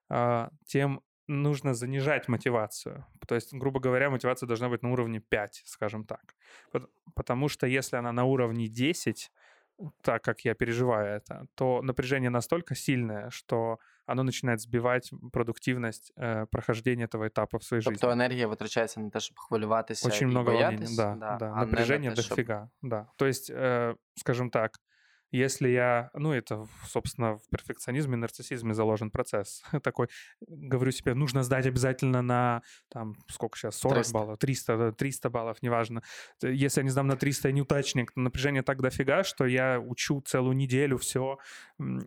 а, 0.10 0.50
тем 0.66 1.02
нужно 1.29 1.75
занижать 1.75 2.29
мотивацию. 2.29 3.05
То 3.27 3.35
есть, 3.35 3.55
грубо 3.55 3.81
говоря, 3.81 4.11
мотивация 4.11 4.47
должна 4.47 4.69
быть 4.69 4.83
на 4.83 4.91
уровне 4.93 5.21
5, 5.21 5.63
скажем 5.65 6.05
так. 6.05 6.35
Пот- 6.73 6.89
Потому 7.15 7.49
что 7.49 7.67
если 7.67 7.97
она 7.99 8.13
на 8.13 8.25
уровне 8.25 8.69
10, 8.69 9.31
так 10.03 10.23
как 10.23 10.45
я 10.45 10.55
переживаю 10.55 11.07
это, 11.21 11.47
то 11.55 11.83
напряжение 11.83 12.31
настолько 12.31 12.75
сильное, 12.75 13.31
что 13.31 13.79
оно 14.07 14.23
начинает 14.23 14.61
сбивать 14.61 15.11
продуктивность 15.33 16.13
э, 16.17 16.47
прохождения 16.51 17.05
этого 17.07 17.27
этапа 17.27 17.59
в 17.59 17.65
своей 17.65 17.83
Тобто 17.83 17.99
жизни. 18.07 18.13
енергія 18.13 18.47
витрачається 18.47 19.01
на 19.01 19.11
те, 19.11 19.21
щоб 19.21 19.39
хвилюватися 19.39 20.09
Очень 20.09 20.29
і 20.29 20.31
много 20.31 20.51
волнения, 20.53 20.77
боятись, 20.77 20.97
да, 20.97 21.15
да, 21.15 21.27
а 21.37 21.39
не 21.39 21.55
на 21.55 21.55
напряжения 21.67 22.11
те, 22.15 22.23
щоб- 22.23 22.29
дофига, 22.37 22.69
да. 22.83 23.07
То 23.17 23.27
есть, 23.27 23.51
э, 23.51 23.95
скажем 24.17 24.51
так, 24.51 24.71
если 25.32 25.70
я, 25.70 26.10
ну 26.14 26.34
это, 26.34 26.68
собственно, 26.86 27.38
в 27.38 27.50
перфекционизме, 27.50 28.18
нарциссизме 28.18 28.74
заложен 28.74 29.12
процесс 29.12 29.64
такой, 29.84 30.08
говорю 30.48 30.92
себе, 30.92 31.14
нужно 31.14 31.44
сдать 31.44 31.66
обязательно 31.66 32.22
на, 32.22 32.62
там, 32.90 33.16
сколько 33.28 33.58
сейчас, 33.58 33.76
40 33.78 33.96
300. 33.96 34.14
баллов, 34.14 34.38
300, 34.40 34.78
да, 34.78 34.92
300 34.92 35.30
баллов, 35.30 35.62
неважно. 35.62 36.02
Если 36.42 36.82
я 36.82 36.84
не 36.84 36.90
сдам 36.90 37.08
на 37.08 37.16
300, 37.16 37.50
я 37.50 37.54
неудачник, 37.54 38.12
напряжение 38.16 38.64
так 38.64 38.82
дофига, 38.82 39.24
что 39.24 39.46
я 39.46 39.80
учу 39.80 40.22
целую 40.22 40.56
неделю 40.56 40.98
все, 40.98 41.38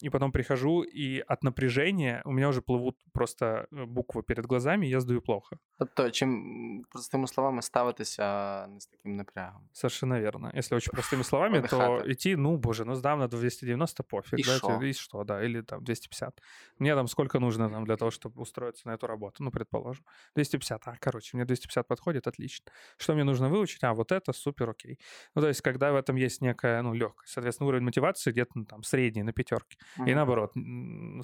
и 0.01 0.11
потом 0.11 0.33
прихожу, 0.33 0.83
и 0.83 1.21
от 1.21 1.43
напряжения 1.45 2.23
у 2.25 2.33
меня 2.33 2.49
уже 2.49 2.61
плывут 2.61 2.97
просто 3.13 3.67
э, 3.71 3.85
буквы 3.85 4.23
перед 4.23 4.47
глазами, 4.47 4.87
и 4.87 4.91
я 4.91 5.01
сдаю 5.01 5.23
плохо. 5.23 5.59
Тобто, 5.79 6.11
чим 6.11 6.31
м, 6.31 6.85
простими 6.91 7.27
словами 7.27 7.63
ставитися 7.63 8.67
не 8.69 8.81
з 8.81 8.87
таким 8.87 9.17
напрягом. 9.17 9.69
Совершенно 9.73 10.21
верно. 10.21 10.51
Если 10.55 10.77
очень 10.77 10.93
простыми 10.93 11.23
словами, 11.23 11.61
то 11.61 12.03
идти, 12.07 12.37
ну, 12.37 12.57
боже, 12.57 12.85
ну 12.85 12.95
сдам 12.95 13.12
на 13.19 13.29
290, 13.29 14.03
пофиг. 14.03 14.41
И 14.41 14.43
да, 14.45 14.59
шо? 14.59 14.73
те- 14.77 14.77
и 14.91 14.93
что, 14.93 15.25
да, 15.25 15.45
или 15.45 15.61
там 15.63 15.85
250. 15.85 16.41
Мне 16.79 16.95
там 16.95 17.07
сколько 17.09 17.39
нужно 17.39 17.69
там, 17.71 17.85
для 17.85 17.97
того, 17.97 18.11
чтобы 18.11 18.41
устроиться 18.43 18.89
на 18.89 18.93
эту 18.95 19.07
работу, 19.07 19.43
ну, 19.43 19.51
предположим. 19.51 20.05
250, 20.35 20.87
а, 20.89 20.97
короче, 21.01 21.37
мне 21.37 21.45
250 21.45 21.89
подходит, 21.89 22.27
отлично. 22.27 22.67
Что 22.99 23.15
мне 23.15 23.25
нужно 23.25 23.49
выучить? 23.49 23.83
А, 23.85 23.95
вот 23.95 24.13
это, 24.13 24.33
супер, 24.33 24.71
окей. 24.71 24.99
Ну, 25.35 25.43
то 25.43 25.49
есть, 25.49 25.61
когда 25.63 25.93
в 25.93 25.97
этом 25.97 26.17
есть 26.17 26.41
некая, 26.41 26.83
ну, 26.83 26.95
легкость, 26.95 27.33
соответственно, 27.35 27.69
уровень 27.69 27.85
мотивации 27.85 28.31
где-то 28.33 28.51
ну, 28.55 28.65
там 28.65 28.83
средний, 28.83 29.23
на 29.23 29.33
пятерке. 29.33 29.77
И 30.05 30.15
Мгм. 30.15 30.15
наоборот, 30.15 30.53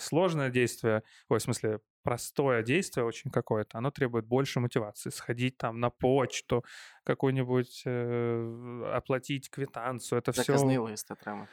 сложное 0.00 0.50
действие, 0.50 1.02
ой, 1.28 1.38
в 1.38 1.42
смысле, 1.42 1.80
простое 2.02 2.62
действие 2.62 3.04
очень 3.04 3.30
какое-то, 3.30 3.78
оно 3.78 3.90
требует 3.90 4.26
больше 4.26 4.60
мотивации. 4.60 5.10
Сходить 5.10 5.56
там 5.58 5.80
на 5.80 5.90
почту, 5.90 6.64
какую-нибудь 7.04 7.82
э, 7.84 8.92
оплатить 8.94 9.50
квитанцию, 9.50 10.18
это 10.18 10.32
все... 10.32 10.88
Лист 10.88 11.10
отримати. 11.10 11.50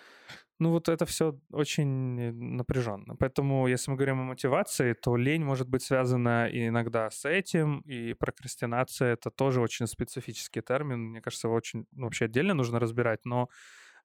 Ну 0.58 0.72
вот 0.72 0.88
это 0.88 1.06
все 1.06 1.38
очень 1.52 2.32
напряженно. 2.56 3.18
Поэтому, 3.18 3.68
если 3.68 3.92
мы 3.92 3.98
говорим 3.98 4.22
о 4.22 4.24
мотивации, 4.24 4.94
то 4.94 5.18
лень 5.18 5.44
может 5.44 5.68
быть 5.68 5.84
связана 5.84 6.48
и 6.48 6.68
иногда 6.68 7.10
с 7.10 7.26
этим, 7.26 7.82
и 7.82 8.14
прокрастинация— 8.14 9.14
это 9.14 9.32
тоже 9.32 9.60
очень 9.60 9.86
специфический 9.86 10.62
термин. 10.62 11.10
Мне 11.10 11.22
кажется, 11.22 11.48
его 11.48 11.56
очень 11.56 11.86
ну, 11.92 12.06
вообще 12.06 12.26
отдельно 12.26 12.54
нужно 12.54 12.80
разбирать, 12.80 13.26
но 13.26 13.50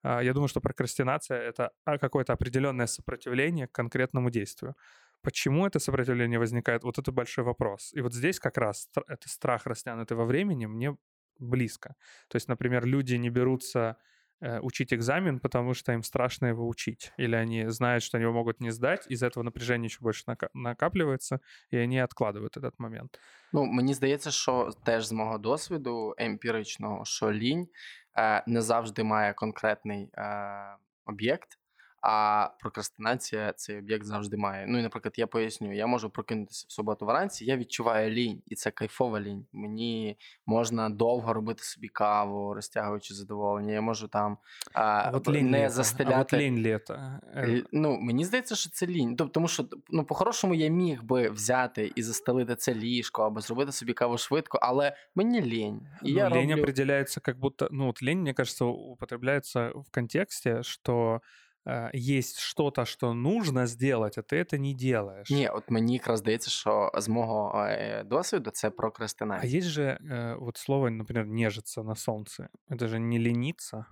а, 0.02 0.22
я 0.22 0.32
думаю, 0.32 0.48
что 0.48 0.60
прокрастинация— 0.60 1.38
это 1.40 1.70
а, 1.84 1.98
какое-то 1.98 2.32
определенное 2.32 2.86
сопротивление 2.86 3.68
к 3.68 3.72
конкретному 3.72 4.30
действию. 4.30 4.74
Почему 5.21 5.65
это 5.65 5.79
сопротивление 5.79 6.39
возникает? 6.39 6.83
Вот 6.83 6.99
это 6.99 7.11
большой 7.11 7.43
вопрос. 7.43 7.91
И 7.93 8.01
вот 8.01 8.13
здесь 8.13 8.39
как 8.39 8.57
раз 8.57 8.89
это 8.95 9.27
страх 9.27 9.65
растянутый 9.65 10.15
во 10.15 10.25
времени 10.25 10.67
мне 10.67 10.95
близко. 11.39 11.95
То 12.27 12.35
есть, 12.35 12.47
например, 12.47 12.85
люди 12.85 13.15
не 13.15 13.29
берутся 13.29 13.97
э, 14.41 14.59
учить 14.59 14.93
экзамен, 14.93 15.39
потому 15.39 15.73
что 15.73 15.93
им 15.93 16.03
страшно 16.03 16.47
его 16.47 16.67
учить. 16.67 17.11
Или 17.17 17.35
они 17.35 17.69
знают, 17.69 18.03
что 18.03 18.17
они 18.17 18.23
его 18.23 18.33
могут 18.33 18.61
не 18.61 18.71
сдать, 18.71 19.07
из-за 19.09 19.27
этого 19.27 19.43
напряжение 19.43 19.87
еще 19.87 19.99
больше 20.01 20.23
накапливается, 20.53 21.39
и 21.71 21.77
они 21.77 21.99
откладывают 21.99 22.57
этот 22.57 22.73
момент. 22.77 23.19
Ну, 23.53 23.65
мені 23.65 23.93
здається, 23.93 24.31
що 24.31 24.71
теж 24.83 25.07
з 25.07 25.11
мого 25.11 25.37
досвіду 25.37 26.15
емпіричного, 26.17 27.05
що 27.05 27.31
лінь 27.31 27.67
е, 28.17 28.43
не 28.47 28.61
завжди 28.61 29.03
має 29.03 29.33
конкретний 29.33 30.09
е, 30.13 30.77
об'єкт, 31.05 31.58
А 32.00 32.48
прокрастинація 32.60 33.52
цей 33.52 33.78
об'єкт 33.78 34.04
завжди 34.04 34.36
має. 34.36 34.66
Ну 34.66 34.78
і, 34.78 34.82
наприклад, 34.82 35.14
я 35.16 35.26
поясню, 35.26 35.74
я 35.74 35.86
можу 35.86 36.10
прокинутися 36.10 36.66
в 36.68 36.72
суботу 36.72 37.06
вранці, 37.06 37.44
я 37.44 37.56
відчуваю 37.56 38.10
лінь, 38.10 38.42
і 38.46 38.54
це 38.54 38.70
кайфова 38.70 39.20
лінь. 39.20 39.46
Мені 39.52 40.16
можна 40.46 40.90
довго 40.90 41.32
робити 41.32 41.62
собі 41.62 41.88
каву, 41.88 42.54
розтягуючи 42.54 43.14
задоволення. 43.14 43.72
Я 43.72 43.80
можу 43.80 44.08
там 44.08 44.38
а, 44.72 45.10
от 45.14 45.28
лінь 45.28 45.50
не 45.50 45.70
застеляти. 45.70 46.14
А 46.16 46.20
от 46.20 46.32
лінь 46.32 46.58
літа. 46.58 47.20
Ну, 47.72 47.98
мені 48.00 48.24
здається, 48.24 48.54
що 48.56 48.70
це 48.70 48.86
лінь. 48.86 49.16
Тобто, 49.16 49.32
тому 49.32 49.48
що 49.48 49.64
ну, 49.90 50.04
по-хорошому 50.04 50.54
я 50.54 50.68
міг 50.68 51.02
би 51.02 51.30
взяти 51.30 51.92
і 51.94 52.02
застелити 52.02 52.54
це 52.54 52.74
ліжко 52.74 53.22
або 53.22 53.40
зробити 53.40 53.72
собі 53.72 53.92
каву 53.92 54.18
швидко, 54.18 54.58
але 54.62 54.96
мені 55.14 55.42
лінь. 55.42 55.80
І 56.02 56.12
ну, 56.12 56.18
я 56.18 56.28
лень 56.28 56.54
роблю... 56.54 57.04
как 57.22 57.38
будто, 57.38 57.68
ну, 57.70 57.86
вот 57.86 58.02
лень, 58.02 58.20
мне 58.20 58.34
кажется, 58.34 58.64
употребляется 58.64 59.70
в 59.74 59.90
контексте, 59.90 60.62
что 60.62 61.10
Э, 61.10 61.20
есть 61.93 62.39
что-то, 62.39 62.85
что 62.85 63.13
нужно 63.13 63.65
сделать, 63.65 64.17
а 64.17 64.21
ти 64.21 64.35
это 64.35 64.57
не 64.57 64.73
делаешь. 64.73 65.29
Ні, 65.29 65.49
от 65.49 65.71
мені 65.71 65.93
якраз 65.93 66.19
здається, 66.19 66.49
що 66.49 66.91
з 66.97 67.07
мого 67.07 67.53
э, 67.55 68.03
досвіду 68.03 68.49
це 68.49 68.69
прокрастинація. 68.69 69.53
А 69.53 69.57
есть 69.57 69.67
же 69.67 69.97
э, 70.11 70.39
вот 70.39 70.57
слово, 70.57 70.89
например, 70.89 71.25
нежиться 71.25 71.83
на 71.83 71.95
солнце. 71.95 72.49
Это 72.69 72.87
же 72.87 72.99
не 72.99 73.19
лениться. 73.19 73.85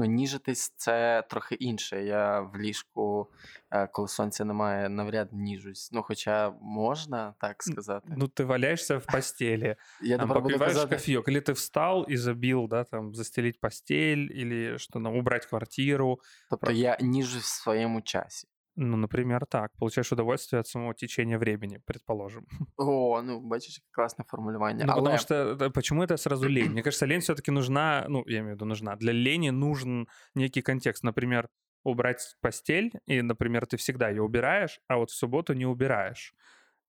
Ну, 0.00 0.04
ніжитись 0.04 0.72
це 0.76 1.24
трохи 1.30 1.54
інше. 1.54 2.04
Я 2.04 2.40
в 2.40 2.56
ліжку, 2.56 3.28
е, 3.70 3.86
коли 3.86 4.08
сонця 4.08 4.44
немає, 4.44 4.88
навряд 4.88 5.28
ніжусь. 5.32 5.90
Ну, 5.92 6.02
хоча 6.02 6.52
можна 6.60 7.34
так 7.40 7.62
сказати. 7.62 8.14
Ну, 8.16 8.28
ти 8.28 8.44
валяєшся 8.44 8.96
в 8.96 9.06
постелі, 9.06 9.76
Я 10.02 10.18
там, 10.18 10.28
попиваєш 10.28 10.74
казати... 10.74 10.96
кофійок, 10.96 11.28
или 11.28 11.40
ти 11.40 11.52
встав 11.52 12.06
і 12.08 12.16
забив, 12.16 12.68
да, 12.68 12.84
там, 12.84 13.14
застелить 13.14 13.60
постель, 13.60 14.28
или 14.30 14.78
що, 14.78 14.98
ну, 14.98 15.18
убрать 15.18 15.46
квартиру. 15.46 16.18
Тобто 16.50 16.66
Про... 16.66 16.74
я 16.74 16.98
ніжусь 17.00 17.44
в 17.44 17.62
своєму 17.62 18.02
часі. 18.02 18.48
Ну, 18.80 18.96
например, 18.96 19.46
так. 19.46 19.72
Получаешь 19.78 20.12
удовольствие 20.12 20.60
от 20.60 20.68
самого 20.68 20.94
течения 20.94 21.38
времени, 21.38 21.80
предположим. 21.84 22.46
О, 22.76 23.20
ну, 23.22 23.40
бачишь, 23.40 23.80
классное 23.90 24.24
формулирование. 24.24 24.86
Ну, 24.86 24.92
Але... 24.92 25.00
потому 25.00 25.18
что, 25.18 25.70
почему 25.70 26.04
это 26.04 26.16
сразу 26.16 26.48
лень? 26.48 26.70
Мне 26.70 26.82
кажется, 26.82 27.06
лень 27.06 27.20
все-таки 27.20 27.50
нужна, 27.50 28.06
ну, 28.08 28.22
я 28.26 28.38
имею 28.38 28.52
в 28.52 28.54
виду 28.54 28.64
нужна. 28.66 28.96
Для 28.96 29.12
лени 29.12 29.50
нужен 29.50 30.06
некий 30.34 30.62
контекст. 30.62 31.04
Например, 31.04 31.48
убрать 31.84 32.36
постель, 32.40 32.92
и, 33.06 33.22
например, 33.22 33.66
ты 33.66 33.76
всегда 33.76 34.10
ее 34.10 34.22
убираешь, 34.22 34.80
а 34.88 34.96
вот 34.96 35.10
в 35.10 35.14
субботу 35.14 35.54
не 35.54 35.66
убираешь. 35.66 36.34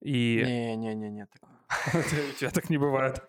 И... 0.01 0.43
Не-не-не, 0.45 1.25
так. 1.25 1.49
У 1.95 2.39
тебя 2.39 2.51
так 2.51 2.69
не 2.69 2.77
бывает. 2.77 3.21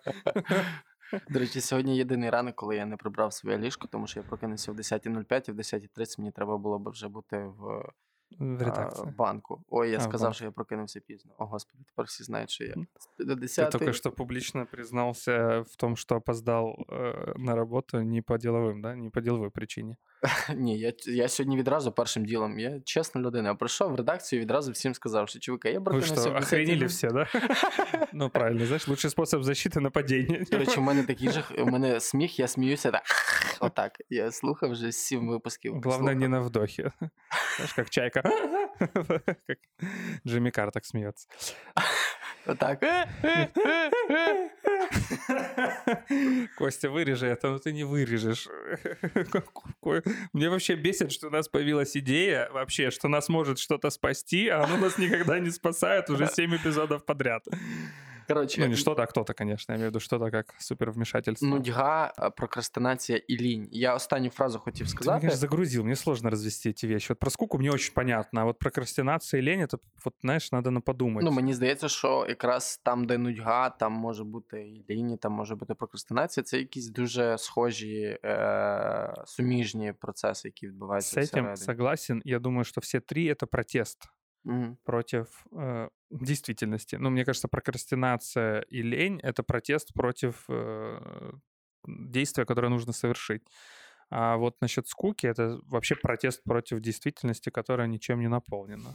До 1.29 1.39
речі, 1.39 1.61
сьогодні 1.61 1.97
єдиний 1.97 2.31
ранок, 2.31 2.57
коли 2.57 2.77
я 2.77 2.87
не 2.87 2.97
прибрав 2.97 3.33
своє 3.33 3.59
ліжко, 3.59 3.89
тому 3.93 4.07
що 4.07 4.21
я 4.21 4.27
прокинувся 4.27 4.73
в 4.73 4.77
10.05 4.77 5.49
і 5.49 5.53
в 5.53 5.59
10.30 5.59 6.21
мені 6.21 6.33
треба 6.33 6.59
було 6.59 6.79
б 6.79 6.89
вже 6.89 7.09
бути 7.09 7.37
в 7.37 7.93
в 8.39 8.63
редакции. 8.63 9.15
банку. 9.19 9.65
Ой, 9.69 9.91
я 9.91 9.99
а, 9.99 10.01
сказав, 10.01 10.27
банк. 10.27 10.35
що 10.35 10.45
я 10.45 10.51
прокинувся 10.51 11.01
пізно. 11.01 11.33
О, 11.39 11.47
господи, 11.47 11.85
тепер 11.87 12.07
всі 12.07 12.25
знають, 12.25 12.51
що 12.51 12.65
я 12.65 12.75
до 13.19 13.35
10 13.35 13.75
Ты 13.75 13.79
только 13.79 13.93
что 13.93 14.13
публично 14.13 14.67
признался 14.67 15.61
в 15.61 15.77
том, 15.77 15.97
что 15.97 16.17
опоздал 16.17 16.77
э, 16.89 17.33
на 17.39 17.55
работу 17.55 18.01
не 18.01 18.23
по 18.23 18.39
деловым, 18.39 18.83
да? 18.83 18.95
Не 18.95 19.11
по 19.11 19.21
деловой 19.21 19.51
причине. 19.51 19.97
Ні, 20.57 20.79
я 20.79 20.93
я 21.07 21.29
сьогодні 21.29 21.57
відразу 21.57 21.93
першим 21.93 22.25
ділом. 22.25 22.59
Я 22.59 22.81
чесна 22.81 23.21
людина. 23.21 23.49
Я 23.49 23.55
прийшов 23.55 23.93
в 23.93 23.95
редакцію 23.95 24.41
і 24.41 24.43
відразу 24.43 24.73
всім 24.73 24.95
сказав, 24.95 25.29
що 25.29 25.39
чувака, 25.39 25.69
я 25.69 25.81
прокинувся. 25.81 26.15
Ви 26.15 26.21
що, 26.21 26.35
охренели 26.37 26.87
всі, 26.87 27.07
да? 27.07 27.27
ну, 28.13 28.31
правильно, 28.31 28.67
знаєш, 28.67 28.89
лучший 28.89 29.11
спосіб 29.11 29.43
защити 29.43 29.81
нападіння. 29.81 30.45
До 30.51 30.59
речі, 30.59 30.81
у 30.81 30.83
мене 30.83 31.03
такий 31.03 31.31
же, 31.31 31.45
у 31.59 31.67
мене 31.67 32.01
сміх, 32.01 32.39
я 32.39 32.49
сміюся 32.49 32.91
так. 32.91 33.03
Отак. 33.60 34.02
Я 34.10 34.32
слухав 34.32 34.72
вже 34.72 34.92
сім 34.92 35.28
випусків. 35.28 35.80
Главное, 35.80 36.16
не 36.16 36.28
на 36.28 36.40
вдохе. 36.40 36.92
Знаешь, 37.56 37.74
как 37.74 37.90
чайка. 37.90 38.22
как 39.48 39.58
Джимми 40.28 40.52
Кар 40.52 40.72
так 40.72 40.86
смеется. 40.86 41.28
Вот 42.46 42.60
так. 42.60 42.80
Костя, 46.58 46.90
вырежи 46.90 47.28
это, 47.28 47.50
но 47.50 47.60
ты 47.60 47.74
не 47.74 47.84
вырежешь. 47.84 48.48
Мне 50.34 50.50
вообще 50.50 50.76
бесит, 50.76 51.12
что 51.12 51.28
у 51.28 51.32
нас 51.32 51.48
появилась 51.48 51.98
идея 51.98 52.50
вообще, 52.52 52.92
что 52.92 53.08
нас 53.08 53.30
может 53.30 53.58
что-то 53.58 53.90
спасти, 53.90 54.48
а 54.50 54.64
оно 54.64 54.78
нас 54.78 54.98
никогда 54.98 55.40
не 55.40 55.50
спасает 55.50 56.10
уже 56.10 56.28
7 56.28 56.56
эпизодов 56.56 57.06
подряд. 57.06 57.48
Короче, 58.29 58.61
ну, 58.61 58.67
не 58.69 58.77
что-то, 58.77 59.03
а 59.03 59.07
кто-то, 59.07 59.35
конечно. 59.35 59.73
Я 59.73 59.77
имею 59.77 59.91
в 59.91 59.91
виду 59.91 60.01
что-то 60.01 60.31
как 60.31 60.55
супервмешательство. 60.59 61.47
Нудьга, 61.47 62.13
прокрастинация 62.37 63.17
и 63.17 63.37
лінь. 63.37 63.69
Я 63.73 63.95
останню 63.95 64.31
фразу 64.31 64.59
хотів 64.59 64.89
сказати. 64.89 65.17
Ты, 65.17 65.21
конечно, 65.21 65.39
загрузил. 65.39 65.85
Мне 65.85 65.97
сложно 65.97 66.31
развести 66.31 66.69
эти 66.71 66.87
вещи. 66.87 67.13
Вот 67.13 67.19
про 67.19 67.31
скуку 67.31 67.59
мне 67.59 67.71
очень 67.71 67.95
понятно, 67.95 68.41
а 68.41 68.45
вот 68.45 68.59
прокрастинация 68.59 69.41
и 69.41 69.45
лень, 69.45 69.63
это, 69.63 69.79
вот, 70.05 70.15
знаешь, 70.21 70.53
надо 70.53 70.71
на 70.71 70.81
подумать. 70.81 71.25
Ну, 71.25 71.31
мені 71.31 71.55
здається, 71.55 71.89
що 71.89 72.27
якраз 72.29 72.81
там, 72.85 73.07
де 73.07 73.19
нудьга, 73.19 73.71
там 73.71 73.93
може 73.93 74.25
бути 74.25 74.63
і 74.63 74.85
лінь, 74.91 75.19
там 75.19 75.33
може 75.33 75.55
бути 75.55 75.75
прокрастинація. 75.75 76.45
Це 76.45 76.59
якісь 76.59 76.89
дуже 76.89 77.39
схожі, 77.39 78.19
е- 78.25 79.15
суміжні 79.27 79.93
процеси, 79.93 80.49
які 80.49 80.67
відбуваються 80.67 81.21
С 81.21 81.35
этим 81.35 81.57
согласен. 81.57 82.23
Я 82.25 82.39
думаю, 82.39 82.65
что 82.65 82.81
все 82.81 83.01
три — 83.01 83.35
это 83.35 83.47
протест 83.47 83.99
угу. 84.45 84.77
против 84.85 85.47
э, 85.53 85.89
действительности. 86.11 86.97
Ну, 86.97 87.11
мне 87.11 87.25
кажется, 87.25 87.49
прокрастинация 87.49 88.61
и 88.63 88.83
лень — 88.83 89.23
это 89.23 89.43
протест 89.43 89.93
против 89.95 90.45
э, 90.49 91.33
действия, 91.87 92.45
которое 92.45 92.69
нужно 92.69 92.93
совершить. 92.93 93.43
А 94.11 94.37
вот 94.37 94.61
насчет 94.61 94.89
скуки — 94.89 95.29
это 95.29 95.61
вообще 95.67 95.95
протест 95.95 96.43
против 96.43 96.81
действительности, 96.81 97.51
которая 97.51 97.87
ничем 97.87 98.21
не 98.21 98.29
наполнена. 98.29 98.95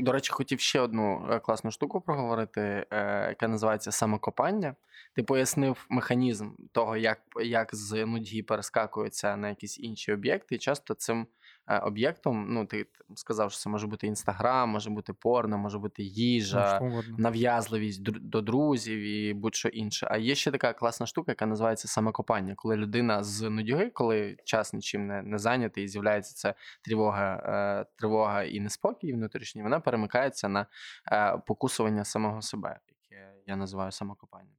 До 0.00 0.12
речі, 0.12 0.32
хотів 0.32 0.60
ще 0.60 0.80
одну 0.80 1.40
класну 1.42 1.70
штуку 1.70 2.00
проговорити, 2.00 2.86
яка 3.28 3.48
називається 3.48 3.92
самокопання. 3.92 4.74
Ти 5.14 5.22
пояснив 5.22 5.86
механізм 5.88 6.50
того, 6.72 6.96
як 6.96 7.20
як 7.44 7.74
з 7.74 8.06
нудьги 8.06 8.42
перескакується 8.42 9.36
на 9.36 9.48
якісь 9.48 9.78
інші 9.78 10.12
об'єкти, 10.12 10.54
і 10.54 10.58
часто 10.58 10.94
цим 10.94 11.26
Е, 11.26 11.26
об'єктом. 11.67 12.53
Ну, 12.53 12.65
ти 12.65 12.85
сказав, 13.15 13.51
що 13.51 13.59
це 13.59 13.69
може 13.69 13.87
бути 13.87 14.07
інстаграм, 14.07 14.69
може 14.69 14.89
бути 14.89 15.13
порно, 15.13 15.57
може 15.57 15.79
бути 15.79 16.03
їжа, 16.03 16.79
нав'язливість 17.17 18.01
до 18.03 18.41
друзів 18.41 18.99
і 18.99 19.33
будь-що 19.33 19.69
інше. 19.69 20.07
А 20.11 20.17
є 20.17 20.35
ще 20.35 20.51
така 20.51 20.73
класна 20.73 21.05
штука, 21.05 21.31
яка 21.31 21.45
називається 21.45 21.87
самокопання, 21.87 22.53
коли 22.55 22.75
людина 22.75 23.23
з 23.23 23.49
нудьги, 23.49 23.89
коли 23.89 24.37
час 24.43 24.73
нічим 24.73 25.07
не 25.07 25.21
не 25.21 25.37
зайнятий, 25.37 25.83
і 25.83 25.87
з'являється 25.87 26.33
це 26.35 26.55
тривога, 26.81 27.35
е, 27.35 27.85
тривога 27.95 28.43
і 28.43 28.59
неспокій 28.59 29.13
внутрішній, 29.13 29.63
вона 29.63 29.79
перемикається 29.79 30.47
на 30.47 30.65
е, 31.11 31.37
покусування 31.47 32.05
самого 32.05 32.41
себе, 32.41 32.79
яке 32.87 33.33
я 33.47 33.55
називаю 33.55 33.91
самокопанням. 33.91 34.55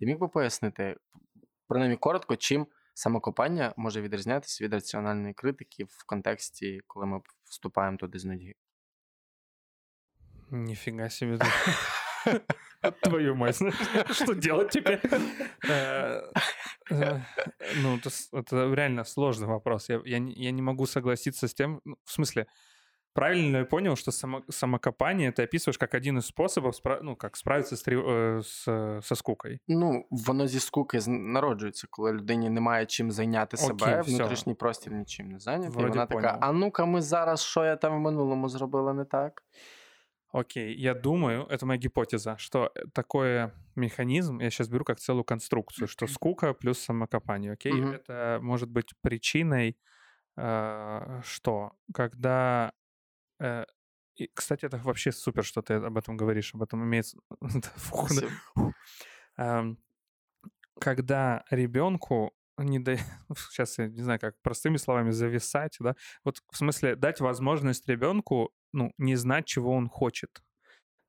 Ти 0.00 0.06
міг 0.06 0.18
би 0.18 0.28
пояснити, 0.28 0.96
принаймні 1.68 1.96
коротко, 1.96 2.36
чим 2.36 2.66
самокопання 2.93 3.73
може 3.77 4.01
відрізнятися 4.01 4.63
від 4.63 4.73
раціональної 4.73 5.33
критики 5.33 5.83
в 5.83 6.05
контексті, 6.05 6.81
коли 6.87 7.05
ми 7.05 7.21
вступаємо 7.43 7.97
туди 7.97 8.19
з 8.19 8.25
ноги. 8.25 8.53
Нифига 10.51 11.09
себе. 11.09 11.39
Твою 13.01 13.35
мать, 13.35 13.61
что 14.11 14.33
делать 14.33 14.69
теперь? 14.71 15.01
Э, 15.67 16.21
э, 16.89 17.19
ну, 17.75 17.97
это 17.97 18.73
реально 18.73 19.03
сложный 19.03 19.47
вопрос. 19.47 19.89
Я 19.89 20.19
не 20.19 20.61
могу 20.61 20.85
согласиться 20.85 21.47
с 21.47 21.53
тем, 21.53 21.81
ну, 21.85 21.97
в 22.05 22.11
смысле, 22.11 22.45
правильно 23.13 23.57
я 23.57 23.65
понял, 23.65 23.95
что 23.95 24.11
само, 24.11 24.41
самокопание 24.49 25.31
ты 25.31 25.43
описываешь 25.43 25.77
как 25.77 25.93
один 25.93 26.17
из 26.17 26.25
способов 26.25 26.73
спра- 26.73 26.99
ну, 27.03 27.15
как 27.15 27.37
справитися 27.37 27.75
з, 27.75 27.87
трів- 27.87 28.09
е, 28.09 28.41
з, 28.43 28.67
е, 28.67 28.99
со 29.03 29.15
скукою. 29.15 29.59
Ну, 29.67 30.05
воно 30.11 30.47
зі 30.47 30.59
скуки 30.59 30.99
з- 30.99 31.07
народжується, 31.07 31.87
коли 31.89 32.11
людині 32.13 32.49
немає 32.49 32.85
чим 32.85 33.11
зайняти 33.11 33.57
Окей, 33.57 33.67
себе, 33.67 34.01
всьо. 34.01 34.17
внутрішній 34.17 34.53
простір 34.53 34.93
нічим 34.93 35.29
не 35.31 35.39
зайнятий. 35.39 35.69
І 35.73 35.77
Вроді 35.77 35.89
вона 35.89 36.05
така: 36.05 36.21
понял. 36.21 36.37
а 36.41 36.51
ну-ка, 36.51 36.85
ми 36.85 37.01
зараз, 37.01 37.41
що 37.41 37.65
я 37.65 37.75
там 37.75 37.95
в 37.97 37.99
минулому 37.99 38.49
зробила 38.49 38.93
не 38.93 39.05
так? 39.05 39.43
Окей, 40.31 40.81
я 40.81 40.93
думаю, 40.93 41.45
это 41.49 41.65
моя 41.65 41.79
гипотеза, 41.79 42.35
что 42.37 42.71
э, 42.75 42.83
такой 42.93 43.47
механизм, 43.75 44.39
я 44.41 44.51
сейчас 44.51 44.67
беру 44.67 44.83
как 44.85 44.99
целую 44.99 45.23
конструкцию, 45.23 45.87
что 45.87 46.07
скука 46.07 46.53
плюс 46.53 46.79
самокопание, 46.79 47.53
окей, 47.53 47.73
Мгм. 47.73 47.91
это 47.93 48.39
может 48.41 48.69
быть 48.69 48.93
причиной, 49.01 49.75
э, 50.37 51.21
что 51.23 51.71
когда... 51.93 52.71
э, 53.40 53.64
и, 54.16 54.30
кстати, 54.32 54.66
это 54.66 54.78
вообще 54.78 55.12
супер, 55.12 55.44
что 55.44 55.62
ты 55.62 55.74
об 55.74 55.98
этом 55.98 56.16
говоришь, 56.16 56.54
об 56.54 56.62
этом 56.62 56.84
имеется... 56.84 57.18
Когда 60.80 61.44
ребенку 61.50 62.32
не 62.58 62.78
да... 62.78 62.96
сейчас 63.36 63.78
я 63.78 63.88
не 63.88 64.02
знаю, 64.02 64.20
как 64.20 64.34
простыми 64.42 64.76
словами 64.76 65.10
зависать, 65.10 65.76
да, 65.80 65.94
вот 66.24 66.38
в 66.50 66.56
смысле 66.56 66.96
дать 66.96 67.20
возможность 67.20 67.88
ребенку, 67.88 68.52
ну, 68.72 68.92
не 68.98 69.16
знать, 69.16 69.46
чего 69.46 69.72
он 69.72 69.88
хочет, 69.88 70.42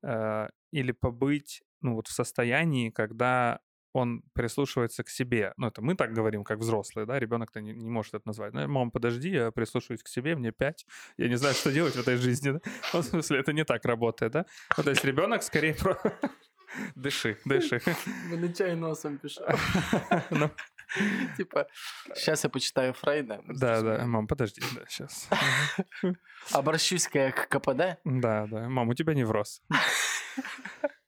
э, 0.04 0.48
или 0.72 0.92
побыть, 0.92 1.62
ну, 1.82 1.96
вот 1.96 2.08
в 2.08 2.12
состоянии, 2.12 2.90
когда 2.90 3.60
он 3.96 4.24
прислушивается 4.34 5.04
к 5.04 5.10
себе. 5.10 5.54
Ну, 5.58 5.68
это 5.68 5.82
мы 5.82 5.96
так 5.96 6.14
говорим, 6.14 6.44
как 6.44 6.60
взрослые, 6.60 7.06
да, 7.06 7.20
ребенок-то 7.20 7.62
не, 7.62 7.74
не 7.74 7.90
может 7.90 8.14
это 8.14 8.28
назвать. 8.28 8.54
Ну, 8.54 8.68
Мам, 8.68 8.92
подожди, 8.92 9.30
я 9.30 9.52
прислушиваюсь 9.52 10.04
к 10.04 10.08
себе, 10.08 10.36
мне 10.36 10.52
пять, 10.52 10.86
я 11.18 11.28
не 11.28 11.36
знаю, 11.36 11.56
что 11.56 11.72
делать 11.72 11.96
в 11.96 12.00
этой 12.00 12.18
жизни, 12.18 12.52
да? 12.52 12.60
Ну, 12.94 13.02
в 13.02 13.06
смысле, 13.06 13.40
это 13.40 13.54
не 13.54 13.66
так 13.66 13.86
работает, 13.86 14.32
да? 14.32 14.46
Ну, 14.78 14.84
то 14.84 14.90
есть 14.90 15.06
ребенок 15.06 15.44
скорее 15.44 15.74
про... 15.74 15.98
Дыши, 16.96 17.38
дыши. 17.46 17.82
Мене 18.30 18.54
чай 18.54 18.76
носом 18.76 19.18
пішов. 19.18 19.48
Ну, 20.32 20.50
Типа, 21.38 21.66
зараз 22.16 22.44
я 22.44 22.50
почитаю 22.50 22.94
Фрейда. 22.94 23.40
Да, 23.48 23.82
да, 23.82 24.06
мам, 24.06 24.28
подожди, 24.28 24.62
да, 24.76 24.86
сейчас. 24.88 25.30
Обращусь-ка 26.52 27.20
я 27.20 27.32
к 27.32 27.48
КПД. 27.50 27.98
Да, 28.06 28.48
да, 28.48 28.70
мам, 28.70 28.90
у 28.90 28.94
тебя 28.94 29.14
невроз. 29.14 29.62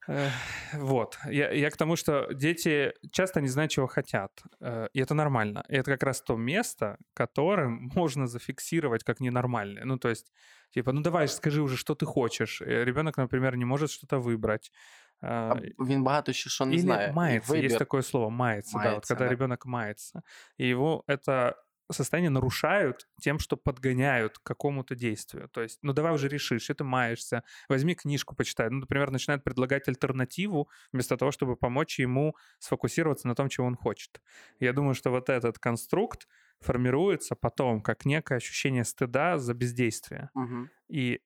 Э, 0.09 0.28
Вот, 0.74 1.18
я, 1.26 1.52
я 1.52 1.70
к 1.70 1.76
тому, 1.76 1.96
что 1.96 2.33
дети 2.35 2.92
часто 3.12 3.40
не 3.40 3.48
знают, 3.48 3.70
чего 3.72 3.87
хотят, 3.87 4.31
э, 4.61 4.88
и 4.94 5.00
это 5.00 5.14
нормально. 5.14 5.64
И 5.68 5.76
это 5.76 5.92
как 5.92 6.02
раз 6.02 6.20
то 6.22 6.37
место, 6.37 6.96
которым 7.14 7.90
можно 7.94 8.26
зафиксировать 8.26 9.05
как 9.05 9.20
ненормальное. 9.20 9.85
Ну, 9.85 9.98
то 9.98 10.09
есть, 10.09 10.33
типа, 10.74 10.92
ну 10.92 11.00
давай, 11.02 11.28
скажи 11.28 11.62
уже, 11.62 11.76
что 11.76 11.94
ты 11.94 12.05
хочешь. 12.07 12.61
Ребенок, 12.62 13.16
например, 13.16 13.57
не 13.57 13.64
может 13.64 13.90
что-то 13.90 14.18
выбрать. 14.20 14.70
А 15.20 15.55
Э, 15.55 15.72
він 15.78 16.02
багато 16.02 16.33
ще 16.33 16.50
що 16.50 16.66
не 16.66 16.72
Или 16.74 16.83
знає. 16.83 17.09
І 17.09 17.12
мается, 17.12 17.55
есть 17.55 17.74
вибір- 17.74 17.78
такое 17.78 18.02
слово, 18.02 18.31
мается, 18.31 18.78
да, 18.78 18.85
вот 18.85 18.92
Мается, 18.92 19.14
когда 19.14 19.24
да. 19.24 19.31
ребенок 19.31 19.66
мается. 19.66 20.22
И 20.61 20.66
его 20.74 21.05
это 21.09 21.55
состояние 21.91 22.30
нарушают 22.30 23.08
тем, 23.21 23.39
что 23.39 23.58
подгоняют 23.58 24.39
к 24.39 24.43
какому-то 24.43 24.95
действию. 24.95 25.50
То 25.50 25.62
есть, 25.62 25.80
ну 25.82 25.93
давай 25.93 26.13
уже 26.13 26.28
решишь, 26.28 26.67
ты 26.67 26.84
маешься, 26.84 27.43
возьми 27.69 27.95
книжку, 27.95 28.36
почитай. 28.36 28.69
Ну, 28.69 28.80
например, 28.80 29.12
начинает 29.12 29.43
предлагать 29.43 29.88
альтернативу, 29.88 30.69
вместо 30.91 31.17
того, 31.17 31.32
чтобы 31.32 31.56
помочь 31.56 32.00
ему 32.00 32.36
сфокусироваться 32.60 33.28
на 33.28 33.36
том, 33.36 33.50
чего 33.50 33.67
он 33.67 33.76
хочет. 33.76 34.21
Я 34.60 34.73
думаю, 34.73 34.95
что 34.95 35.10
вот 35.12 35.30
этот 35.30 35.60
конструкт 35.60 36.28
формируется 36.60 37.36
потом 37.36 37.82
как 37.82 38.06
некое 38.06 38.36
ощущение 38.36 38.84
стыда 38.84 39.38
за 39.38 39.54
бездействие. 39.54 40.30
Мгм. 40.34 40.69
И 40.89 41.21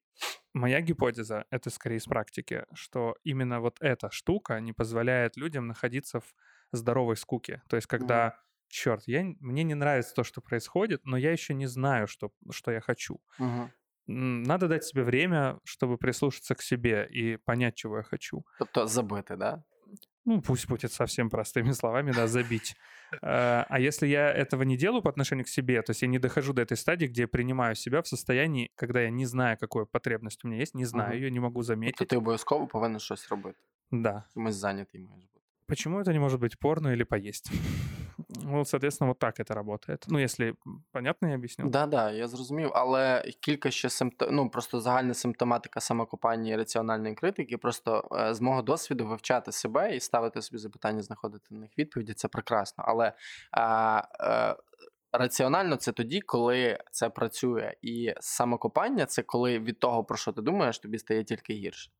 моя 0.54 0.82
гипотеза, 0.82 1.45
это 1.50 1.69
скорее 1.69 1.97
из 1.97 2.06
практики, 2.06 2.65
что 2.74 3.15
именно 3.24 3.62
вот 3.62 3.78
эта 3.80 4.12
штука 4.12 4.60
не 4.60 4.74
позволяет 4.74 5.38
людям 5.38 5.67
находиться 5.67 6.19
в 6.19 6.34
здоровой 6.71 7.17
скуке. 7.17 7.62
То 7.69 7.76
есть 7.76 7.88
когда, 7.88 8.38
черт, 8.71 9.03
я, 9.07 9.23
мне 9.39 9.63
не 9.63 9.75
нравится 9.75 10.13
то, 10.15 10.23
что 10.23 10.41
происходит, 10.41 11.05
но 11.05 11.17
я 11.17 11.31
еще 11.31 11.53
не 11.53 11.67
знаю, 11.67 12.07
что, 12.07 12.31
что 12.51 12.71
я 12.71 12.79
хочу. 12.81 13.19
М, 14.07 14.43
Надо 14.43 14.67
дать 14.67 14.84
себе 14.84 15.03
время, 15.03 15.60
чтобы 15.63 15.97
прислушаться 15.97 16.55
к 16.55 16.62
себе 16.62 17.07
и 17.12 17.38
понять, 17.38 17.75
чего 17.75 17.97
я 17.97 18.03
хочу. 18.03 18.43
Тобто 18.60 18.88
забити, 18.88 19.36
да? 19.36 19.63
Ну, 20.25 20.41
пусть 20.41 20.67
будет 20.69 20.91
совсем 20.91 21.29
простыми 21.29 21.71
словами, 21.73 22.12
да, 22.12 22.27
забить. 22.27 22.75
Э, 23.21 23.65
А 23.69 23.79
если 23.79 24.07
я 24.07 24.29
этого 24.31 24.63
не 24.63 24.77
делаю 24.77 25.01
по 25.01 25.10
отношению 25.10 25.43
к 25.45 25.49
себе, 25.49 25.81
то 25.81 25.91
есть 25.91 26.01
я 26.03 26.07
не 26.07 26.19
дохожу 26.19 26.53
до 26.53 26.62
этой 26.62 26.77
стадии, 26.77 27.07
где 27.07 27.21
я 27.21 27.27
принимаю 27.27 27.75
себя 27.75 28.01
в 28.01 28.07
состоянии, 28.07 28.69
когда 28.75 29.01
я 29.01 29.10
не 29.10 29.25
знаю, 29.25 29.57
какую 29.57 29.86
потребность 29.88 30.45
у 30.45 30.47
меня 30.47 30.60
есть, 30.60 30.75
не 30.75 30.86
знаю 30.86 31.15
ее, 31.19 31.31
не 31.31 31.39
могу 31.39 31.63
заметить. 31.63 32.07
ти 32.07 32.15
обов'язково 32.15 32.67
повинен 32.67 32.99
щось 32.99 33.29
робити. 33.29 33.57
Да. 33.91 34.23
Чимось 34.34 34.55
зайнятий 34.55 35.01
маєш 35.01 35.23
бути. 35.34 35.45
Почему 35.67 35.99
это 35.99 36.13
не 36.13 36.19
может 36.19 36.39
быть 36.39 36.60
порно 36.60 36.93
или 36.93 37.03
поесть? 37.03 37.51
Ну, 38.29 38.65
соответственно, 38.65 39.10
вот 39.10 39.19
так 39.19 39.39
это 39.39 39.53
работает. 39.53 40.05
Ну, 40.07 40.19
м, 40.19 40.84
понятно 40.91 41.29
я 41.29 41.36
объяснил. 41.36 41.69
Да, 41.69 41.86
да, 41.86 42.12
я 42.12 42.27
зрозумів, 42.27 42.71
але 42.73 43.23
кілька 43.39 43.71
ще 43.71 43.89
симптом, 43.89 44.36
ну 44.36 44.49
просто 44.49 44.81
загальна 44.81 45.13
симптоматика 45.13 45.79
самокопання 45.79 46.53
і 46.53 46.55
раціональної 46.55 47.15
критики. 47.15 47.57
Просто 47.57 48.10
е, 48.12 48.34
з 48.34 48.41
мого 48.41 48.62
досвіду 48.62 49.07
вивчати 49.07 49.51
себе 49.51 49.95
і 49.95 49.99
ставити 49.99 50.41
собі 50.41 50.57
запитання, 50.57 51.01
знаходити 51.01 51.45
на 51.49 51.60
них 51.60 51.69
відповіді 51.77 52.13
це 52.13 52.27
прекрасно. 52.27 52.84
Але 52.88 53.13
а, 53.51 54.01
е, 54.19 54.55
раціонально 55.12 55.75
це 55.75 55.91
тоді, 55.91 56.21
коли 56.21 56.79
це 56.91 57.10
працює. 57.10 57.73
І 57.81 58.13
самокопання 58.19 59.05
це 59.05 59.21
коли 59.21 59.60
від 59.60 59.79
того, 59.79 60.03
про 60.03 60.17
що 60.17 60.31
ти 60.31 60.41
думаєш, 60.41 60.79
тобі 60.79 60.99
стає 60.99 61.23
тільки 61.23 61.53
гірше. 61.53 61.91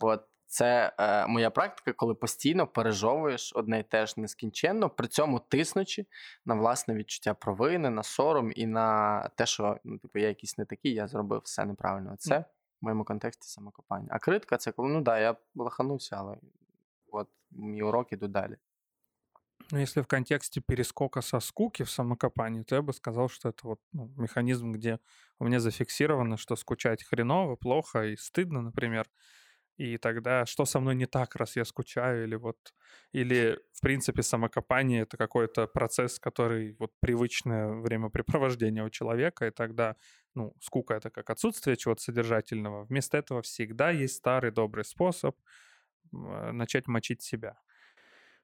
От 0.00 0.24
це 0.49 0.93
е, 0.99 1.27
моя 1.27 1.49
практика, 1.49 1.93
коли 1.93 2.15
постійно 2.15 2.67
пережовуєш 2.67 3.53
одне 3.55 3.79
й 3.79 3.83
те 3.83 4.05
ж 4.05 4.13
нескінченно, 4.17 4.89
при 4.89 5.07
цьому 5.07 5.39
тиснучи 5.39 6.05
на 6.45 6.55
власне 6.55 6.95
відчуття 6.95 7.33
провини, 7.33 7.89
на 7.89 8.03
сором 8.03 8.51
і 8.55 8.65
на 8.65 9.19
те, 9.35 9.45
що 9.45 9.79
ну, 9.83 9.97
типу, 9.97 10.19
я 10.19 10.27
якийсь 10.27 10.57
не 10.57 10.65
такий, 10.65 10.93
я 10.93 11.07
зробив 11.07 11.41
все 11.43 11.65
неправильно. 11.65 12.15
Це 12.19 12.39
в 12.81 12.85
моєму 12.85 13.05
контексті 13.05 13.47
самокопання. 13.49 14.07
А 14.11 14.19
критика 14.19 14.57
це 14.57 14.71
коли, 14.71 14.89
ну 14.89 15.01
да, 15.01 15.19
я 15.19 15.35
лаханувся, 15.55 16.15
але 16.19 16.37
от 17.11 17.27
мій 17.51 17.81
урок 17.81 18.13
іду 18.13 18.27
далі. 18.27 18.57
Ну, 19.71 19.79
если 19.79 20.01
в 20.01 20.07
контексте 20.07 20.61
перескока 20.61 21.21
со 21.21 21.39
скуки 21.39 21.83
в 21.83 21.89
самокопании, 21.89 22.63
то 22.63 22.75
я 22.75 22.81
бы 22.81 22.93
сказал, 22.93 23.29
что 23.29 23.49
это 23.49 23.61
вот 23.63 23.79
ну, 23.93 24.13
механизм, 24.17 24.71
где 24.71 24.99
у 25.39 25.45
меня 25.45 25.59
зафиксировано, 25.59 26.37
что 26.37 26.55
скучать 26.55 27.03
хреново, 27.03 27.55
плохо 27.55 28.03
и 28.03 28.15
стыдно, 28.15 28.61
например. 28.61 29.07
И 29.80 29.96
тогда 29.96 30.44
что 30.44 30.66
со 30.66 30.78
мной 30.78 30.94
не 30.94 31.06
так, 31.06 31.36
раз 31.36 31.56
я 31.56 31.64
скучаю, 31.64 32.24
или 32.24 32.36
вот... 32.36 32.74
Или, 33.12 33.58
в 33.72 33.80
принципе, 33.80 34.22
самокопание— 34.22 35.02
это 35.04 35.16
какой-то 35.16 35.66
процесс, 35.66 36.18
который 36.18 36.76
вот 36.78 36.92
привычное 37.00 37.68
времяпрепровождение 37.68 38.84
у 38.84 38.90
человека, 38.90 39.46
и 39.46 39.50
тогда, 39.50 39.96
ну, 40.34 40.54
скука— 40.60 40.94
это 40.96 41.08
как 41.08 41.30
отсутствие 41.30 41.78
чего-то 41.78 42.02
содержательного. 42.02 42.84
Вместо 42.84 43.16
этого 43.16 43.40
всегда 43.40 43.90
есть 43.90 44.16
старый 44.16 44.50
добрый 44.50 44.84
способ 44.84 45.34
начать 46.12 46.86
мочить 46.86 47.22
себя. 47.22 47.58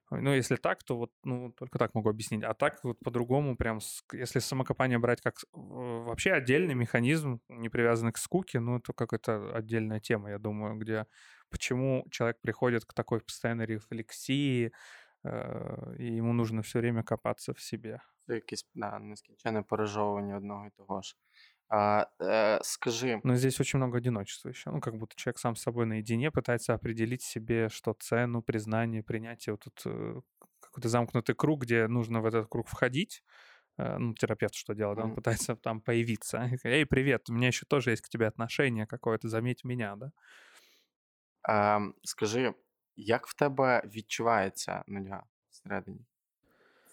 Ну, 0.09 0.33
если 0.33 0.55
так, 0.55 0.83
то 0.83 0.97
вот, 0.97 1.11
ну, 1.23 1.51
только 1.51 1.77
так 1.79 1.93
могу 1.95 2.09
объяснить. 2.09 2.43
А 2.43 2.53
так 2.53 2.83
вот 2.83 2.99
по-другому 2.99 3.57
прям, 3.57 3.79
если 4.13 4.39
самокопание 4.39 4.99
брать 4.99 5.21
как 5.21 5.35
вообще 5.51 6.31
отдельный 6.31 6.75
механизм, 6.75 7.41
не 7.49 7.69
привязанный 7.69 8.13
к 8.13 8.17
скуке, 8.17 8.59
ну, 8.59 8.77
это 8.77 8.93
какая-то 8.93 9.53
отдельная 9.55 9.99
тема, 9.99 10.29
я 10.29 10.39
думаю, 10.39 10.77
где 10.77 11.07
почему 11.49 12.05
человек 12.09 12.39
приходит 12.41 12.85
к 12.85 12.93
такой 12.93 13.19
постоянной 13.19 13.65
рефлексии, 13.65 14.71
э, 15.23 15.95
и 15.97 16.15
ему 16.15 16.33
нужно 16.33 16.61
все 16.61 16.79
время 16.79 17.03
копаться 17.03 17.53
в 17.53 17.59
себе. 17.59 17.99
Це 18.27 18.41
да, 18.75 18.99
нескінченне 18.99 19.61
пережовування 19.61 20.37
одного 20.37 20.65
і 20.65 20.69
того 20.69 21.01
ж. 21.01 21.15
А, 21.68 22.06
е, 22.20 22.60
скажи, 22.62 23.22
Но 23.24 23.36
здесь 23.36 23.60
очень 23.60 23.76
много 23.78 23.98
одиночества 23.98 24.48
еще. 24.48 24.70
Ну, 24.70 24.80
как 24.80 24.96
будто 24.96 25.14
человек 25.16 25.38
сам 25.38 25.54
с 25.56 25.62
собой 25.62 25.86
наедине 25.86 26.30
пытается 26.32 26.74
определить 26.74 27.22
себе, 27.22 27.68
что 27.68 27.92
цену, 27.94 28.42
признание, 28.42 29.02
принятие. 29.04 29.52
Вот 29.54 29.60
тут 29.64 29.82
э, 29.86 30.20
какой-то 30.60 30.88
замкнутый 30.88 31.34
круг, 31.36 31.62
где 31.62 31.86
нужно 31.86 32.20
в 32.20 32.26
этот 32.26 32.48
круг 32.48 32.66
входить. 32.68 33.22
Э, 33.78 33.98
Ну, 33.98 34.14
терапевт 34.14 34.54
что 34.54 34.74
делает? 34.74 35.00
Он 35.00 35.12
Мгм. 35.12 35.14
пытается 35.14 35.56
там 35.56 35.82
появиться. 35.82 36.50
Эй, 36.64 36.86
привет, 36.86 37.30
у 37.30 37.34
меня 37.34 37.48
еще 37.48 37.66
тоже 37.66 37.90
есть 37.90 38.02
к 38.02 38.08
тебе 38.08 38.28
отношение 38.28 38.86
какое-то, 38.86 39.28
заметь 39.28 39.64
меня, 39.64 39.96
да? 39.96 40.12
е, 41.48 41.80
скажи, 42.02 42.54
як 42.96 43.26
в 43.26 43.34
тебе 43.34 43.82
відчувається 43.84 44.84
нудьга 44.86 45.22
всередині? 45.50 46.00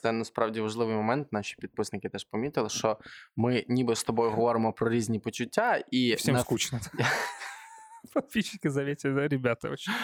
Це 0.04 0.12
насправді 0.12 0.60
важливий 0.60 0.96
момент. 0.96 1.32
Наші 1.32 1.56
підписники 1.60 2.08
теж 2.08 2.24
помітили, 2.24 2.68
що 2.68 2.98
ми 3.36 3.64
ніби 3.68 3.96
з 3.96 4.04
тобою 4.04 4.30
говоримо 4.30 4.72
про 4.72 4.90
різні 4.90 5.18
почуття, 5.18 5.84
і 5.90 6.14
Всем 6.14 6.34
на- 6.34 6.40
скучно. 6.40 6.80
Подписчики 8.14 8.70
заветили, 8.70 9.14
да, 9.14 9.28
ребята, 9.28 9.70
очень. 9.70 9.94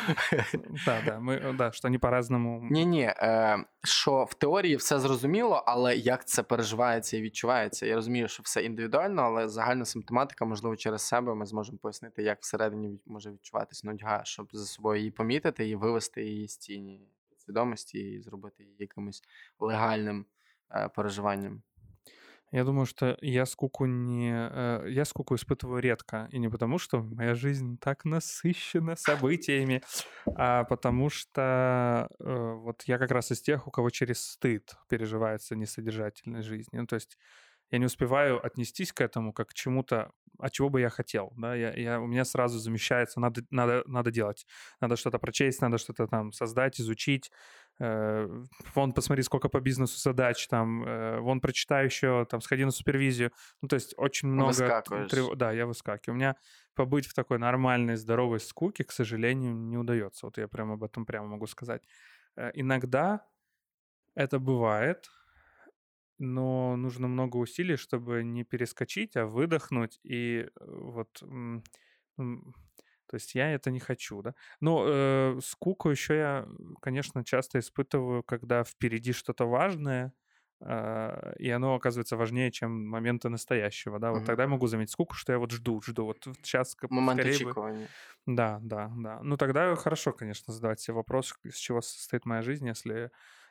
Да, 0.86 1.02
да, 1.06 1.18
ми, 1.18 1.54
да, 1.58 1.72
що 1.72 1.88
вони 1.88 1.98
по-разному. 1.98 2.68
Ні, 2.70 2.86
ні, 2.86 3.02
е, 3.02 3.64
що 3.84 4.24
в 4.24 4.34
теорії 4.34 4.76
все 4.76 4.98
зрозуміло, 4.98 5.62
але 5.66 5.96
як 5.96 6.28
це 6.28 6.42
переживається 6.42 7.16
і 7.16 7.22
відчувається. 7.22 7.86
Я 7.86 7.94
розумію, 7.94 8.28
що 8.28 8.42
все 8.42 8.62
індивідуально, 8.62 9.22
але 9.22 9.48
загальна 9.48 9.84
симптоматика, 9.84 10.44
можливо, 10.44 10.76
через 10.76 11.02
себе 11.02 11.34
ми 11.34 11.46
зможемо 11.46 11.78
пояснити, 11.78 12.22
як 12.22 12.38
всередині 12.40 13.00
може 13.06 13.30
відчуватись 13.30 13.84
нудьга, 13.84 14.20
щоб 14.24 14.48
за 14.52 14.64
собою 14.66 14.98
її 14.98 15.10
помітити 15.10 15.68
і 15.68 15.76
вивести 15.76 16.24
її 16.24 16.48
з 16.48 16.56
тіні 16.56 17.00
свідомості 17.49 17.99
і 17.99 18.21
зробити 18.21 18.63
її 18.63 18.75
якимось 18.79 19.21
легальним 19.59 20.25
е, 20.71 20.89
переживанням. 20.89 21.63
Я 22.51 22.63
думаю, 22.63 22.85
что 22.85 23.17
я 23.21 23.45
скуку 23.45 23.85
не... 23.85 24.31
э, 24.31 24.89
Я 24.89 25.05
скуку 25.05 25.35
испытываю 25.35 25.81
редко. 25.81 26.29
И 26.31 26.39
не 26.39 26.49
потому, 26.49 26.79
что 26.79 27.03
моя 27.03 27.35
жизнь 27.35 27.77
так 27.79 28.05
насыщена 28.05 28.95
событиями, 28.95 29.81
а 30.25 30.63
потому 30.63 31.09
что 31.09 32.07
э, 32.19 32.53
вот 32.53 32.83
я 32.83 32.97
как 32.97 33.11
раз 33.11 33.31
из 33.31 33.41
тех, 33.41 33.67
у 33.67 33.71
кого 33.71 33.89
через 33.89 34.21
стыд 34.21 34.77
переживается 34.87 35.55
несодержательность 35.55 36.47
жизни. 36.47 36.77
Ну, 36.79 36.85
то 36.85 36.95
есть 36.95 37.17
я 37.71 37.79
не 37.79 37.85
успеваю 37.85 38.45
отнестись 38.45 38.93
к 38.93 39.01
этому 39.01 39.33
как 39.33 39.49
к 39.49 39.53
чему-то, 39.53 40.11
а 40.42 40.50
чего 40.50 40.68
бы 40.68 40.80
я 40.80 40.88
хотел. 40.90 41.32
Да? 41.36 41.54
Я, 41.54 41.72
я, 41.74 42.00
у 42.00 42.06
меня 42.06 42.24
сразу 42.24 42.58
замещается, 42.58 43.20
надо, 43.20 43.42
надо, 43.50 43.82
надо 43.86 44.10
делать. 44.10 44.46
Надо 44.80 44.96
что-то 44.96 45.18
прочесть, 45.18 45.60
надо 45.62 45.78
что-то 45.78 46.06
там 46.06 46.32
создать, 46.32 46.80
изучить. 46.80 47.30
Э, 47.78 48.28
вон, 48.74 48.92
посмотри, 48.92 49.22
сколько 49.22 49.48
по 49.48 49.60
бизнесу 49.60 49.98
задач, 49.98 50.46
там, 50.48 50.84
э, 50.84 51.20
вон, 51.20 51.40
прочитай 51.40 51.84
еще, 51.86 52.26
там, 52.26 52.40
сходи 52.40 52.64
на 52.64 52.70
супервизию. 52.70 53.32
Ну, 53.62 53.68
то 53.68 53.74
есть 53.74 53.94
очень 53.96 54.28
много... 54.28 54.52
Трев- 55.08 55.36
Да, 55.36 55.52
я 55.52 55.66
выскакиваю. 55.66 56.14
У 56.16 56.18
меня 56.18 56.36
побыть 56.74 57.06
в 57.06 57.14
такой 57.14 57.38
нормальной, 57.38 57.96
здоровой 57.96 58.40
скуке, 58.40 58.84
к 58.84 58.92
сожалению, 58.92 59.54
не 59.54 59.78
удается. 59.78 60.26
Вот 60.26 60.38
я 60.38 60.48
прямо 60.48 60.74
об 60.74 60.84
этом 60.84 61.06
прямо 61.06 61.28
могу 61.28 61.46
сказать. 61.46 61.82
Э, 62.36 62.50
Иногда 62.54 63.26
это 64.14 64.38
бывает, 64.38 65.08
но 66.20 66.76
нужно 66.76 67.08
много 67.08 67.36
усилий, 67.38 67.76
чтобы 67.76 68.22
не 68.24 68.44
перескочить, 68.44 69.16
а 69.16 69.26
выдохнуть 69.26 70.00
и 70.04 70.48
э, 70.48 70.50
вот... 70.66 71.22
То 73.06 73.14
есть 73.16 73.34
я 73.34 73.52
это 73.52 73.70
не 73.70 73.80
хочу, 73.80 74.22
да. 74.22 74.34
Но 74.60 74.84
э, 74.86 75.40
скуку 75.42 75.90
еще 75.90 76.16
я, 76.16 76.48
конечно, 76.80 77.24
часто 77.24 77.58
испытываю, 77.58 78.22
когда 78.22 78.62
впереди 78.62 79.12
что-то 79.12 79.46
важное, 79.46 80.12
а, 80.62 81.32
и 81.38 81.48
оно 81.50 81.74
оказывается 81.74 82.16
важнее, 82.16 82.52
чем 82.52 82.86
моменты 82.86 83.28
настоящего, 83.30 83.98
да. 83.98 84.12
Вот 84.12 84.20
Мгм. 84.20 84.26
тогда 84.26 84.44
я 84.44 84.48
могу 84.48 84.66
заметить 84.68 84.92
скуку, 84.92 85.14
что 85.14 85.32
я 85.32 85.38
вот 85.38 85.50
жду, 85.50 85.80
жду. 85.82 86.04
Вот 86.04 86.24
сейчас 86.42 86.76
Момент 86.90 87.08
скорее 87.08 87.38
бы... 87.38 87.56
Да, 88.26 88.58
да, 88.62 88.92
да. 88.96 89.20
Ну 89.22 89.36
тогда 89.36 89.74
хорошо, 89.76 90.12
конечно, 90.12 90.52
задавать 90.52 90.80
себе 90.80 90.94
вопрос, 90.94 91.34
из 91.44 91.56
чего 91.56 91.80
состоит 91.80 92.26
моя 92.26 92.42
жизнь, 92.42 92.66
если 92.68 93.10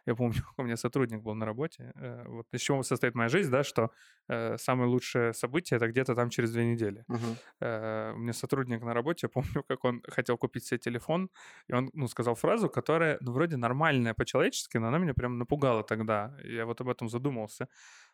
я 0.09 0.15
помню, 0.15 0.41
у 0.57 0.63
меня 0.63 0.77
сотрудник 0.77 1.21
был 1.21 1.35
на 1.35 1.45
работе, 1.45 1.91
э, 1.95 2.23
вот 2.27 2.47
из 2.51 2.61
чего 2.61 2.83
состоит 2.83 3.15
моя 3.15 3.29
жизнь, 3.29 3.51
да, 3.51 3.63
что 3.63 3.91
э, 4.27 4.57
самое 4.57 4.89
лучшее 4.89 5.33
событие 5.33 5.77
это 5.77 5.87
где-то 5.87 6.15
там 6.15 6.29
через 6.29 6.51
две 6.51 6.65
недели. 6.65 7.03
Мгм. 7.07 7.35
Э, 7.61 8.13
у 8.15 8.17
меня 8.17 8.33
сотрудник 8.33 8.81
на 8.81 8.93
работе, 8.93 9.27
я 9.27 9.29
помню, 9.29 9.63
как 9.67 9.85
он 9.85 10.01
хотел 10.07 10.37
купить 10.37 10.65
себе 10.65 10.79
телефон, 10.79 11.29
и 11.67 11.73
он, 11.73 11.89
ну, 11.93 12.07
сказал 12.07 12.35
фразу, 12.35 12.69
которая, 12.69 13.17
ну, 13.21 13.31
вроде 13.31 13.57
нормальная 13.57 14.13
по-человечески, 14.13 14.77
но 14.79 14.87
она 14.87 14.97
меня 14.97 15.13
прям 15.13 15.37
напугала 15.37 15.83
тогда. 15.83 16.35
Я 16.43 16.65
вот 16.65 16.81
об 16.81 16.89
этом 16.89 17.09
задумался. 17.09 17.67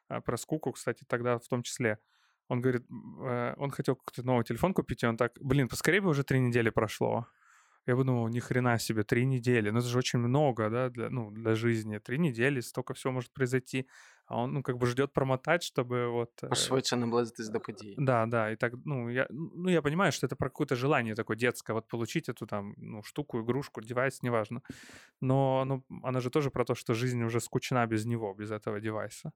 А, 0.09 0.21
Про 0.21 0.37
скуку, 0.37 0.71
кстати, 0.71 1.05
тогда 1.07 1.37
в 1.37 1.47
том 1.47 1.63
числе. 1.63 1.97
Он 2.47 2.61
говорит, 2.61 2.83
э, 3.23 3.53
он 3.57 3.71
хотел 3.71 3.95
какой-то 3.95 4.23
новый 4.23 4.43
телефон 4.43 4.73
купить, 4.73 5.03
и 5.03 5.07
он 5.07 5.17
так, 5.17 5.31
блин, 5.41 5.67
поскорее 5.67 6.01
бы 6.01 6.09
уже 6.09 6.23
три 6.23 6.39
недели 6.39 6.69
прошло. 6.69 7.25
Я 7.87 7.95
бы 7.95 8.03
думал, 8.03 8.27
ни 8.29 8.39
хрена 8.39 8.79
себе, 8.79 9.03
три 9.03 9.25
недели. 9.25 9.71
Ну, 9.71 9.79
это 9.79 9.87
же 9.87 9.97
очень 9.97 10.19
много, 10.19 10.69
да, 10.69 10.89
для, 10.89 11.09
ну, 11.09 11.31
для 11.31 11.55
жизни. 11.55 11.99
Три 11.99 12.17
недели, 12.17 12.61
столько 12.61 12.93
всего 12.93 13.13
может 13.13 13.31
произойти. 13.33 13.87
А 14.27 14.37
он, 14.37 14.53
ну, 14.53 14.63
как 14.63 14.77
бы 14.77 14.87
ждет 14.87 15.13
промотать, 15.13 15.63
чтобы 15.63 16.07
вот... 16.07 16.31
э, 16.43 16.47
Пошвидше 16.47 16.95
наблизитись 16.95 17.49
до 17.49 17.59
події. 17.59 17.95
да, 17.97 18.25
да, 18.25 18.51
и 18.51 18.55
так, 18.55 18.73
ну 18.85 19.09
я, 19.09 19.27
ну, 19.29 19.69
я 19.69 19.81
понимаю, 19.81 20.11
что 20.11 20.25
это 20.25 20.35
про 20.35 20.49
какое-то 20.49 20.75
желание 20.75 21.15
такое 21.15 21.37
детское, 21.37 21.73
вот 21.73 21.87
получить 21.87 22.29
эту 22.29 22.47
там, 22.47 22.73
ну, 22.77 23.03
штуку, 23.03 23.39
игрушку, 23.41 23.81
девайс, 23.81 24.23
неважно. 24.23 24.61
Но, 25.21 25.65
ну, 25.65 25.83
она 26.03 26.19
же 26.21 26.29
тоже 26.29 26.49
про 26.49 26.65
то, 26.65 26.75
что 26.75 26.93
жизнь 26.93 27.23
уже 27.23 27.39
скучна 27.39 27.85
без 27.85 28.05
него, 28.05 28.33
без 28.33 28.51
этого 28.51 28.79
девайса. 28.79 29.31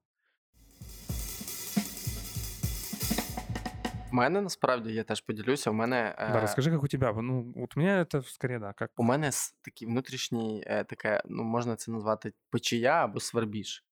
В 4.10 4.14
мене 4.14 4.40
насправді 4.40 4.92
я 4.92 5.04
теж 5.04 5.20
поділюся. 5.20 5.70
У 5.70 5.72
мене 5.72 6.14
е, 6.18 6.32
Да, 6.32 6.40
расскажи, 6.40 6.70
как 6.70 6.82
у 6.82 6.88
тебя. 6.88 7.12
Ну, 7.12 7.52
вот 7.56 7.76
у 7.76 7.80
меня 7.80 8.00
это 8.00 8.22
скорее, 8.22 8.58
да, 8.58 8.72
как... 8.72 8.90
у 8.96 9.02
мене 9.02 9.30
такий 9.62 9.88
внутрішній, 9.88 10.64
е, 10.66 10.84
таке, 10.84 11.22
ну 11.24 11.42
можна 11.42 11.76
це 11.76 11.92
назвати 11.92 12.32
печія 12.50 13.04
або 13.04 13.20
свербіж. 13.20 13.84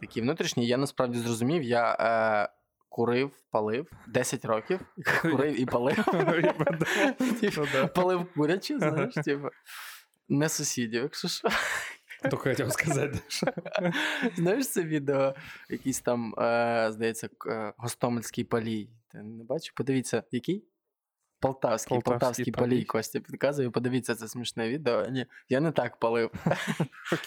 Такий 0.00 0.22
внутрішній, 0.22 0.66
я 0.66 0.76
насправді 0.76 1.18
зрозумів, 1.18 1.62
я 1.62 1.96
е, 2.00 2.48
курив, 2.88 3.30
палив 3.50 3.90
10 4.06 4.44
років. 4.44 4.80
Курив 5.22 5.60
і 5.60 5.66
палив. 5.66 6.04
Подумал, 6.04 6.52
ну. 7.74 7.88
Палив 7.94 8.32
куряче, 8.34 8.78
знаєш, 8.78 9.14
типу. 9.14 9.48
Не 10.28 10.48
сусідів, 10.48 11.02
якщо 11.02 11.28
що. 11.28 11.48
Сказать, 12.70 13.10
да, 13.12 13.18
что- 13.28 13.52
Знаєш 14.36 14.68
це 14.68 14.82
відео, 14.82 15.34
якийсь 15.68 16.00
там, 16.00 16.34
е, 16.38 16.88
здається, 16.92 17.28
е, 17.46 17.72
Гостомельський 17.76 18.44
палій. 18.44 18.90
Не 19.22 19.44
бачив? 19.44 19.74
Подивіться, 19.76 20.22
який? 20.30 20.64
Полтавський, 21.40 21.94
Полтавський 21.94 22.12
Полтавський 22.18 22.52
палій. 22.52 22.70
палій 22.70 22.84
Костя 22.84 23.20
підказує, 23.20 23.70
подивіться 23.70 24.14
це 24.14 24.28
смішне 24.28 24.68
відео. 24.68 25.06
Ні, 25.06 25.26
я 25.48 25.60
не 25.60 25.72
так 25.72 25.96
палив. 25.96 26.30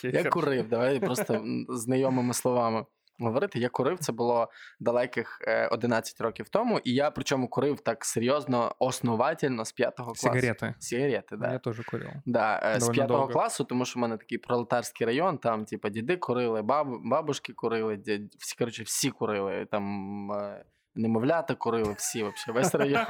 Я 0.03 0.23
курив, 0.23 0.69
давай 0.69 0.99
просто 0.99 1.43
знайомими 1.69 2.33
словами 2.33 2.85
говорити. 3.19 3.59
Я 3.59 3.69
курив, 3.69 3.99
це 3.99 4.11
було 4.11 4.49
далеких 4.79 5.41
е, 5.47 5.67
11 5.67 6.21
років 6.21 6.49
тому, 6.49 6.79
і 6.83 6.93
я 6.93 7.11
причому 7.11 7.47
курив 7.47 7.79
так 7.79 8.05
серйозно, 8.05 8.75
основательно 8.79 9.65
з 9.65 9.71
п'ятого 9.71 10.13
класу. 10.13 10.27
Сигареты. 10.27 10.73
Сигарети, 10.79 11.38
да. 11.38 11.51
Я 11.51 11.59
тоже 11.59 11.83
курил. 11.83 12.09
Да, 12.25 12.61
е, 12.75 12.79
з 12.79 12.89
п'ятого 12.89 13.27
класу, 13.27 13.63
тому 13.63 13.85
що 13.85 13.99
в 13.99 14.01
мене 14.01 14.17
такий 14.17 14.38
пролетарський 14.38 15.07
район, 15.07 15.38
там, 15.38 15.65
типа, 15.65 15.89
діди 15.89 16.17
курили, 16.17 16.61
баб, 16.61 16.88
бабушки 17.03 17.53
курили, 17.53 17.97
дід, 17.97 18.35
всі, 18.39 18.55
коротше, 18.57 18.83
всі 18.83 19.09
курили. 19.09 19.65
Там 19.71 20.31
е, 20.31 20.65
немовлята 20.97 21.55
курили, 21.55 21.93
всі, 21.97 22.23
вообще, 22.23 22.51
весь 22.51 22.75
район. 22.75 23.05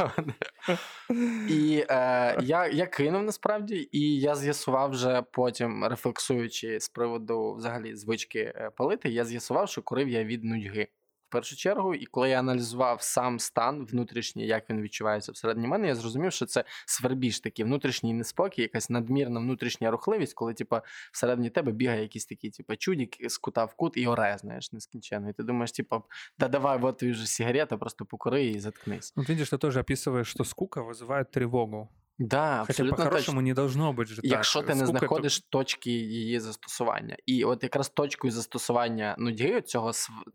І 1.50 1.86
е, 1.90 2.38
я, 2.42 2.68
я 2.68 2.86
кинув 2.86 3.24
насправді, 3.24 3.90
і 3.92 4.20
я 4.20 4.36
з'ясував 4.36 4.90
вже 4.90 5.22
потім, 5.32 5.86
рефлексуючи 5.86 6.80
з 6.80 6.90
приводу 6.90 7.54
взагалі 7.54 7.96
звички 7.96 8.40
е, 8.40 8.72
палити, 8.76 9.10
я 9.10 9.26
з'ясував, 9.26 9.70
що 9.70 9.82
курив 9.82 10.10
я 10.10 10.24
від 10.24 10.44
нудьги 10.44 10.88
В 11.29 11.33
першу 11.33 11.57
чергу, 11.57 11.95
і 11.95 12.07
коли 12.07 12.29
я 12.29 12.39
аналізував 12.39 13.03
сам 13.03 13.39
стан 13.39 13.87
внутрішній, 13.87 14.47
як 14.47 14.71
він 14.71 14.83
відчувається 14.83 15.33
всередині 15.33 15.67
мене, 15.67 15.87
я 15.87 15.95
зрозумів, 15.95 16.33
що 16.33 16.47
це 16.47 16.65
свербіж 16.87 17.41
такий 17.41 17.65
внутрішній 17.65 18.15
неспокій, 18.15 18.63
якась 18.63 18.91
надмірна 18.91 19.41
внутрішня 19.41 19.91
рухливість, 19.91 20.35
коли 20.35 20.55
типа 20.55 20.83
всередині 21.13 21.51
тебе 21.51 21.73
бігає 21.73 22.03
якийсь 22.03 22.27
такий, 22.27 22.51
типа, 22.51 22.77
чудік 22.77 23.31
з 23.31 23.39
кута 23.39 23.65
в 23.65 23.75
кут 23.75 23.97
і 23.97 24.07
оре, 24.07 24.37
знаєш, 24.41 24.73
нескінченно. 24.73 25.31
І 25.31 25.33
ти 25.33 25.43
думаєш, 25.43 25.73
типа, 25.73 26.03
да 26.39 26.49
давай, 26.49 26.79
от 26.83 26.99
тобі 26.99 27.13
вже 27.13 27.27
сигарета, 27.27 27.77
просто 27.77 28.05
покури 28.05 28.45
і 28.45 28.61
заткнись. 28.61 29.13
Вот 29.17 29.29
видишь, 29.29 29.53
ты 29.53 29.59
тоже 29.59 29.81
описываешь, 29.81 30.29
что 30.29 30.45
скука 30.45 30.83
вызывает 30.83 31.31
тревогу. 31.31 31.89
Да, 32.20 32.66
точно. 32.66 32.90
по-хорошему 32.90 33.42
не 33.42 33.54
должно 33.54 33.94
быть 33.94 34.08
же 34.08 34.16
так. 34.16 34.32
Якщо 34.32 34.62
ти 34.62 34.76
не 34.76 34.86
знаходиш 34.86 35.40
точки 35.40 35.92
її 35.92 36.40
застосування. 36.40 37.18
І 37.26 37.44
от 37.44 37.64
якраз 37.64 37.90
точкою 37.90 38.32
застосування 38.32 39.16
нудьги 39.18 39.62
цього 39.62 39.92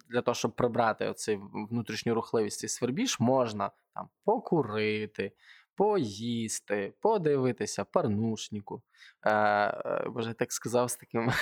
для 0.08 0.22
того, 0.22 0.34
щоб 0.34 0.56
прибрати 0.56 1.08
оцей 1.08 1.38
внутрішню 1.70 2.14
рухливість 2.14 2.64
і 2.64 2.68
свербіж, 2.68 3.20
можна 3.20 3.70
там 3.94 4.08
покурити, 4.24 5.32
поїсти, 5.76 6.94
подивитися 7.00 7.84
порнушнику. 7.84 8.82
Е, 9.22 9.32
е, 9.32 10.04
боже, 10.08 10.28
я 10.28 10.34
так 10.34 10.52
сказав 10.52 10.90
з 10.90 10.96
таким. 10.96 11.32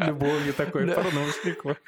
любов'ю 0.08 0.52
такої 0.52 0.94
порнушнику. 0.94 1.76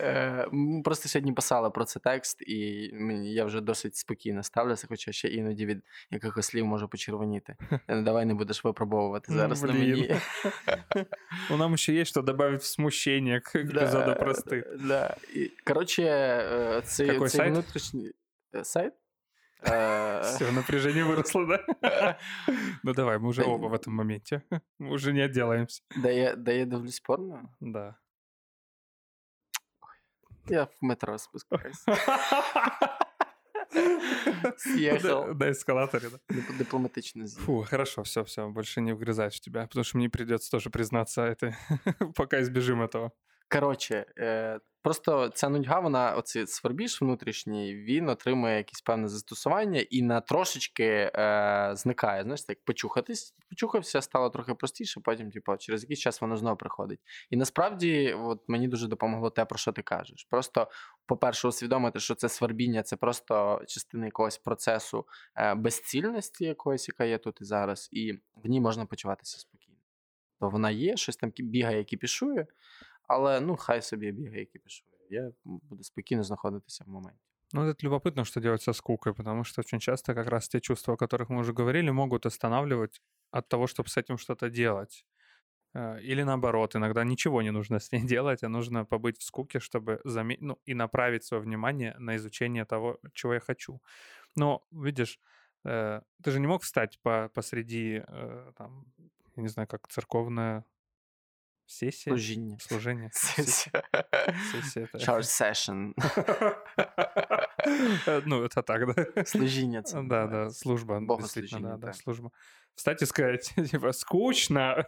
Э, 0.00 0.82
просто 0.82 1.08
сьогодні 1.08 1.32
писала 1.32 1.70
про 1.70 1.84
це 1.84 2.00
текст, 2.00 2.42
і 2.42 2.90
я 3.22 3.44
вже 3.44 3.60
досить 3.60 3.96
спокійно 3.96 4.42
ставлюся, 4.42 4.86
хоча 4.88 5.12
ще 5.12 5.28
іноді 5.28 5.66
від 5.66 5.82
якихось 6.10 6.46
слів 6.46 6.66
можу 6.66 6.88
почервоніти. 6.88 7.56
Э, 7.88 8.02
давай 8.02 8.26
не 8.26 8.34
будеш 8.34 8.64
випробовувати 8.64 9.26
ну, 9.32 9.38
зараз 9.38 9.62
на 9.62 9.72
мені. 9.72 10.16
У 11.50 11.56
нам 11.56 11.76
ще 11.76 11.92
є, 11.92 12.04
що 12.04 12.22
додати 12.22 12.56
в 12.56 12.62
смущення 12.62 13.32
як 13.32 13.54
эпизоду 13.54 14.18
прости. 14.18 14.64
Коротше, 15.64 16.02
э, 16.02 16.82
цей 16.82 17.50
внутрішній 17.50 18.12
сайт. 18.62 18.92
Е, 19.62 20.22
Все, 20.22 20.50
напряжение 20.52 21.04
выросло, 21.04 21.46
да? 21.46 22.18
Ну 22.82 22.94
давай, 22.94 23.18
мы 23.18 23.28
уже 23.28 23.42
Да 23.42 23.48
оба 23.48 23.66
в 23.66 23.74
этом 23.74 23.94
моменте. 23.94 24.42
Мы 24.78 24.92
уже 24.92 25.12
не 25.12 25.20
отделаемся. 25.20 25.82
Де 25.96 26.16
я, 26.16 26.36
де 26.36 26.58
я 26.58 26.64
дивлюсь 26.64 27.00
порно? 27.00 27.54
Да. 27.60 27.96
Я 30.48 30.66
в 30.66 30.82
метро 30.82 31.18
спускаюсь. 31.18 31.84
Съехал. 34.56 35.34
На 35.34 35.52
эскалаторе, 35.52 36.10
да. 36.10 36.18
Дипломатично 36.58 37.26
Фу, 37.26 37.62
хорошо, 37.62 38.02
все, 38.02 38.24
все, 38.24 38.48
больше 38.48 38.80
не 38.80 38.92
вгрызаюсь 38.92 39.36
в 39.36 39.40
тебя, 39.40 39.66
потому 39.66 39.84
что 39.84 39.98
мне 39.98 40.08
придется 40.08 40.50
тоже 40.50 40.70
признаться 40.70 41.22
это, 41.22 41.56
пока 42.16 42.42
избежим 42.42 42.82
этого. 42.82 43.12
Коротше, 43.52 44.06
е, 44.18 44.60
просто 44.82 45.28
ця 45.28 45.48
нудьга, 45.48 45.80
вона, 45.80 46.14
оцей 46.14 46.46
свербіж 46.46 47.02
внутрішній, 47.02 47.74
він 47.74 48.08
отримує 48.08 48.56
якесь 48.56 48.80
певне 48.80 49.08
застосування 49.08 49.84
і 49.90 50.02
на 50.02 50.20
трошечки 50.20 50.84
е, 51.14 51.70
зникає. 51.74 52.22
Знаєш, 52.22 52.42
так 52.42 52.58
почухатись, 52.64 53.34
почухався, 53.48 54.02
стало 54.02 54.30
трохи 54.30 54.54
простіше, 54.54 55.00
потім, 55.04 55.30
типу, 55.30 55.56
через 55.56 55.82
якийсь 55.82 55.98
час 55.98 56.20
воно 56.20 56.36
знову 56.36 56.56
приходить. 56.56 57.00
І 57.30 57.36
насправді, 57.36 58.12
от 58.12 58.42
мені 58.48 58.68
дуже 58.68 58.86
допомогло 58.86 59.30
те, 59.30 59.44
про 59.44 59.58
що 59.58 59.72
ти 59.72 59.82
кажеш. 59.82 60.26
Просто, 60.30 60.68
по-перше, 61.06 61.48
усвідомити, 61.48 62.00
що 62.00 62.14
це 62.14 62.28
свербіння, 62.28 62.82
це 62.82 62.96
просто 62.96 63.62
частина 63.66 64.04
якогось 64.04 64.38
процесу 64.38 65.06
е, 65.36 65.54
безцільності, 65.54 66.44
якоїсь, 66.44 66.88
яка 66.88 67.04
є 67.04 67.18
тут 67.18 67.40
і 67.40 67.44
зараз, 67.44 67.88
і 67.92 68.12
в 68.12 68.48
ній 68.48 68.60
можна 68.60 68.86
почуватися 68.86 69.38
спокійно. 69.38 69.76
То 70.40 70.48
вона 70.48 70.70
є, 70.70 70.96
щось 70.96 71.16
там 71.16 71.32
бігає, 71.36 71.84
кіпішує. 71.84 72.46
Але 73.09 73.39
ну 73.39 73.55
хай 73.55 73.81
собі 73.81 74.11
бігає, 74.11 74.45
кипішує. 74.45 74.91
Я 75.09 75.31
буду 75.43 75.83
спокійно 75.83 76.23
знаходитися 76.23 76.83
в 76.87 76.89
моменте. 76.89 77.19
Ну, 77.53 77.61
это 77.61 77.85
любопытно, 77.87 78.25
что 78.25 78.41
делать 78.41 78.61
со 78.61 78.73
скукой, 78.73 79.13
потому 79.13 79.43
что 79.43 79.61
очень 79.61 79.79
часто 79.79 80.13
как 80.13 80.27
раз 80.27 80.47
те 80.49 80.59
чувства, 80.59 80.93
о 80.93 80.97
которых 80.97 81.29
мы 81.29 81.39
уже 81.39 81.53
говорили, 81.53 81.91
могут 81.91 82.25
останавливать 82.25 83.01
от 83.31 83.47
того, 83.47 83.67
чтобы 83.67 83.89
с 83.89 83.97
этим 83.97 84.17
что-то 84.17 84.49
делать. 84.49 85.05
Э, 85.75 86.01
или 86.01 86.23
наоборот, 86.23 86.75
иногда 86.75 87.03
ничего 87.03 87.41
не 87.41 87.51
нужно 87.51 87.79
с 87.79 87.91
ней 87.91 88.01
делать, 88.07 88.43
а 88.43 88.49
нужно 88.49 88.85
побыть 88.85 89.19
в 89.19 89.23
скуке, 89.23 89.59
чтобы 89.59 90.01
заме... 90.03 90.37
ну, 90.39 90.57
и 90.65 90.73
направить 90.73 91.23
свое 91.23 91.43
внимание 91.43 91.95
на 91.99 92.15
изучение 92.15 92.65
того, 92.65 92.99
чего 93.13 93.33
я 93.33 93.39
хочу. 93.39 93.81
Но, 94.35 94.61
видишь, 94.71 95.19
э, 95.65 96.01
ты 96.23 96.31
же 96.31 96.39
не 96.39 96.47
мог 96.47 96.63
встать 96.63 96.99
по 97.03 97.29
посреди, 97.33 98.03
э, 98.07 98.51
там, 98.57 98.85
я 99.35 99.43
не 99.43 99.49
знаю, 99.49 99.67
как 99.67 99.87
церковная 99.87 100.63
Сессия? 101.70 102.10
Служение. 102.10 102.58
Служение. 102.60 103.10
Сессия. 103.14 103.84
Сессия. 104.52 104.88
Charge 104.94 105.22
session. 105.22 105.94
Ну, 108.24 108.42
это 108.42 108.62
так, 108.62 108.94
да? 108.94 109.24
Служение. 109.24 109.82
Да, 109.92 110.26
да, 110.26 110.50
служба. 110.50 111.00
Богослужение, 111.00 111.68
да, 111.68 111.76
да, 111.76 111.92
служба. 111.92 112.32
Встать 112.74 113.02
и 113.02 113.06
сказать, 113.06 113.52
типа, 113.70 113.92
скучно, 113.92 114.82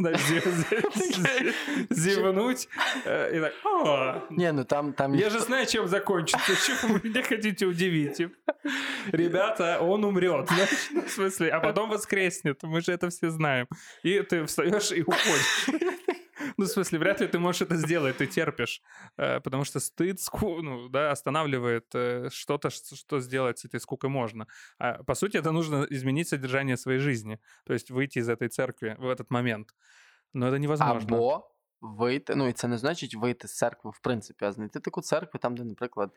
зевнуть, 1.91 2.69
э, 3.05 3.37
и 3.37 3.41
так, 3.41 4.31
Не, 4.31 4.53
ну 4.53 4.65
там... 4.65 4.95
там 4.95 5.13
Я 5.13 5.29
же 5.29 5.41
знаю, 5.41 5.67
чем 5.67 5.87
закончится, 5.87 6.53
чего 6.67 6.95
вы 6.95 7.01
меня 7.05 7.23
хотите 7.23 7.67
удивить. 7.67 8.23
Ребята, 9.13 9.79
он 9.81 10.05
умрет, 10.05 10.49
в 10.51 11.11
смысле, 11.11 11.51
а 11.51 11.61
потом 11.61 11.91
воскреснет, 11.91 12.63
мы 12.63 12.81
же 12.81 12.93
это 12.93 13.11
все 13.11 13.31
знаем. 13.31 13.69
И 14.03 14.21
ты 14.21 14.47
встаешь 14.47 14.93
и 14.93 15.03
уходишь. 15.03 15.69
Ну, 16.57 16.65
в 16.65 16.69
смысле, 16.69 16.99
вряд 16.99 17.21
ли 17.21 17.27
ты 17.27 17.39
можешь 17.39 17.63
это 17.63 17.77
сделать, 17.77 18.17
ты 18.17 18.27
терпишь, 18.27 18.83
э, 19.17 19.41
потому 19.41 19.65
что 19.65 19.81
стыд 19.81 20.19
ну, 20.43 20.89
да, 20.89 21.11
останавливает 21.11 21.95
э, 21.95 22.29
что-то, 22.31 22.71
что 22.71 23.21
сделать 23.21 23.59
с 23.59 23.65
этой 23.65 23.81
скукой 23.81 24.11
можно. 24.11 24.47
А, 24.79 25.03
по 25.05 25.15
сути, 25.15 25.37
это 25.37 25.53
нужно 25.53 25.87
изменить 25.91 26.29
содержание 26.29 26.77
своей 26.77 26.99
жизни, 26.99 27.39
то 27.65 27.73
есть 27.73 27.91
выйти 27.91 28.19
из 28.19 28.29
этой 28.29 28.49
церкви 28.49 28.97
в 28.99 29.09
этот 29.09 29.31
момент. 29.31 29.75
Но 30.35 30.49
это 30.49 30.59
невозможно. 30.59 31.17
Або 31.17 31.53
вийти, 31.83 32.35
ну 32.35 32.49
і 32.49 32.53
це 32.53 32.69
не 32.69 32.79
значить 32.79 33.15
вийти 33.15 33.49
з 33.49 33.57
церкви, 33.57 33.91
в 33.95 33.99
принципі, 33.99 34.45
а 34.45 34.53
знайти 34.53 34.81
таку 34.81 35.03
церкву, 35.03 35.41
там, 35.41 35.57
де, 35.57 35.65
наприклад, 35.65 36.11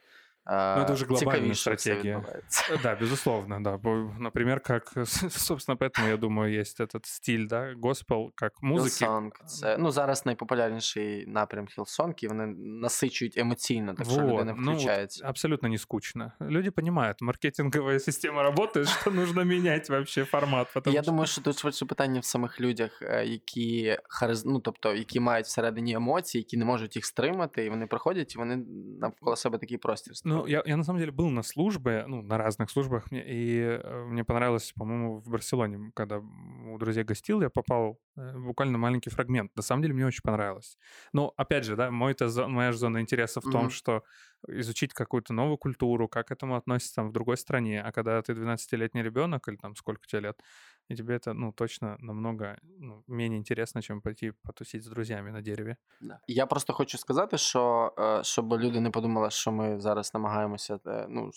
Ну, 0.47 0.83
это 0.83 0.93
уже 0.95 1.07
глобальная 1.07 1.55
стратегия. 1.55 2.25
Да, 2.83 2.97
безусловно, 2.97 3.63
да. 3.63 3.79
Например, 4.19 4.61
как, 4.61 4.93
собственно, 5.05 5.77
поэтому, 5.77 6.09
я 6.09 6.17
думаю, 6.17 6.53
есть 6.53 6.81
этот 6.81 7.07
стиль, 7.07 7.47
да, 7.47 7.73
госпел, 7.75 8.33
как 8.35 8.63
музики. 8.63 9.05
Hillsong. 9.05 9.31
Це, 9.47 9.77
ну, 9.79 9.91
зараз 9.91 10.27
найпопулярніший 10.27 11.27
напрям 11.27 11.67
Hillsong, 11.67 12.25
і 12.25 12.29
вони 12.29 12.47
насичують 12.57 13.39
емоційно, 13.39 13.95
так 13.95 14.07
що 14.07 14.21
людина 14.21 14.53
включається. 14.53 15.21
Ну, 15.25 15.31
абсолютно 15.31 15.69
не 15.69 15.79
скучно. 15.79 16.33
Люди 16.41 16.71
понимают, 16.71 17.21
маркетинговая 17.21 18.01
система 18.01 18.43
работает, 18.43 18.89
що 18.89 19.11
нужно 19.11 19.45
менять 19.45 19.91
вообще 19.91 20.25
формат. 20.25 20.69
Я 20.87 21.03
думаю, 21.03 21.27
що 21.27 21.41
тут 21.41 21.59
швидше 21.59 21.87
питання 21.87 22.21
в 22.21 22.25
самих 22.25 22.61
людях, 22.61 23.03
е, 23.03 23.25
які 23.27 23.99
хариз... 24.09 24.47
ну, 24.47 24.61
тобто, 24.61 24.95
які 24.95 25.21
мають 25.21 25.47
всередині 25.47 25.93
емоції, 25.93 26.41
які 26.41 26.57
не 26.57 26.65
можуть 26.65 26.97
їх 26.97 27.05
стримати, 27.05 27.65
і 27.65 27.71
вони 27.71 27.87
приходять, 27.87 28.35
і 28.35 28.39
вони 28.39 28.57
навколо 29.01 29.37
себе 29.37 29.59
такий 29.59 29.79
простір 29.79 30.15
Ну, 30.31 30.34
я, 30.46 30.62
я 30.66 30.78
на 30.78 30.84
самом 30.84 31.00
деле 31.00 31.12
был 31.12 31.30
на 31.30 31.44
службе, 31.44 32.06
ну, 32.08 32.22
на 32.22 32.38
разных 32.38 32.70
службах, 32.70 33.06
и 33.12 33.80
э, 33.82 34.06
мне 34.06 34.24
понравилось, 34.24 34.74
по-моему, 34.76 35.20
в 35.20 35.30
Барселоне, 35.30 35.92
когда 35.94 36.20
у 36.20 36.78
друзей 36.78 37.04
гостил, 37.04 37.42
я 37.42 37.50
попал 37.50 38.00
э, 38.18 38.38
буквально 38.38 38.78
маленький 38.78 39.10
фрагмент. 39.10 39.56
На 39.56 39.62
самом 39.62 39.84
деле 39.84 39.94
мне 39.94 40.06
очень 40.06 40.24
понравилось. 40.24 40.78
Но, 41.14 41.34
опять 41.38 41.64
же, 41.64 41.76
да, 41.76 41.92
мой 41.92 42.14
-то, 42.14 42.48
моя 42.48 42.72
же 42.72 42.78
зона 42.78 43.00
интереса 43.00 43.40
в 43.40 43.50
том, 43.50 43.68
mm-hmm. 43.68 43.70
что 43.70 44.04
изучить 44.49 44.93
какую-то 44.93 45.33
новую 45.33 45.59
культуру, 45.59 46.09
как 46.09 46.29
к 46.29 46.33
этому 46.33 46.57
относится 46.57 46.95
там 46.95 47.09
в 47.09 47.13
другой 47.13 47.37
стране. 47.37 47.83
А 47.83 47.93
когда 47.93 48.23
ты 48.23 48.33
12-летний 48.33 49.03
ребенок, 49.03 49.49
или 49.49 49.57
там 49.57 49.77
сколько 49.77 50.07
тебе 50.07 50.23
лет, 50.23 50.41
и 50.89 50.97
тебе 50.97 51.15
это, 51.17 51.33
ну, 51.35 51.53
точно 51.53 51.97
намного 51.99 52.57
ну, 52.63 53.05
менее 53.07 53.39
интересно, 53.39 53.83
чем 53.83 54.01
пойти 54.01 54.33
потусить 54.43 54.83
з 54.83 54.87
друзями 54.87 55.31
на 55.31 55.41
дереві. 55.41 55.77
Да. 56.01 56.19
Я 56.27 56.47
просто 56.47 56.73
хочу 56.73 56.99
сказати, 56.99 57.39
що 57.39 57.93
щоб 58.23 58.53
люди 58.53 58.81
не 58.81 58.91
подумали, 58.91 59.31
що 59.31 59.53
ми 59.53 59.81
зараз 59.81 60.15
намагаємося. 60.15 60.79
Ну, 61.09 61.31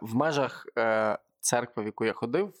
в 0.00 0.14
межах 0.14 0.66
церкви, 1.40 1.82
в 1.82 1.86
яку 1.86 2.04
я 2.04 2.12
ходив, 2.12 2.52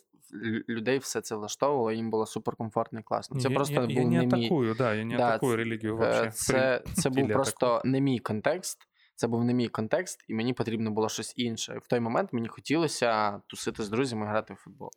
людей 0.68 0.98
все 0.98 1.20
це 1.20 1.34
влаштовувало, 1.34 1.92
їм 1.92 2.10
було 2.10 2.26
суперкомфортно 2.26 3.00
і 3.00 3.02
класно. 3.02 3.40
Це 3.40 3.48
я, 3.48 3.54
просто 3.54 3.74
я, 3.74 3.80
був 3.80 3.90
я 3.90 4.04
не, 4.04 4.10
не 4.10 4.26
атакую, 4.26 4.70
мій... 4.70 4.78
да, 4.78 4.94
я 4.94 5.04
не 5.04 5.16
да, 5.16 5.28
атакую 5.28 5.56
релігію 5.56 5.96
вообще. 5.96 6.30
Це, 6.30 6.82
це 6.94 7.10
був 7.10 7.28
просто 7.28 7.82
не 7.84 8.00
мій 8.00 8.18
контекст. 8.18 8.78
Це 9.14 9.26
був 9.26 9.44
не 9.44 9.54
мій 9.54 9.68
контекст, 9.68 10.24
і 10.28 10.34
мені 10.34 10.52
потрібно 10.52 10.90
було 10.90 11.08
щось 11.08 11.34
інше. 11.36 11.78
В 11.82 11.86
той 11.86 12.00
момент 12.00 12.32
мені 12.32 12.48
хотілося 12.48 13.40
тусити 13.46 13.82
з 13.82 13.88
друзями, 13.88 14.26
грати 14.26 14.54
в 14.54 14.56
футбол. 14.56 14.90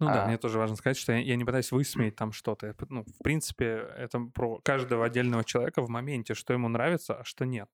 Ну 0.00 0.08
а... 0.08 0.14
да, 0.14 0.26
мне 0.26 0.36
тоже 0.36 0.58
важно 0.58 0.76
сказать, 0.76 0.96
что 0.96 1.12
я, 1.12 1.18
я 1.18 1.36
не 1.36 1.44
пытаюсь 1.44 1.72
высмеять 1.72 2.14
там 2.14 2.32
что-то. 2.32 2.74
Ну, 2.90 3.02
в 3.02 3.24
принципе, 3.24 3.64
это 3.98 4.30
про 4.34 4.58
каждого 4.58 5.04
отдельного 5.04 5.44
человека 5.44 5.82
в 5.82 5.90
моменте, 5.90 6.34
что 6.34 6.54
ему 6.54 6.68
нравится, 6.68 7.14
а 7.14 7.24
что 7.24 7.44
нет. 7.44 7.68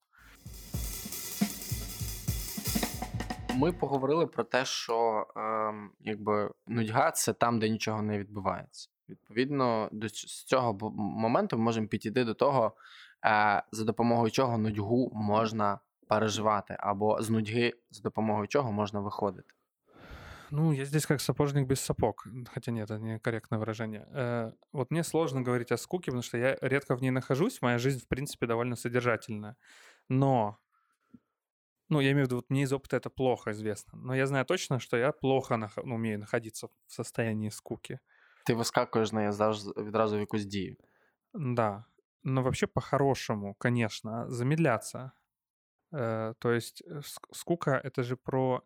Ми 3.55 3.73
поговорили 3.73 4.27
про 4.27 4.45
те, 4.45 4.65
що 4.65 5.27
е, 5.37 5.73
якби 6.01 6.51
нудьга 6.67 7.11
це 7.11 7.33
там, 7.33 7.59
де 7.59 7.69
нічого 7.69 8.03
не 8.03 8.19
відбувається. 8.19 8.89
Відповідно, 9.09 9.89
до 9.93 10.09
з 10.09 10.45
цього 10.45 10.91
моменту 10.97 11.59
ми 11.59 11.65
можемо 11.65 11.89
підійти 11.89 12.25
до 12.25 12.35
того, 12.35 12.73
е, 13.25 13.63
за 13.73 13.85
допомогою 13.85 14.31
чого 14.31 14.59
нудьгу 14.59 15.11
можна 15.15 15.79
переживати, 16.12 16.76
або 16.80 17.22
з 17.22 17.30
нудьги, 17.30 17.74
за 17.92 18.02
допомогою 18.02 18.48
чого 18.48 18.72
можна 18.72 19.00
виходити. 19.00 19.54
Ну, 20.52 20.74
я 20.74 20.86
здесь 20.86 21.06
как 21.06 21.22
сапожник 21.22 21.68
без 21.68 21.80
сапог, 21.80 22.28
хотя 22.54 22.72
нет, 22.72 22.92
это 22.92 23.00
некорректное 23.00 23.60
выражение. 23.60 24.06
Э, 24.14 24.52
вот 24.74 24.92
мне 24.92 25.04
сложно 25.04 25.42
говорить 25.42 25.72
о 25.72 25.78
скуке, 25.78 26.12
потому 26.12 26.22
что 26.24 26.38
я 26.38 26.58
редко 26.62 26.96
в 26.96 27.02
ней 27.02 27.12
нахожусь, 27.12 27.62
моя 27.62 27.78
жизнь, 27.78 28.00
в 28.00 28.08
принципе, 28.08 28.48
довольно 28.48 28.76
содержательная. 28.76 29.56
Но, 30.10 30.58
ну, 31.90 32.02
я 32.02 32.12
имею 32.12 32.26
в 32.26 32.28
виду, 32.28 32.36
вот 32.36 32.50
мне 32.50 32.64
из 32.64 32.74
опыта 32.74 32.98
это 32.98 33.10
плохо 33.10 33.52
известно, 33.52 34.00
но 34.00 34.16
я 34.16 34.28
знаю 34.28 34.46
точно, 34.46 34.80
что 34.80 34.98
я 34.98 35.12
плохо 35.12 35.58
нах... 35.58 35.78
ну, 35.86 35.96
умею 35.96 36.20
находиться 36.20 36.68
в 36.68 36.94
состоянии 36.94 37.50
скуки. 37.50 38.00
Ты 38.46 38.56
выскакиваешь 38.56 39.14
на 39.14 39.30
відразу 39.78 40.18
в 40.18 40.20
якусь 40.20 40.46
дію. 40.46 40.76
Да, 41.34 41.86
но 42.24 42.44
вообще 42.44 42.68
по-хорошему, 42.68 43.56
конечно, 43.56 44.30
замедляться. 44.30 45.12
Э, 45.92 46.34
то 46.40 46.52
есть 46.52 46.82
э, 46.86 47.02
скука— 47.32 47.80
это 47.84 48.04
же 48.04 48.16
про 48.18 48.64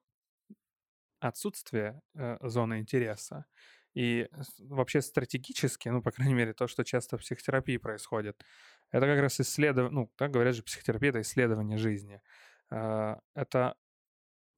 отсутствие 1.20 2.02
э, 2.14 2.38
зоны 2.42 2.80
интереса. 2.80 3.46
И 3.94 4.28
вообще 4.60 5.02
стратегически, 5.02 5.90
ну, 5.90 6.02
по 6.02 6.12
крайней 6.12 6.34
мере, 6.34 6.54
то, 6.54 6.68
что 6.68 6.84
часто 6.84 7.18
в 7.18 7.22
психотерапии 7.22 7.78
происходит, 7.78 8.44
это 8.92 9.06
как 9.06 9.20
раз 9.20 9.40
исследование, 9.40 9.94
ну, 9.94 10.12
так 10.18 10.32
говорят 10.32 10.56
же, 10.56 10.64
психотерапия— 10.64 11.10
это 11.12 11.22
исследование 11.22 11.78
жизни. 11.78 12.22
Это, 12.70 13.76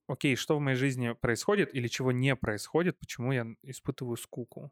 окей, 0.07 0.35
что 0.35 0.57
в 0.57 0.59
моей 0.59 0.75
жизни 0.75 1.13
происходит 1.13 1.73
или 1.75 1.87
чего 1.87 2.11
не 2.11 2.35
происходит, 2.35 2.97
почему 2.97 3.31
я 3.31 3.45
испытываю 3.61 4.17
скуку. 4.17 4.71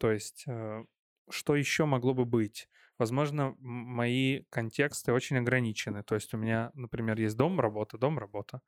То 0.00 0.12
есть, 0.12 0.46
что 1.30 1.56
еще 1.56 1.84
могло 1.84 2.14
бы 2.14 2.24
быть? 2.24 2.68
возможно, 2.98 3.54
мои 3.60 4.42
контексты 4.50 5.12
очень 5.12 5.38
ограничены. 5.38 6.02
То 6.02 6.16
есть 6.16 6.34
у 6.34 6.36
меня, 6.36 6.70
например, 6.74 7.18
есть 7.20 7.36
дом, 7.36 7.60
работа, 7.60 7.96
дом, 7.96 8.18
работа, 8.18 8.60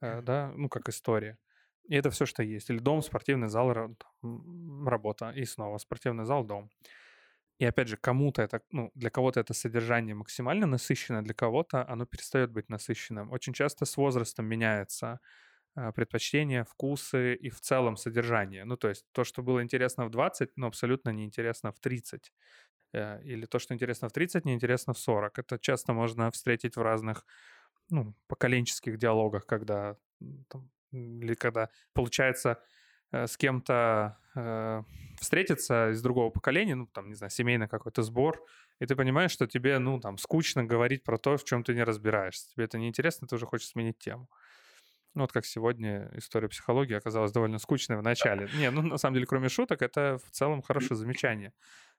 э, 0.00 0.22
да, 0.22 0.52
ну, 0.56 0.68
как 0.68 0.88
история. 0.88 1.38
И 1.88 1.94
это 1.94 2.10
все, 2.10 2.26
что 2.26 2.42
есть. 2.42 2.70
Или 2.70 2.78
дом, 2.78 3.02
спортивный 3.02 3.48
зал, 3.48 3.72
работа. 4.86 5.30
И 5.30 5.44
снова 5.44 5.78
спортивный 5.78 6.24
зал, 6.24 6.44
дом. 6.44 6.70
И 7.58 7.64
опять 7.64 7.88
же, 7.88 7.96
кому-то 7.96 8.42
это, 8.42 8.62
ну, 8.70 8.90
для 8.94 9.10
кого-то 9.10 9.40
это 9.40 9.54
содержание 9.54 10.14
максимально 10.14 10.66
насыщенное, 10.66 11.22
для 11.22 11.34
кого-то 11.34 11.88
оно 11.88 12.06
перестает 12.06 12.52
быть 12.52 12.68
насыщенным. 12.68 13.32
Очень 13.32 13.52
часто 13.52 13.84
с 13.84 13.96
возрастом 13.96 14.46
меняется 14.46 15.20
предпочтения, 15.74 16.64
вкусы 16.64 17.34
и 17.34 17.50
в 17.50 17.60
целом 17.60 17.96
содержание. 17.96 18.64
Ну, 18.64 18.76
то 18.76 18.88
есть 18.88 19.06
то, 19.12 19.24
что 19.24 19.42
было 19.42 19.62
интересно 19.62 20.06
в 20.06 20.10
20, 20.10 20.56
но 20.56 20.66
абсолютно 20.66 21.10
неинтересно 21.10 21.72
в 21.72 21.78
30. 21.78 22.32
Э, 22.92 23.20
или 23.22 23.46
то, 23.46 23.58
что 23.58 23.74
интересно 23.74 24.08
в 24.08 24.12
30, 24.12 24.44
неинтересно 24.44 24.92
в 24.92 24.98
40. 24.98 25.38
Это 25.38 25.58
часто 25.58 25.92
можно 25.92 26.30
встретить 26.30 26.76
в 26.76 26.82
разных 26.82 27.26
ну, 27.90 28.14
поколенческих 28.26 28.98
диалогах, 28.98 29.46
когда, 29.46 29.96
там, 30.48 30.70
или 30.92 31.34
когда 31.34 31.70
получается 31.92 32.62
э, 33.12 33.26
с 33.26 33.36
кем-то 33.36 34.18
э, 34.34 34.82
встретиться 35.20 35.90
из 35.90 36.02
другого 36.02 36.30
поколения, 36.30 36.74
ну, 36.74 36.86
там, 36.86 37.08
не 37.08 37.14
знаю, 37.14 37.30
семейный 37.30 37.68
какой-то 37.68 38.02
сбор, 38.02 38.42
и 38.80 38.86
ты 38.86 38.94
понимаешь, 38.94 39.32
что 39.32 39.46
тебе, 39.46 39.78
ну, 39.78 40.00
там, 40.00 40.18
скучно 40.18 40.64
говорить 40.64 41.04
про 41.04 41.18
то, 41.18 41.36
в 41.36 41.44
чем 41.44 41.64
ты 41.64 41.74
не 41.74 41.84
разбираешься. 41.84 42.48
Тебе 42.50 42.64
это 42.64 42.78
неинтересно, 42.78 43.26
ты 43.26 43.34
уже 43.34 43.46
хочешь 43.46 43.68
сменить 43.68 43.98
тему. 43.98 44.28
Ну, 45.17 45.21
вот 45.21 45.31
как 45.31 45.45
сегодня 45.45 46.09
история 46.15 46.47
психологии 46.47 46.95
оказалась 46.95 47.31
довольно 47.31 47.59
скучной 47.59 47.97
в 47.97 48.01
начале. 48.01 48.49
Не, 48.55 48.71
ну, 48.71 48.81
на 48.81 48.97
самом 48.97 49.13
деле, 49.13 49.27
кроме 49.27 49.49
шуток, 49.49 49.81
это 49.81 50.17
в 50.17 50.31
целом 50.31 50.61
хорошее 50.61 50.95
замечание. 50.97 51.53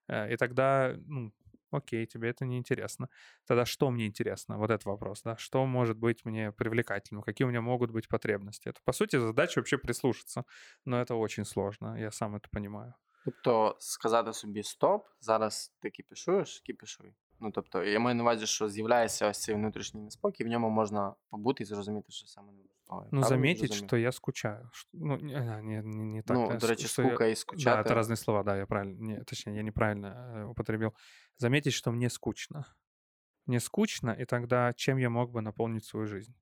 Э, 0.09 0.33
и 0.33 0.37
тогда, 0.37 0.97
ну, 1.07 1.33
окей, 1.71 2.07
тебе 2.07 2.31
это 2.31 2.45
не 2.45 2.59
интересно. 2.59 3.09
Тогда 3.47 3.65
что 3.65 3.91
мне 3.91 4.07
интересно? 4.07 4.59
Вот 4.59 4.71
этот 4.71 4.85
вопрос, 4.85 5.23
да? 5.23 5.37
Что 5.37 5.67
может 5.67 5.97
быть 5.97 6.25
мне 6.25 6.51
привлекательным? 6.51 7.23
Какие 7.23 7.47
у 7.47 7.49
меня 7.49 7.61
могут 7.61 7.91
быть 7.91 8.09
потребности? 8.09 8.69
Это, 8.69 8.81
по 8.85 8.93
сути, 8.93 9.19
задача 9.19 9.61
вообще 9.61 9.79
прислушаться. 9.79 10.45
Но 10.85 11.01
это 11.01 11.15
очень 11.15 11.45
сложно, 11.45 11.97
я 11.99 12.11
сам 12.11 12.35
это 12.35 12.49
понимаю. 12.51 12.95
Тобто 13.25 13.77
сказати 13.79 14.33
собі 14.33 14.63
стоп, 14.63 15.07
зараз 15.21 15.75
ти 15.81 15.91
кіпішуєш, 15.91 16.61
кіпішуй. 16.61 17.15
Ну 17.41 17.51
тобто, 17.51 17.85
я 17.85 17.99
маю 17.99 18.17
на 18.17 18.23
увазі, 18.23 18.47
що 18.47 18.69
з'являється 18.69 19.29
ось 19.29 19.41
цей 19.41 19.55
внутрішній 19.55 20.01
неспокій, 20.01 20.45
в 20.45 20.47
ньому 20.47 20.71
можна 20.71 21.15
побути 21.31 21.63
і 21.63 21.67
зрозуміти, 21.67 22.13
що 22.13 22.27
саме 22.27 22.53
не 22.53 22.63
Ну, 23.12 23.24
заметить, 23.24 23.74
что 23.74 23.98
я 23.98 24.12
скучаю. 24.12 24.72
Ну, 24.94 25.18
не, 25.18 25.62
не, 25.62 25.82
не, 25.84 26.06
не 26.06 26.22
так. 26.22 26.38
Ну, 26.38 26.58
до 26.58 26.68
речі, 26.68 26.88
скука 26.88 27.26
я... 27.26 27.32
и 27.32 27.36
скучать. 27.36 27.66
Да, 27.66 27.82
это 27.82 27.94
разные 27.94 28.18
слова, 28.18 28.44
да, 28.44 28.58
я 28.58 28.66
правильно, 28.66 28.98
не, 29.00 29.24
точнее, 29.24 29.56
я 29.56 29.64
неправильно 29.64 30.08
э, 30.08 30.44
употребил. 30.46 30.96
Заметить, 31.38 31.74
что 31.74 31.92
мне 31.92 32.10
скучно. 32.10 32.66
Мне 33.46 33.60
скучно, 33.60 34.12
и 34.12 34.26
тогда 34.26 34.74
чем 34.74 34.98
я 34.98 35.10
мог 35.10 35.32
бы 35.32 35.42
наполнить 35.42 35.86
свою 35.86 36.08
жизнь? 36.08 36.36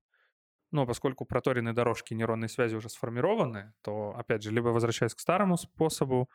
Ну, 0.72 0.86
поскольку 0.86 1.26
проторенные 1.26 1.74
дорожки 1.74 2.14
нейронной 2.14 2.50
связи 2.50 2.76
уже 2.76 2.90
сформированы, 2.90 3.74
то, 3.82 4.14
опять 4.18 4.44
же, 4.44 4.52
либо 4.52 4.70
возвращаясь 4.70 5.16
к 5.16 5.20
старому 5.20 5.58
способу, 5.58 6.30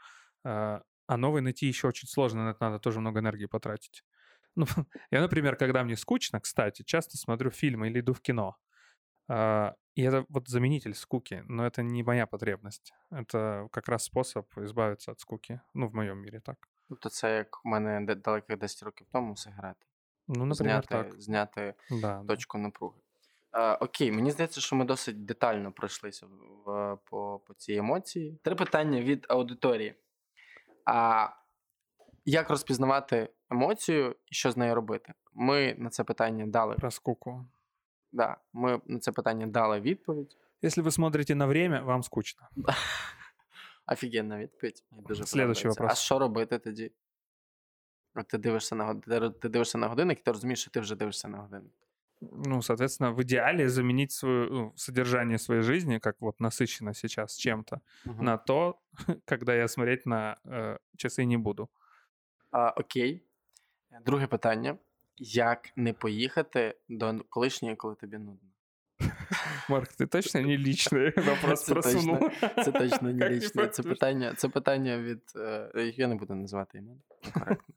э, 0.45 0.81
а 1.07 1.17
новый 1.17 1.43
найти 1.43 1.67
еще 1.67 1.89
очень 1.89 2.09
сложно, 2.09 2.45
на 2.45 2.51
это 2.51 2.65
надо 2.65 2.79
тоже 2.79 3.01
много 3.01 3.21
энергии 3.21 3.47
потратить. 3.47 4.05
Ну, 4.57 4.67
я, 5.11 5.21
например, 5.21 5.57
когда 5.57 5.85
мне 5.85 5.97
скучно, 5.97 6.41
кстати, 6.41 6.83
часто 6.83 7.17
смотрю 7.17 7.51
фильмы 7.51 7.89
или 7.89 8.01
иду 8.01 8.13
в 8.13 8.21
кино. 8.21 8.57
А, 9.28 9.76
и 9.96 10.04
это 10.04 10.26
вот 10.30 10.48
заменитель 10.48 10.94
скуки, 10.94 11.44
но 11.48 11.66
это 11.66 11.84
не 11.84 12.04
моя 12.04 12.28
потребность. 12.28 12.94
Это 13.12 13.68
как 13.72 13.88
раз 13.90 14.04
способ 14.04 14.46
избавиться 14.58 15.12
от 15.12 15.20
скуки. 15.20 15.60
Ну, 15.74 15.88
в 15.88 15.96
моем 15.96 16.22
мире 16.22 16.40
так. 16.40 16.70
Тобто 16.90 17.10
це 17.10 17.36
як 17.36 17.66
у 17.66 17.70
мене 17.70 18.16
далеких 18.16 18.58
10 18.58 18.84
років 18.84 19.08
тому 19.12 19.36
сигарети. 19.36 19.86
Ну, 20.28 20.46
наприклад, 20.46 20.86
зняти, 20.86 21.10
так. 21.10 21.22
зняти 21.22 21.74
Да, 21.92 22.24
точку 22.28 22.58
напруги. 22.58 22.98
А, 23.52 23.76
окей, 23.76 24.12
мені 24.12 24.32
здається, 24.32 24.62
що 24.62 24.76
ми 24.76 24.86
досить 24.86 25.26
детально 25.26 25.72
пройшлися 25.72 26.26
в, 26.66 26.98
по, 27.06 27.42
по 27.46 27.54
цій 27.54 27.76
емоції. 27.76 28.40
Три 28.44 28.56
питання 28.56 29.02
від 29.02 29.26
аудиторії. 29.30 29.96
А 30.86 31.30
як 32.26 32.50
розпізнавати 32.50 33.30
емоцію 33.50 34.16
і 34.26 34.36
що 34.36 34.52
з 34.52 34.58
нею 34.58 34.76
робити? 34.76 35.14
Ми 35.34 35.76
на 35.78 35.90
це 35.90 36.04
питання 36.04 36.48
дали. 36.48 36.76
Про 36.76 36.92
скуку. 36.92 37.46
Да, 38.12 38.38
ми 38.54 38.82
на 38.86 39.00
це 39.00 39.12
питання 39.12 39.48
дали 39.48 39.80
відповідь. 39.80 40.38
Если 40.64 40.84
вы 40.84 40.92
смотрите 40.92 41.36
на 41.36 41.46
время, 41.46 41.82
вам 41.82 42.04
скучно. 42.04 42.48
Офігенна 43.88 44.38
відповідь. 44.40 44.84
Мені 44.92 45.04
дуже 45.04 45.26
Следующий 45.26 45.64
подобається. 45.64 45.82
вопрос. 45.84 46.00
А 46.00 46.02
що 46.06 46.20
робити 46.20 46.60
тоді? 46.60 46.92
От 48.16 48.28
ти 48.28 48.38
дивишся 48.38 48.76
на 48.76 48.86
годинник, 48.86 49.40
ти 49.40 49.50
дивишся 49.50 49.78
на 49.78 49.88
годинник, 49.88 50.20
і 50.20 50.24
ти 50.24 50.32
розумієш, 50.32 50.62
що 50.62 50.72
ти 50.72 50.80
вже 50.80 50.96
дивишся 50.96 51.28
на 51.28 51.38
годинник. 51.38 51.74
Ну, 52.22 52.62
соответственно, 52.62 53.14
в 53.14 53.22
идеале 53.22 53.70
заменить 53.70 54.12
свое 54.12 54.50
ну, 54.52 54.74
содержание 54.76 55.38
своей 55.38 55.62
жизни, 55.62 56.00
как 56.00 56.16
вот 56.20 56.40
насыщенно 56.42 56.94
сейчас 56.94 57.38
чем-то, 57.38 57.80
Мгм. 58.06 58.26
на 58.26 58.38
то, 58.38 58.80
когда 59.26 59.54
я 59.56 59.68
смотреть 59.68 60.06
на 60.06 60.38
э, 60.46 60.78
часы 60.98 61.26
не 61.26 61.38
буду. 61.38 61.70
А, 62.52 62.70
окей. 62.70 63.24
Друге 64.06 64.28
питання: 64.28 64.78
як 65.18 65.70
не 65.76 65.94
поїхати 65.94 66.76
до 66.90 67.20
колишньої, 67.30 67.76
коли 67.76 67.96
тобі 67.96 68.18
нудно? 68.18 68.50
Марк, 69.70 69.90
ты 70.00 70.08
точно 70.08 70.42
не 70.42 70.58
личный 70.58 71.26
вопрос 71.26 71.66
Це 71.66 71.74
просунул? 71.74 72.20
точно- 72.20 72.64
Це 72.64 72.72
точно 72.72 73.12
не 73.12 73.20
Как 73.20 73.30
не 73.30 73.36
лічне. 73.36 73.68
Це 73.68 73.84
поймешь? 73.84 74.00
питання, 74.00 74.34
це 74.38 74.50
питання 74.50 74.98
від. 74.98 75.22
е, 75.36 75.94
Я 75.96 76.08
не 76.08 76.16
буду 76.16 76.36
називати 76.36 76.78
імен. 76.78 77.02
Некоректно. 77.26 77.76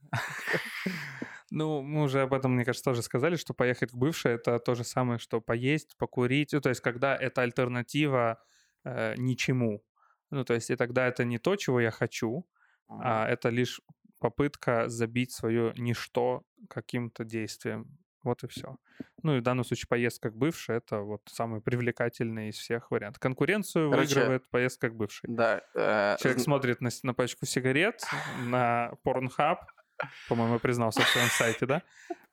Ну, 1.53 1.83
мы 1.83 2.03
уже 2.05 2.23
об 2.23 2.33
этом, 2.33 2.49
мне 2.49 2.65
кажется, 2.65 2.85
тоже 2.91 3.03
сказали, 3.03 3.37
что 3.37 3.55
поехать 3.55 3.93
в 3.93 3.97
бывшее 3.99 4.35
это 4.39 4.59
то 4.61 4.75
же 4.75 4.85
самое, 4.85 5.19
что 5.19 5.41
поесть, 5.41 5.97
покурить. 5.99 6.51
Ну, 6.53 6.61
то 6.61 6.71
есть, 6.71 6.81
когда 6.85 7.17
это 7.17 7.41
альтернатива 7.43 8.37
э, 8.85 9.15
ничему. 9.19 9.83
Ну, 10.31 10.45
то 10.45 10.55
есть, 10.55 10.71
и 10.71 10.77
тогда 10.77 11.09
это 11.09 11.25
не 11.25 11.39
то, 11.39 11.57
чего 11.57 11.81
я 11.81 11.91
хочу, 11.91 12.45
а 12.89 13.27
это 13.29 13.51
лишь 13.51 13.81
попытка 14.30 14.90
забить 14.90 15.32
свое 15.32 15.72
ничто 15.78 16.42
каким-то 16.70 17.24
действием. 17.24 17.86
Вот 18.24 18.44
и 18.44 18.48
все. 18.48 18.76
Ну 19.22 19.36
и 19.36 19.40
в 19.40 19.44
данном 19.44 19.64
случае 19.66 19.86
поездка 19.88 20.30
к 20.32 20.36
бывшей 20.36 20.78
это 20.78 21.02
вот 21.02 21.22
самый 21.30 21.62
привлекательный 21.62 22.50
из 22.50 22.56
всех 22.56 22.90
вариантов. 22.90 23.20
Конкуренцию 23.20 23.92
Короче, 23.92 24.16
выигрывает 24.16 24.50
поездка 24.50 24.90
к 24.90 24.96
бывшей. 24.96 25.30
Да, 25.30 25.62
е, 25.76 26.18
Человек 26.20 26.40
з- 26.40 26.44
смотрит 26.44 26.82
на, 26.82 26.90
на 27.04 27.14
пачку 27.14 27.46
сигарет, 27.46 28.02
на 28.48 28.94
Pornhub, 29.06 29.58
по-моему, 30.28 30.60
признался 30.60 31.02
в 31.02 31.08
своем 31.08 31.28
сайте, 31.28 31.66
да? 31.68 31.82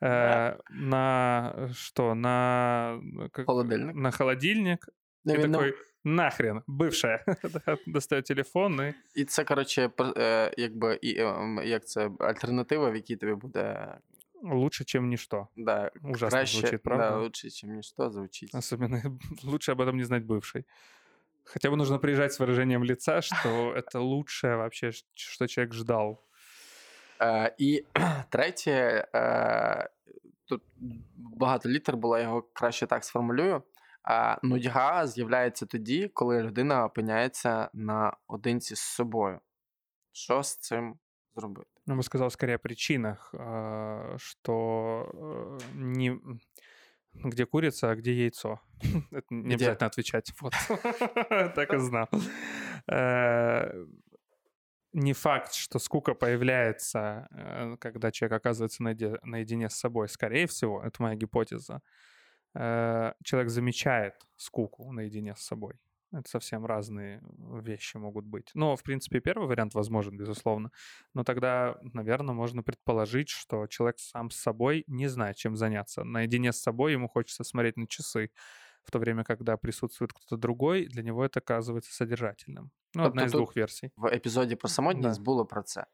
Э, 0.00 0.58
На 0.70 1.68
что? 1.74 2.14
На... 2.14 2.98
как- 3.32 3.44
Холодильник. 3.46 3.94
На 3.94 4.10
холодильник. 4.10 4.88
И 5.26 5.36
такой, 5.36 5.74
нахрен, 6.03 6.63
бывшая. 6.67 7.23
Да, 7.43 7.77
Достает 7.87 8.25
телефон 8.25 8.81
и... 8.81 8.93
І 9.15 9.25
це, 9.25 9.43
коротше, 9.43 9.87
пр- 9.87 10.13
е, 10.21 10.53
якби, 10.57 10.99
і, 11.01 11.15
е, 11.17 11.25
м, 11.27 11.61
як 11.65 11.87
це 11.87 12.09
альтернатива, 12.19 12.89
в 12.89 12.95
якій 12.95 13.15
тобі 13.15 13.33
буде 13.33 13.97
Лучше, 14.43 14.83
чем 14.83 15.09
ничто. 15.09 15.47
да, 15.55 15.91
Ужасно 16.03 16.29
краще, 16.37 16.57
звучить, 16.59 16.83
правда? 16.83 17.09
Да, 17.11 17.17
лучше, 17.17 17.47
ніж 17.47 17.63
ніщо 17.63 18.09
звучить. 18.09 18.55
Особенно 18.55 19.01
лучше 19.43 19.71
об 19.71 19.81
этом 19.81 19.91
не 19.93 20.03
знать 20.03 20.23
бывший. 20.23 20.63
Хотя 21.43 21.69
бы 21.69 21.75
нужно 21.77 21.99
приезжать 21.99 22.33
с 22.33 22.39
выражением 22.39 22.83
лица, 22.83 23.21
что 23.21 23.73
это 23.75 23.99
лучшее 23.99 24.55
вообще, 24.57 24.91
ш- 24.91 25.05
что 25.15 25.47
человек 25.47 25.73
ждал. 25.73 26.21
Е, 27.21 27.55
і 27.57 27.83
третє, 28.29 29.07
е, 29.15 29.89
тут 30.45 30.61
багато 31.17 31.69
літер 31.69 31.97
було, 31.97 32.17
я 32.17 32.23
його 32.23 32.41
краще 32.41 32.87
так 32.87 33.03
сформулюю. 33.03 33.63
Е, 34.09 34.37
нудьга 34.43 35.07
з'являється 35.07 35.65
тоді, 35.65 36.07
коли 36.13 36.41
людина 36.43 36.85
опиняється 36.85 37.69
наодинці 37.73 38.75
з 38.75 38.79
собою. 38.79 39.39
Що 40.11 40.43
з 40.43 40.57
цим 40.57 40.95
зробити? 41.35 41.69
Я 41.85 41.95
бы 41.95 42.03
сказал 42.03 42.29
скорее 42.29 42.55
о 42.55 42.59
причинах, 42.59 43.33
а, 43.33 44.15
что 44.17 45.59
э, 45.61 45.75
не 45.75 46.19
где 47.13 47.45
курица, 47.45 47.89
а 47.89 47.95
где 47.95 48.13
яйцо. 48.13 48.59
Это 49.11 49.23
не 49.29 49.55
Где? 49.55 49.55
обязательно 49.55 49.87
отвечать. 49.87 50.31
Вот. 50.41 50.53
Так 51.55 51.73
и 51.73 51.77
знал. 51.79 52.07
Э, 52.91 53.85
Не 54.93 55.13
факт, 55.13 55.53
что 55.53 55.79
скука 55.79 56.13
появляется, 56.13 57.27
э, 57.31 57.77
когда 57.77 58.11
человек 58.11 58.41
оказывается 58.45 58.83
наиде- 58.83 59.19
наедине 59.23 59.69
с 59.69 59.75
собой. 59.79 60.07
Скорее 60.07 60.45
всего, 60.45 60.81
это 60.83 60.95
моя 61.01 61.15
гипотеза. 61.15 61.81
э, 62.55 63.13
Человек 63.23 63.49
замечает 63.49 64.13
скуку 64.35 64.91
наедине 64.91 65.35
с 65.35 65.39
собой. 65.41 65.73
Это 66.13 66.29
совсем 66.29 66.65
разные 66.65 67.21
вещи 67.61 67.97
могут 67.97 68.25
быть. 68.25 68.51
Но, 68.55 68.75
в 68.75 68.83
принципе, 68.83 69.19
первый 69.19 69.47
вариант 69.47 69.73
возможен, 69.75 70.17
безусловно. 70.17 70.71
Но 71.13 71.23
тогда, 71.23 71.75
наверное, 71.93 72.33
можно 72.33 72.63
предположить, 72.63 73.27
что 73.29 73.67
человек 73.67 73.99
сам 73.99 74.29
с 74.29 74.37
собой 74.37 74.83
не 74.87 75.07
знает, 75.09 75.35
чем 75.35 75.55
заняться. 75.57 76.03
Наедине 76.05 76.51
с 76.53 76.61
собой 76.61 76.93
ему 76.93 77.09
хочется 77.09 77.43
смотреть 77.43 77.77
на 77.77 77.87
часы, 77.87 78.29
в 78.83 78.91
то 78.91 78.99
время, 78.99 79.23
когда 79.25 79.57
присутствует 79.57 80.13
кто-то 80.13 80.37
другой, 80.37 80.85
для 80.85 81.03
него 81.03 81.25
это 81.25 81.39
оказывается 81.39 81.93
содержательным. 81.93 82.71
Ну, 82.95 83.03
одна 83.03 83.21
Тобто 83.21 83.25
из 83.25 83.31
тут- 83.31 83.39
двух 83.39 83.55
версий. 83.57 83.91
В 83.97 84.05
епізоді 84.05 84.55
про 84.55 84.69
самотність 84.69 85.17
Да. 85.19 85.23
було 85.23 85.45
про 85.45 85.61
це. 85.63 85.85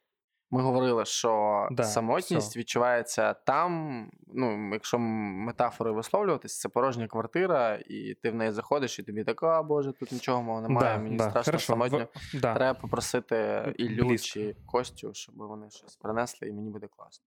Ми 0.50 0.62
говорили, 0.62 1.04
що 1.04 1.68
Да, 1.70 1.84
самотність 1.84 2.50
всьо. 2.50 2.60
відчувається 2.60 3.34
там. 3.34 4.10
Ну, 4.26 4.70
якщо 4.72 4.98
метафори 4.98 5.90
висловлюватись, 5.90 6.58
це 6.60 6.68
порожня 6.68 7.06
квартира, 7.08 7.74
і 7.88 8.14
ти 8.22 8.30
в 8.30 8.34
неї 8.34 8.52
заходиш, 8.52 8.98
і 8.98 9.02
тобі 9.02 9.24
так, 9.24 9.42
а 9.42 9.62
боже, 9.62 9.92
тут 9.92 10.12
нічого 10.12 10.42
мого 10.42 10.60
немає, 10.60 10.96
Да, 10.96 11.02
мені 11.02 11.16
да, 11.16 11.30
страшно 11.30 11.50
хорошо. 11.50 11.66
самотньо. 11.66 11.98
В- 12.14 12.40
Да, 12.40 12.54
Треба 12.54 12.78
попросити 12.80 13.64
Іллю 13.78 14.18
чи 14.18 14.56
Костю, 14.66 15.14
щоб 15.14 15.34
вони 15.36 15.70
щось 15.70 15.96
принесли, 15.96 16.48
і 16.48 16.52
мені 16.52 16.70
буде 16.70 16.86
класно. 16.96 17.24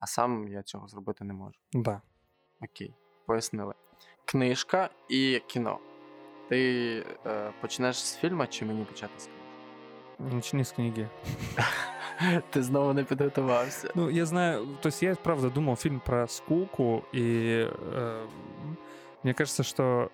А 0.00 0.06
сам 0.06 0.48
я 0.48 0.62
цього 0.62 0.88
зробити 0.88 1.24
не 1.24 1.32
можу. 1.34 1.58
да. 1.72 2.00
Окей, 2.62 2.94
пояснили. 3.26 3.74
Книжка 4.24 4.90
і 5.08 5.42
кіно. 5.46 5.78
Ти 6.48 7.04
е, 7.26 7.52
почнеш 7.60 7.96
з 8.04 8.16
фільму, 8.16 8.46
чи 8.46 8.64
мені 8.64 8.84
почати 8.84 9.12
з 9.18 9.24
книги? 9.26 10.34
Начни 10.34 10.60
с 10.64 10.72
книги. 10.72 11.08
Ти 12.49 12.63
знову 12.63 12.93
не 12.93 13.03
підготувався. 13.03 13.91
Ну, 13.95 14.09
я 14.09 14.25
знаю, 14.25 14.67
то 14.81 14.89
есть 14.89 15.03
я, 15.03 15.15
правда, 15.15 15.49
думал 15.49 15.75
фильм 15.75 15.99
про 15.99 16.27
скуку, 16.27 17.03
и 17.13 17.67
э, 17.95 18.27
мне 19.23 19.33
кажется, 19.33 19.63
что 19.63 20.11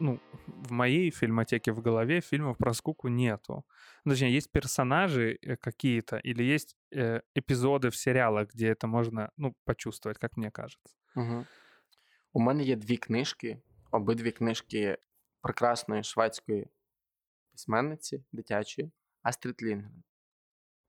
ну, 0.00 0.18
в 0.46 0.72
моей 0.72 1.10
фильмотеке 1.10 1.72
в 1.72 1.82
голове 1.82 2.20
фильмов 2.20 2.56
про 2.56 2.74
скуку 2.74 3.08
нету. 3.08 3.64
Ну, 4.04 4.12
точнее, 4.12 4.36
есть 4.36 4.50
персонажи 4.50 5.38
э, 5.42 5.56
какие-то 5.56 6.16
или 6.16 6.54
есть 6.54 6.76
э, 6.90 7.20
эпизоды 7.34 7.90
в 7.90 7.96
сериалах, 7.96 8.54
где 8.54 8.68
это 8.68 8.86
можно, 8.86 9.30
ну, 9.36 9.54
почувствовать, 9.64 10.18
как 10.18 10.36
мне 10.36 10.50
кажется. 10.50 10.96
Угу. 11.16 11.46
У 12.32 12.40
мене 12.40 12.62
є 12.62 12.76
дві 12.76 12.96
книжки, 12.96 13.58
обидві 13.90 14.30
книжки 14.30 14.98
прекрасної 15.42 16.02
шведської 16.02 16.66
письменниці 17.52 18.24
дитячої 18.32 18.90
Астрід 19.22 19.62
Лінгрен. 19.62 20.02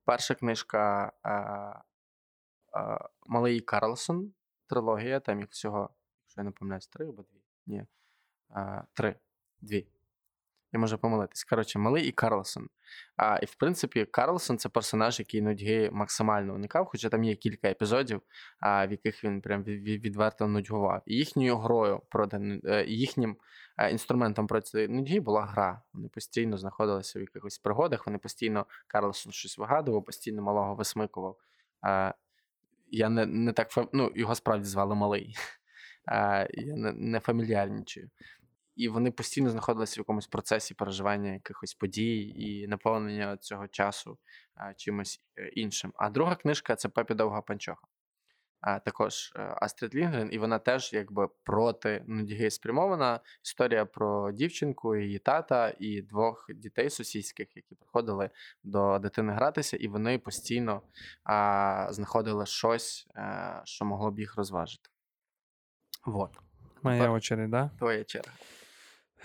Перша 0.05 0.35
книжка 0.35 1.13
а, 1.23 1.31
а, 2.73 3.09
Малий 3.25 3.59
Карлсон, 3.59 4.33
трилогія, 4.67 5.19
там 5.19 5.39
їх 5.39 5.49
всього, 5.49 5.89
якщо 6.23 6.41
я 6.41 6.45
не 6.45 6.51
помиляюсь, 6.51 6.87
три 6.87 7.07
або 7.09 7.23
дві. 7.23 7.41
Ні. 7.65 7.85
А, 8.49 8.83
три. 8.93 9.19
Дві. 9.61 9.87
Я 10.72 10.78
можу 10.78 10.98
помилитись. 10.98 11.44
Коротше, 11.44 11.78
малий 11.78 12.08
і 12.08 12.12
Карлсон. 12.12 12.68
А, 13.16 13.38
І 13.42 13.46
в 13.46 13.54
принципі, 13.54 14.04
Карлсон 14.04 14.58
це 14.58 14.68
персонаж, 14.68 15.18
який 15.18 15.42
нудьги 15.42 15.90
максимально 15.92 16.54
уникав, 16.54 16.86
хоча 16.86 17.08
там 17.08 17.24
є 17.24 17.34
кілька 17.34 17.68
епізодів, 17.68 18.20
а, 18.60 18.86
в 18.86 18.90
яких 18.90 19.24
він 19.24 19.40
прям 19.40 19.62
відверто 19.62 20.48
нудьгував. 20.48 21.02
І 21.06 21.14
їхньою 21.14 21.56
грою 21.56 22.00
проти 22.10 22.60
е, 22.64 22.84
їхнім 22.84 23.36
е, 23.78 23.90
інструментом 23.90 24.46
проти 24.46 24.88
нудьги 24.88 25.20
була 25.20 25.44
гра. 25.46 25.82
Вони 25.92 26.08
постійно 26.08 26.58
знаходилися 26.58 27.18
в 27.18 27.22
якихось 27.22 27.58
пригодах, 27.58 28.06
вони 28.06 28.18
постійно 28.18 28.66
Карлсон 28.86 29.32
щось 29.32 29.58
вигадував, 29.58 30.04
постійно 30.04 30.42
малого 30.42 30.74
висмикував. 30.74 31.36
А, 31.82 32.14
Я 32.90 33.08
не 33.08 33.26
не 33.26 33.52
так 33.52 33.68
ну, 33.92 34.12
його 34.14 34.34
справді 34.34 34.66
звали 34.66 34.94
малий. 34.94 35.34
А, 36.08 36.46
Я 36.50 36.76
не, 36.76 36.92
не 36.92 37.20
фамільярнічую 37.20 38.10
і 38.76 38.88
вони 38.88 39.10
постійно 39.10 39.50
знаходилися 39.50 39.94
в 39.94 40.02
якомусь 40.02 40.26
процесі 40.26 40.74
переживання 40.74 41.32
якихось 41.32 41.74
подій 41.74 42.34
і 42.36 42.66
наповнення 42.66 43.36
цього 43.36 43.68
часу 43.68 44.18
а, 44.54 44.74
чимось 44.74 45.20
е, 45.38 45.48
іншим. 45.48 45.92
А 45.96 46.10
друга 46.10 46.34
книжка 46.34 46.76
це 46.76 46.88
Пепі 46.88 47.14
Довга 47.14 47.40
Панчоха. 47.40 47.86
А, 48.60 48.78
Також 48.78 49.32
е, 49.36 49.54
Астрид 49.60 49.94
Лінгрен, 49.94 50.28
і 50.32 50.38
вона 50.38 50.58
теж 50.58 50.92
якби 50.92 51.28
проти 51.44 52.04
нудьги 52.06 52.50
спрямована. 52.50 53.20
Історія 53.44 53.84
про 53.84 54.32
дівчинку, 54.32 54.96
її 54.96 55.18
тата 55.18 55.74
і 55.78 56.02
двох 56.02 56.46
дітей 56.54 56.90
сусідських, 56.90 57.56
які 57.56 57.74
приходили 57.74 58.30
до 58.64 58.98
дитини 58.98 59.32
гратися, 59.32 59.76
і 59.76 59.88
вони 59.88 60.18
постійно 60.18 60.82
а, 61.24 61.88
знаходили 61.90 62.46
щось, 62.46 63.08
а, 63.14 63.20
е, 63.20 63.60
що 63.64 63.84
могло 63.84 64.10
б 64.10 64.18
їх 64.18 64.36
розважити. 64.36 64.90
Вот. 66.04 66.30
Моя 66.82 67.10
очередь, 67.10 67.50
да? 67.50 67.70
Твоя 67.78 68.04
черга. 68.04 68.32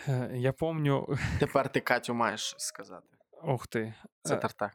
Э, 0.09 0.37
я 0.37 0.53
помню. 0.53 1.16
Тепер 1.41 1.68
ти 1.72 1.81
Катю 1.81 2.14
маєш 2.14 2.55
сказати. 2.59 3.07
Ух 3.45 3.66
ти. 3.66 3.95
Це 4.22 4.37
тартак. 4.37 4.72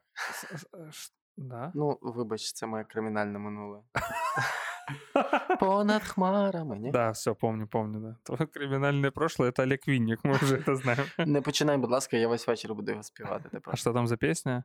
Да? 1.38 1.72
Ну, 1.76 1.98
вибач, 2.02 2.54
це 2.54 2.66
моє 2.68 2.84
кримінальне 2.84 3.40
минуле. 3.40 3.80
Понад 5.60 6.04
хмарами, 6.04 6.80
ні? 6.80 6.92
Да, 6.92 7.10
все, 7.12 7.34
помню, 7.34 7.68
помню, 7.68 8.00
да. 8.00 8.16
Твое 8.24 8.46
кримінальне 8.46 9.12
прошлое 9.12 9.50
это 9.50 9.64
Олег 9.64 9.80
Винник, 9.88 10.20
мы 10.24 10.36
уже 10.44 10.58
это 10.58 10.76
знаем. 10.76 11.06
Не 11.18 11.42
починай, 11.42 11.78
будь 11.78 11.92
ласка, 11.92 12.18
я 12.18 12.28
весь 12.28 12.48
вечір 12.48 12.76
буду 12.76 12.92
його 12.92 13.04
співати 13.04 13.50
тепер. 13.52 13.74
А 13.74 13.78
що 13.78 13.94
там 13.94 14.08
за 14.08 14.18
пісня? 14.18 14.64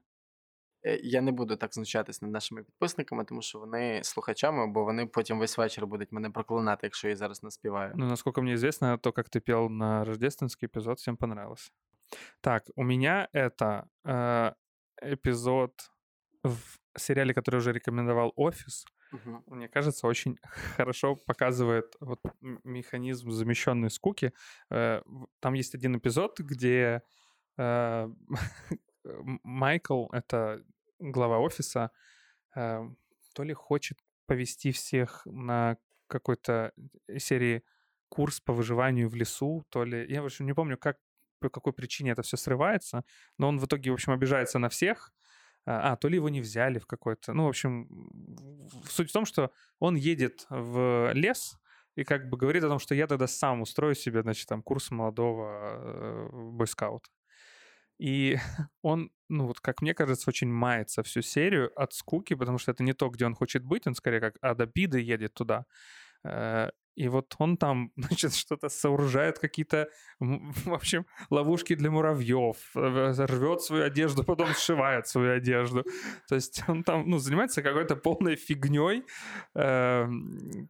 Е, 0.86 1.00
я 1.02 1.20
не 1.20 1.32
буду 1.32 1.56
так 1.56 1.74
знущатись 1.74 2.22
над 2.22 2.30
нашими 2.30 2.62
підписниками, 2.62 3.24
тому 3.24 3.42
що 3.42 3.58
вони 3.58 4.00
слухачами, 4.04 4.66
бо 4.66 4.84
вони 4.84 5.06
потім 5.06 5.38
весь 5.38 5.58
вечір 5.58 5.86
будуть 5.86 6.12
мене 6.12 6.30
проклинати, 6.30 6.86
якщо 6.86 7.08
я 7.08 7.16
зараз 7.16 7.42
не 7.42 7.50
співаю. 7.50 7.92
Ну, 7.96 8.06
насколько 8.06 8.42
мне 8.42 8.54
известно, 8.54 8.98
то, 8.98 9.12
как 9.12 9.28
ты 9.28 9.40
пел 9.40 9.68
на 9.68 10.04
рождественский 10.04 10.68
эпизод, 10.68 10.98
всем 10.98 11.16
понравился. 11.16 11.70
Так, 12.40 12.62
у 12.76 12.84
меня 12.84 13.28
это 13.34 13.84
э, 14.04 14.52
эпизод 15.02 15.72
в 16.44 16.78
сериале, 16.96 17.34
который 17.34 17.56
уже 17.56 17.72
рекомендовал 17.72 18.32
«Офис». 18.36 18.84
Угу. 19.12 19.42
Мне 19.46 19.68
кажется, 19.68 20.06
очень 20.06 20.38
хорошо 20.76 21.16
показывает 21.16 21.96
вот 22.00 22.20
механизм 22.64 23.30
замещенной 23.30 23.90
скуки. 23.90 24.32
Э, 24.70 25.02
там 25.40 25.54
есть 25.54 25.74
один 25.74 25.96
эпизод, 25.96 26.40
где 26.40 27.02
э, 27.58 28.08
Майкл, 29.43 30.07
это 30.11 30.63
глава 30.99 31.39
офиса, 31.39 31.91
э, 32.55 32.89
то 33.33 33.43
ли 33.43 33.53
хочет 33.53 33.99
повести 34.25 34.71
всех 34.71 35.25
на 35.25 35.77
какой-то 36.07 36.73
серии 37.17 37.63
курс 38.09 38.41
по 38.41 38.53
выживанию 38.53 39.09
в 39.09 39.15
лесу, 39.15 39.65
то 39.69 39.83
ли... 39.83 40.05
Я, 40.09 40.21
в 40.21 40.25
общем, 40.25 40.45
не 40.45 40.53
помню, 40.53 40.77
как, 40.77 40.97
по 41.39 41.49
какой 41.49 41.73
причине 41.73 42.11
это 42.11 42.21
все 42.21 42.37
срывается, 42.37 43.03
но 43.37 43.47
он 43.47 43.57
в 43.57 43.65
итоге, 43.65 43.91
в 43.91 43.93
общем, 43.93 44.11
обижается 44.11 44.59
на 44.59 44.67
всех, 44.69 45.13
а, 45.65 45.95
то 45.95 46.09
ли 46.09 46.15
его 46.15 46.29
не 46.29 46.41
взяли 46.41 46.79
в 46.79 46.87
какой-то... 46.87 47.33
Ну, 47.33 47.45
в 47.45 47.49
общем, 47.49 47.87
суть 48.89 49.09
в 49.09 49.13
том, 49.13 49.25
что 49.25 49.51
он 49.79 49.95
едет 49.95 50.45
в 50.49 51.11
лес 51.13 51.57
и 51.95 52.03
как 52.03 52.29
бы 52.29 52.37
говорит 52.37 52.63
о 52.63 52.69
том, 52.69 52.79
что 52.79 52.95
я 52.95 53.07
тогда 53.07 53.27
сам 53.27 53.61
устрою 53.61 53.95
себе, 53.95 54.21
значит, 54.21 54.47
там, 54.47 54.61
курс 54.61 54.91
молодого 54.91 55.49
э, 55.51 56.29
бойскаута. 56.31 57.09
И 58.01 58.37
он, 58.81 59.11
ну 59.29 59.47
вот 59.47 59.59
как 59.61 59.81
мне 59.81 59.93
кажется, 59.93 60.29
очень 60.29 60.49
мается 60.49 61.03
всю 61.03 61.21
серию 61.21 61.71
от 61.81 61.93
скуки, 61.93 62.33
потому 62.35 62.57
что 62.57 62.71
это 62.71 62.83
не 62.83 62.93
то, 62.93 63.09
где 63.09 63.25
он 63.25 63.35
хочет 63.35 63.63
быть, 63.63 63.87
он 63.87 63.95
скорее 63.95 64.19
как 64.19 64.35
от 64.41 64.59
обиды 64.59 64.99
едет 64.99 65.33
туда. 65.35 65.65
И 66.95 67.07
вот 67.07 67.35
он 67.37 67.57
там, 67.57 67.91
значит, 67.95 68.35
что-то 68.35 68.69
сооружает, 68.69 69.39
какие-то, 69.39 69.89
в 70.19 70.73
общем, 70.73 71.05
ловушки 71.29 71.75
для 71.75 71.89
муравьев, 71.91 72.57
э, 72.75 73.25
рвет 73.25 73.61
свою 73.61 73.85
одежду, 73.85 74.23
потом 74.25 74.47
сшивает 74.53 75.07
свою 75.07 75.37
одежду. 75.37 75.83
То 76.27 76.35
есть 76.35 76.63
он 76.67 76.83
там, 76.83 77.09
ну, 77.09 77.17
занимается 77.17 77.61
какой-то 77.61 77.95
полной 77.95 78.35
фигней, 78.35 79.03
э, 79.55 80.07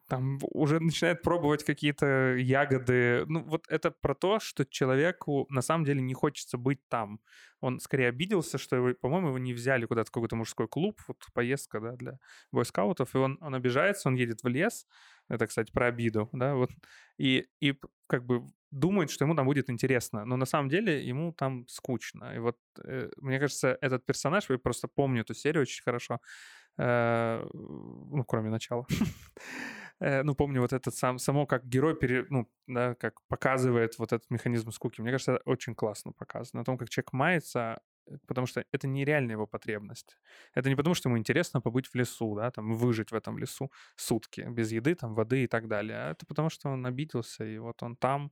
там 0.07 0.39
уже 0.41 0.79
начинает 0.79 1.21
пробовать 1.21 1.63
какие-то 1.63 2.35
ягоды. 2.35 3.25
Ну, 3.27 3.43
вот 3.43 3.65
это 3.69 3.91
про 3.91 4.15
то, 4.15 4.39
что 4.39 4.65
человеку 4.65 5.47
на 5.49 5.61
самом 5.61 5.85
деле 5.85 6.01
не 6.01 6.13
хочется 6.13 6.57
быть 6.57 6.79
там. 6.89 7.19
Он 7.61 7.79
скорее 7.79 8.09
обиделся, 8.09 8.57
что 8.57 8.75
его, 8.75 8.93
по-моему, 8.95 9.27
его 9.27 9.37
не 9.37 9.53
взяли 9.53 9.85
куда-то 9.85 10.09
в 10.09 10.11
какой-то 10.11 10.35
мужской 10.35 10.67
клуб, 10.67 10.99
вот 11.07 11.17
поездка, 11.33 11.79
да, 11.79 11.91
для 11.95 12.17
бойскаутов, 12.51 13.13
и 13.13 13.19
он, 13.19 13.37
он 13.39 13.53
обижается, 13.53 14.09
он 14.09 14.15
едет 14.15 14.41
в 14.43 14.47
лес, 14.47 14.87
это, 15.31 15.47
кстати, 15.47 15.71
про 15.71 15.87
обиду, 15.87 16.29
да, 16.33 16.55
вот. 16.55 16.71
И, 17.17 17.47
и 17.61 17.73
как 18.07 18.25
бы 18.25 18.45
думает, 18.71 19.09
что 19.09 19.25
ему 19.25 19.35
там 19.35 19.45
будет 19.45 19.69
интересно, 19.69 20.25
но 20.25 20.37
на 20.37 20.45
самом 20.45 20.69
деле 20.69 21.07
ему 21.09 21.33
там 21.33 21.67
скучно. 21.67 22.35
И 22.35 22.39
вот, 22.39 22.57
э, 22.83 23.09
мне 23.17 23.39
кажется, 23.39 23.77
этот 23.81 24.05
персонаж, 24.05 24.49
я 24.49 24.57
просто 24.57 24.87
помню 24.87 25.21
эту 25.21 25.33
серию 25.33 25.61
очень 25.61 25.83
хорошо, 25.83 26.19
э, 26.77 27.45
ну, 27.53 28.23
кроме 28.25 28.49
начала. 28.49 28.85
Э, 30.03 30.23
ну, 30.23 30.33
помню 30.33 30.61
вот 30.61 30.73
этот 30.73 30.95
сам, 30.95 31.19
само, 31.19 31.45
как 31.45 31.63
герой, 31.67 31.95
пере, 31.95 32.25
ну, 32.31 32.49
да, 32.65 32.95
как 32.95 33.21
показывает 33.27 33.99
вот 33.99 34.11
этот 34.13 34.31
механизм 34.31 34.71
скуки. 34.71 34.99
Мне 34.99 35.11
кажется, 35.11 35.39
очень 35.45 35.75
классно 35.75 36.11
показано. 36.11 36.61
О 36.61 36.65
том, 36.65 36.77
как 36.77 36.89
человек 36.89 37.13
мается, 37.13 37.79
потому 38.27 38.47
что 38.47 38.65
это 38.71 38.87
нереальная 38.87 39.35
его 39.35 39.47
потребность. 39.47 40.17
Это 40.53 40.69
не 40.69 40.75
потому, 40.75 40.95
что 40.95 41.09
ему 41.09 41.17
интересно 41.17 41.61
побыть 41.61 41.87
в 41.87 41.95
лесу, 41.95 42.35
да, 42.35 42.51
там, 42.51 42.73
выжить 42.73 43.11
в 43.11 43.15
этом 43.15 43.37
лесу 43.37 43.71
сутки 43.95 44.41
без 44.49 44.71
еды, 44.71 44.95
там, 44.95 45.13
воды 45.15 45.43
и 45.43 45.47
так 45.47 45.67
далее. 45.67 45.97
А 45.97 46.11
это 46.11 46.25
потому, 46.25 46.49
что 46.49 46.69
он 46.69 46.85
обиделся, 46.85 47.43
и 47.43 47.57
вот 47.57 47.83
он 47.83 47.95
там, 47.95 48.31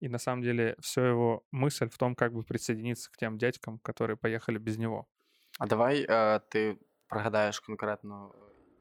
и 0.00 0.08
на 0.08 0.18
самом 0.18 0.42
деле 0.42 0.76
все 0.80 1.04
его 1.04 1.44
мысль 1.50 1.88
в 1.88 1.98
том, 1.98 2.14
как 2.14 2.32
бы 2.32 2.42
присоединиться 2.42 3.10
к 3.10 3.16
тем 3.16 3.38
дядькам, 3.38 3.78
которые 3.80 4.16
поехали 4.16 4.58
без 4.58 4.78
него. 4.78 5.06
А 5.58 5.66
давай 5.66 6.04
э, 6.08 6.40
ты 6.48 6.78
прогадаешь 7.08 7.60
конкретно 7.60 8.32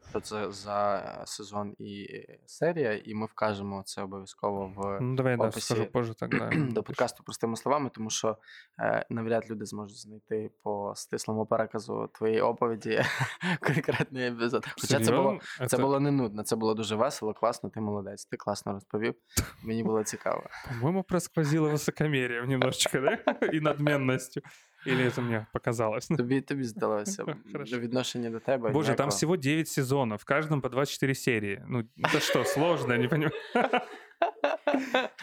що 0.09 0.19
це 0.19 0.51
за 0.51 1.03
сезон 1.25 1.75
і 1.79 2.07
серія, 2.45 3.01
і 3.05 3.13
ми 3.13 3.25
вкажемо 3.25 3.83
це 3.85 4.01
обов'язково 4.01 4.73
в 4.75 5.01
ну, 5.01 5.15
давай, 5.15 5.35
описі 5.35 5.55
да, 5.55 5.61
скажу 5.61 5.85
позже 5.91 6.13
тогда. 6.13 6.49
до 6.69 6.83
подкасту 6.83 7.23
простими 7.23 7.55
словами, 7.55 7.89
тому 7.93 8.09
що 8.09 8.37
е, 8.79 9.05
навряд 9.09 9.51
люди 9.51 9.65
зможуть 9.65 9.97
знайти 9.97 10.51
по 10.63 10.93
стислому 10.95 11.45
переказу 11.45 12.09
твоєї 12.13 12.41
оповіді 12.41 13.03
конкретний 13.59 14.27
епізод. 14.27 14.67
Хоча 14.81 14.99
це 14.99 15.11
було 15.11 15.39
це 15.67 15.77
було 15.77 15.99
не 15.99 16.11
нудно, 16.11 16.43
це 16.43 16.55
було 16.55 16.73
дуже 16.73 16.95
весело, 16.95 17.33
класно, 17.33 17.69
ти 17.69 17.81
молодець, 17.81 18.25
ти 18.25 18.37
класно 18.37 18.73
розповів. 18.73 19.15
Мені 19.63 19.83
було 19.83 20.03
цікаво. 20.03 20.43
По-моєму, 20.69 21.03
просквозило 21.03 21.69
високомір'ям 21.69 22.47
немножечко, 22.47 22.99
да? 22.99 23.17
і 23.53 23.59
надменністю. 23.59 24.41
Или 24.87 25.03
это 25.05 25.21
мне 25.21 25.45
показалось? 25.53 26.07
Тобі 26.07 26.41
тобі 26.41 26.63
здалося 26.63 27.25
відношення 27.55 28.29
до 28.29 28.39
тебе. 28.39 28.69
Боже, 28.69 28.93
там 28.93 29.09
всего 29.09 29.37
9 29.37 29.67
сезонов, 29.67 30.19
в 30.19 30.25
каждом 30.25 30.61
по 30.61 30.69
24 30.69 31.15
серии. 31.15 31.63
Ну, 31.67 31.83
это 31.97 32.19
что, 32.19 32.43
сложно, 32.45 32.97
не 32.97 33.07
понимаю. 33.07 33.31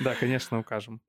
Да, 0.00 0.14
конечно, 0.14 0.58
укажем. 0.58 1.00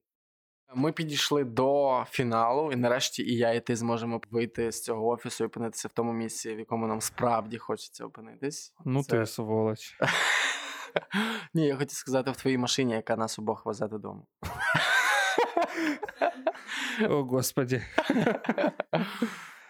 Ми 0.76 0.92
підійшли 0.92 1.44
до 1.44 2.04
фіналу, 2.10 2.72
і 2.72 2.76
нарешті 2.76 3.24
і 3.24 3.38
я, 3.38 3.54
і 3.54 3.66
ти 3.66 3.76
зможемо 3.76 4.22
вийти 4.32 4.72
з 4.72 4.84
цього 4.84 5.08
офісу 5.08 5.44
і 5.44 5.48
опинитися 5.48 5.88
в 5.88 5.92
тому 5.92 6.14
місці, 6.14 6.56
в 6.56 6.60
якому 6.60 6.88
нам 6.88 7.02
справді 7.02 7.58
хочеться 7.58 8.06
опинитись. 8.06 8.74
Ну 8.86 9.04
Це- 9.04 9.20
ти 9.20 9.26
сволоч. 9.26 9.98
Ні, 11.54 11.68
я 11.68 11.76
хотів 11.76 11.98
сказати 11.98 12.32
в 12.32 12.36
твоїй 12.36 12.58
машині, 12.58 12.94
яка 12.94 13.16
нас 13.16 13.40
обох 13.40 13.66
везе 13.66 13.88
додому. 13.88 14.28
О, 17.09 17.23
господи. 17.23 17.83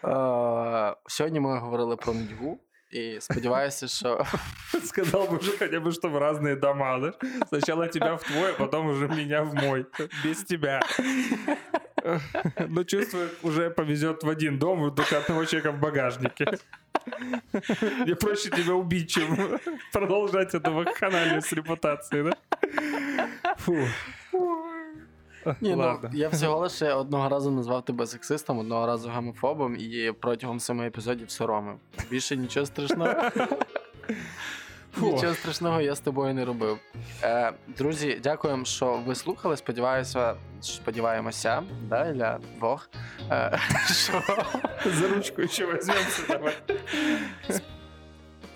Е, 0.05 0.94
Сьогодні 1.07 1.40
ми 1.40 1.59
говорили 1.59 1.96
про 1.96 2.12
нудьгу, 2.12 2.61
і 2.90 3.16
сподіваюся, 3.20 3.88
що 3.88 4.24
Сказал 4.84 5.22
бы 5.22 5.38
уже 5.38 5.59
хотя 5.59 5.80
бы, 5.80 5.92
что 5.92 6.09
в 6.09 6.16
разные 6.16 6.57
дома, 6.57 6.98
да? 6.98 7.12
Сначала 7.48 7.88
тебя 7.88 8.14
в 8.14 8.22
твой, 8.22 8.50
а 8.50 8.55
потом 8.55 8.86
уже 8.86 9.09
меня 9.09 9.42
в 9.42 9.55
мой. 9.55 9.86
Без 10.24 10.44
тебя. 10.44 10.80
Но 12.68 12.84
чувствую, 12.84 13.28
уже 13.42 13.70
повезет 13.70 14.22
в 14.22 14.28
один 14.28 14.59
дом, 14.59 14.86
и 14.86 14.90
только 14.94 15.18
одного 15.18 15.44
человека 15.44 15.72
в 15.72 15.80
багажнике. 15.80 16.59
Мне 17.98 18.16
проще 18.16 18.50
тебя 18.50 18.74
убить, 18.74 19.11
чем 19.11 19.59
продолжать 19.92 20.55
эту 20.55 20.72
вакханалию 20.72 21.40
с 21.42 21.53
репутацией, 21.53 22.22
да? 22.24 23.55
Фу. 23.59 23.76
Ні, 25.61 25.75
ну, 25.75 25.99
я 26.13 26.29
всього 26.29 26.57
лише 26.57 26.93
одного 26.93 27.29
разу 27.29 27.51
назвав 27.51 27.85
тебе 27.85 28.07
сексистом, 28.07 28.59
одного 28.59 28.87
разу 28.87 29.09
гомофобом 29.09 29.75
і 29.75 30.13
протягом 30.19 30.59
семи 30.59 30.87
епізодів 30.87 31.31
соромив. 31.31 31.75
Більше 32.09 32.37
нічого 32.37 32.65
страшного. 32.65 33.13
Нічого 35.01 35.33
страшного 35.33 35.81
я 35.81 35.95
з 35.95 35.99
тобою 35.99 36.33
не 36.33 36.45
робив. 36.45 36.77
Е, 37.23 37.53
друзі, 37.67 38.19
дякуємо, 38.23 38.65
що 38.65 38.99
ви 39.05 39.15
слухали. 39.15 39.57
Сподіваюся, 39.57 40.35
сподіваємося, 40.61 41.63
да, 41.89 42.11
для 42.11 42.39
двох. 42.57 42.89
Е, 43.31 43.59
що 43.93 44.21
За 44.85 45.07
ручку 45.07 45.41
еще 45.41 45.65
возьмемся, 45.65 46.21
давай. 46.29 46.53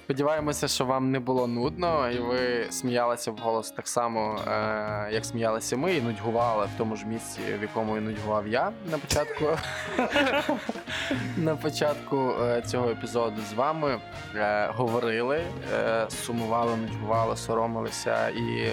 Сподіваємося, 0.03 0.67
що 0.67 0.85
вам 0.85 1.11
не 1.11 1.19
було 1.19 1.47
нудно, 1.47 2.11
і 2.11 2.19
ви 2.19 2.67
сміялися 2.69 3.31
вголос 3.31 3.71
так 3.71 3.87
само, 3.87 4.39
е, 4.47 5.09
як 5.11 5.25
сміялися 5.25 5.77
ми, 5.77 5.95
і 5.95 6.01
нудьгували 6.01 6.65
в 6.65 6.77
тому 6.77 6.95
ж 6.95 7.05
місці, 7.05 7.41
в 7.59 7.61
якому 7.61 7.97
і 7.97 8.01
нудьгував 8.01 8.47
я 8.47 8.71
на 8.91 8.97
початку. 8.97 9.45
на 11.37 11.55
початку 11.55 12.33
е, 12.41 12.61
цього 12.61 12.89
епізоду 12.89 13.41
з 13.49 13.53
вами 13.53 13.99
е, 14.35 14.67
говорили, 14.75 15.43
е, 15.73 16.05
сумували, 16.09 16.75
нудьгували, 16.75 17.37
соромилися 17.37 18.29
і 18.29 18.69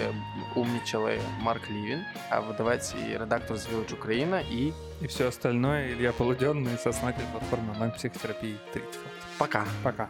умнічали 0.55 1.19
Марк 1.41 1.69
Лівін, 1.71 1.99
а 2.29 2.39
видавець 2.39 2.95
і 3.09 3.17
редактор 3.17 3.57
з 3.57 3.67
Village 3.67 3.93
Україна. 3.93 4.39
І 4.39 4.73
И 5.01 5.07
все 5.07 5.27
остальное 5.27 5.93
Илья 5.93 6.11
Полуденный, 6.11 6.77
сооснователь 6.77 7.23
платформы 7.31 7.71
онлайн-психотерапии 7.71 8.55
30. 8.73 8.99
пока! 9.37 9.65
Пока. 9.81 10.09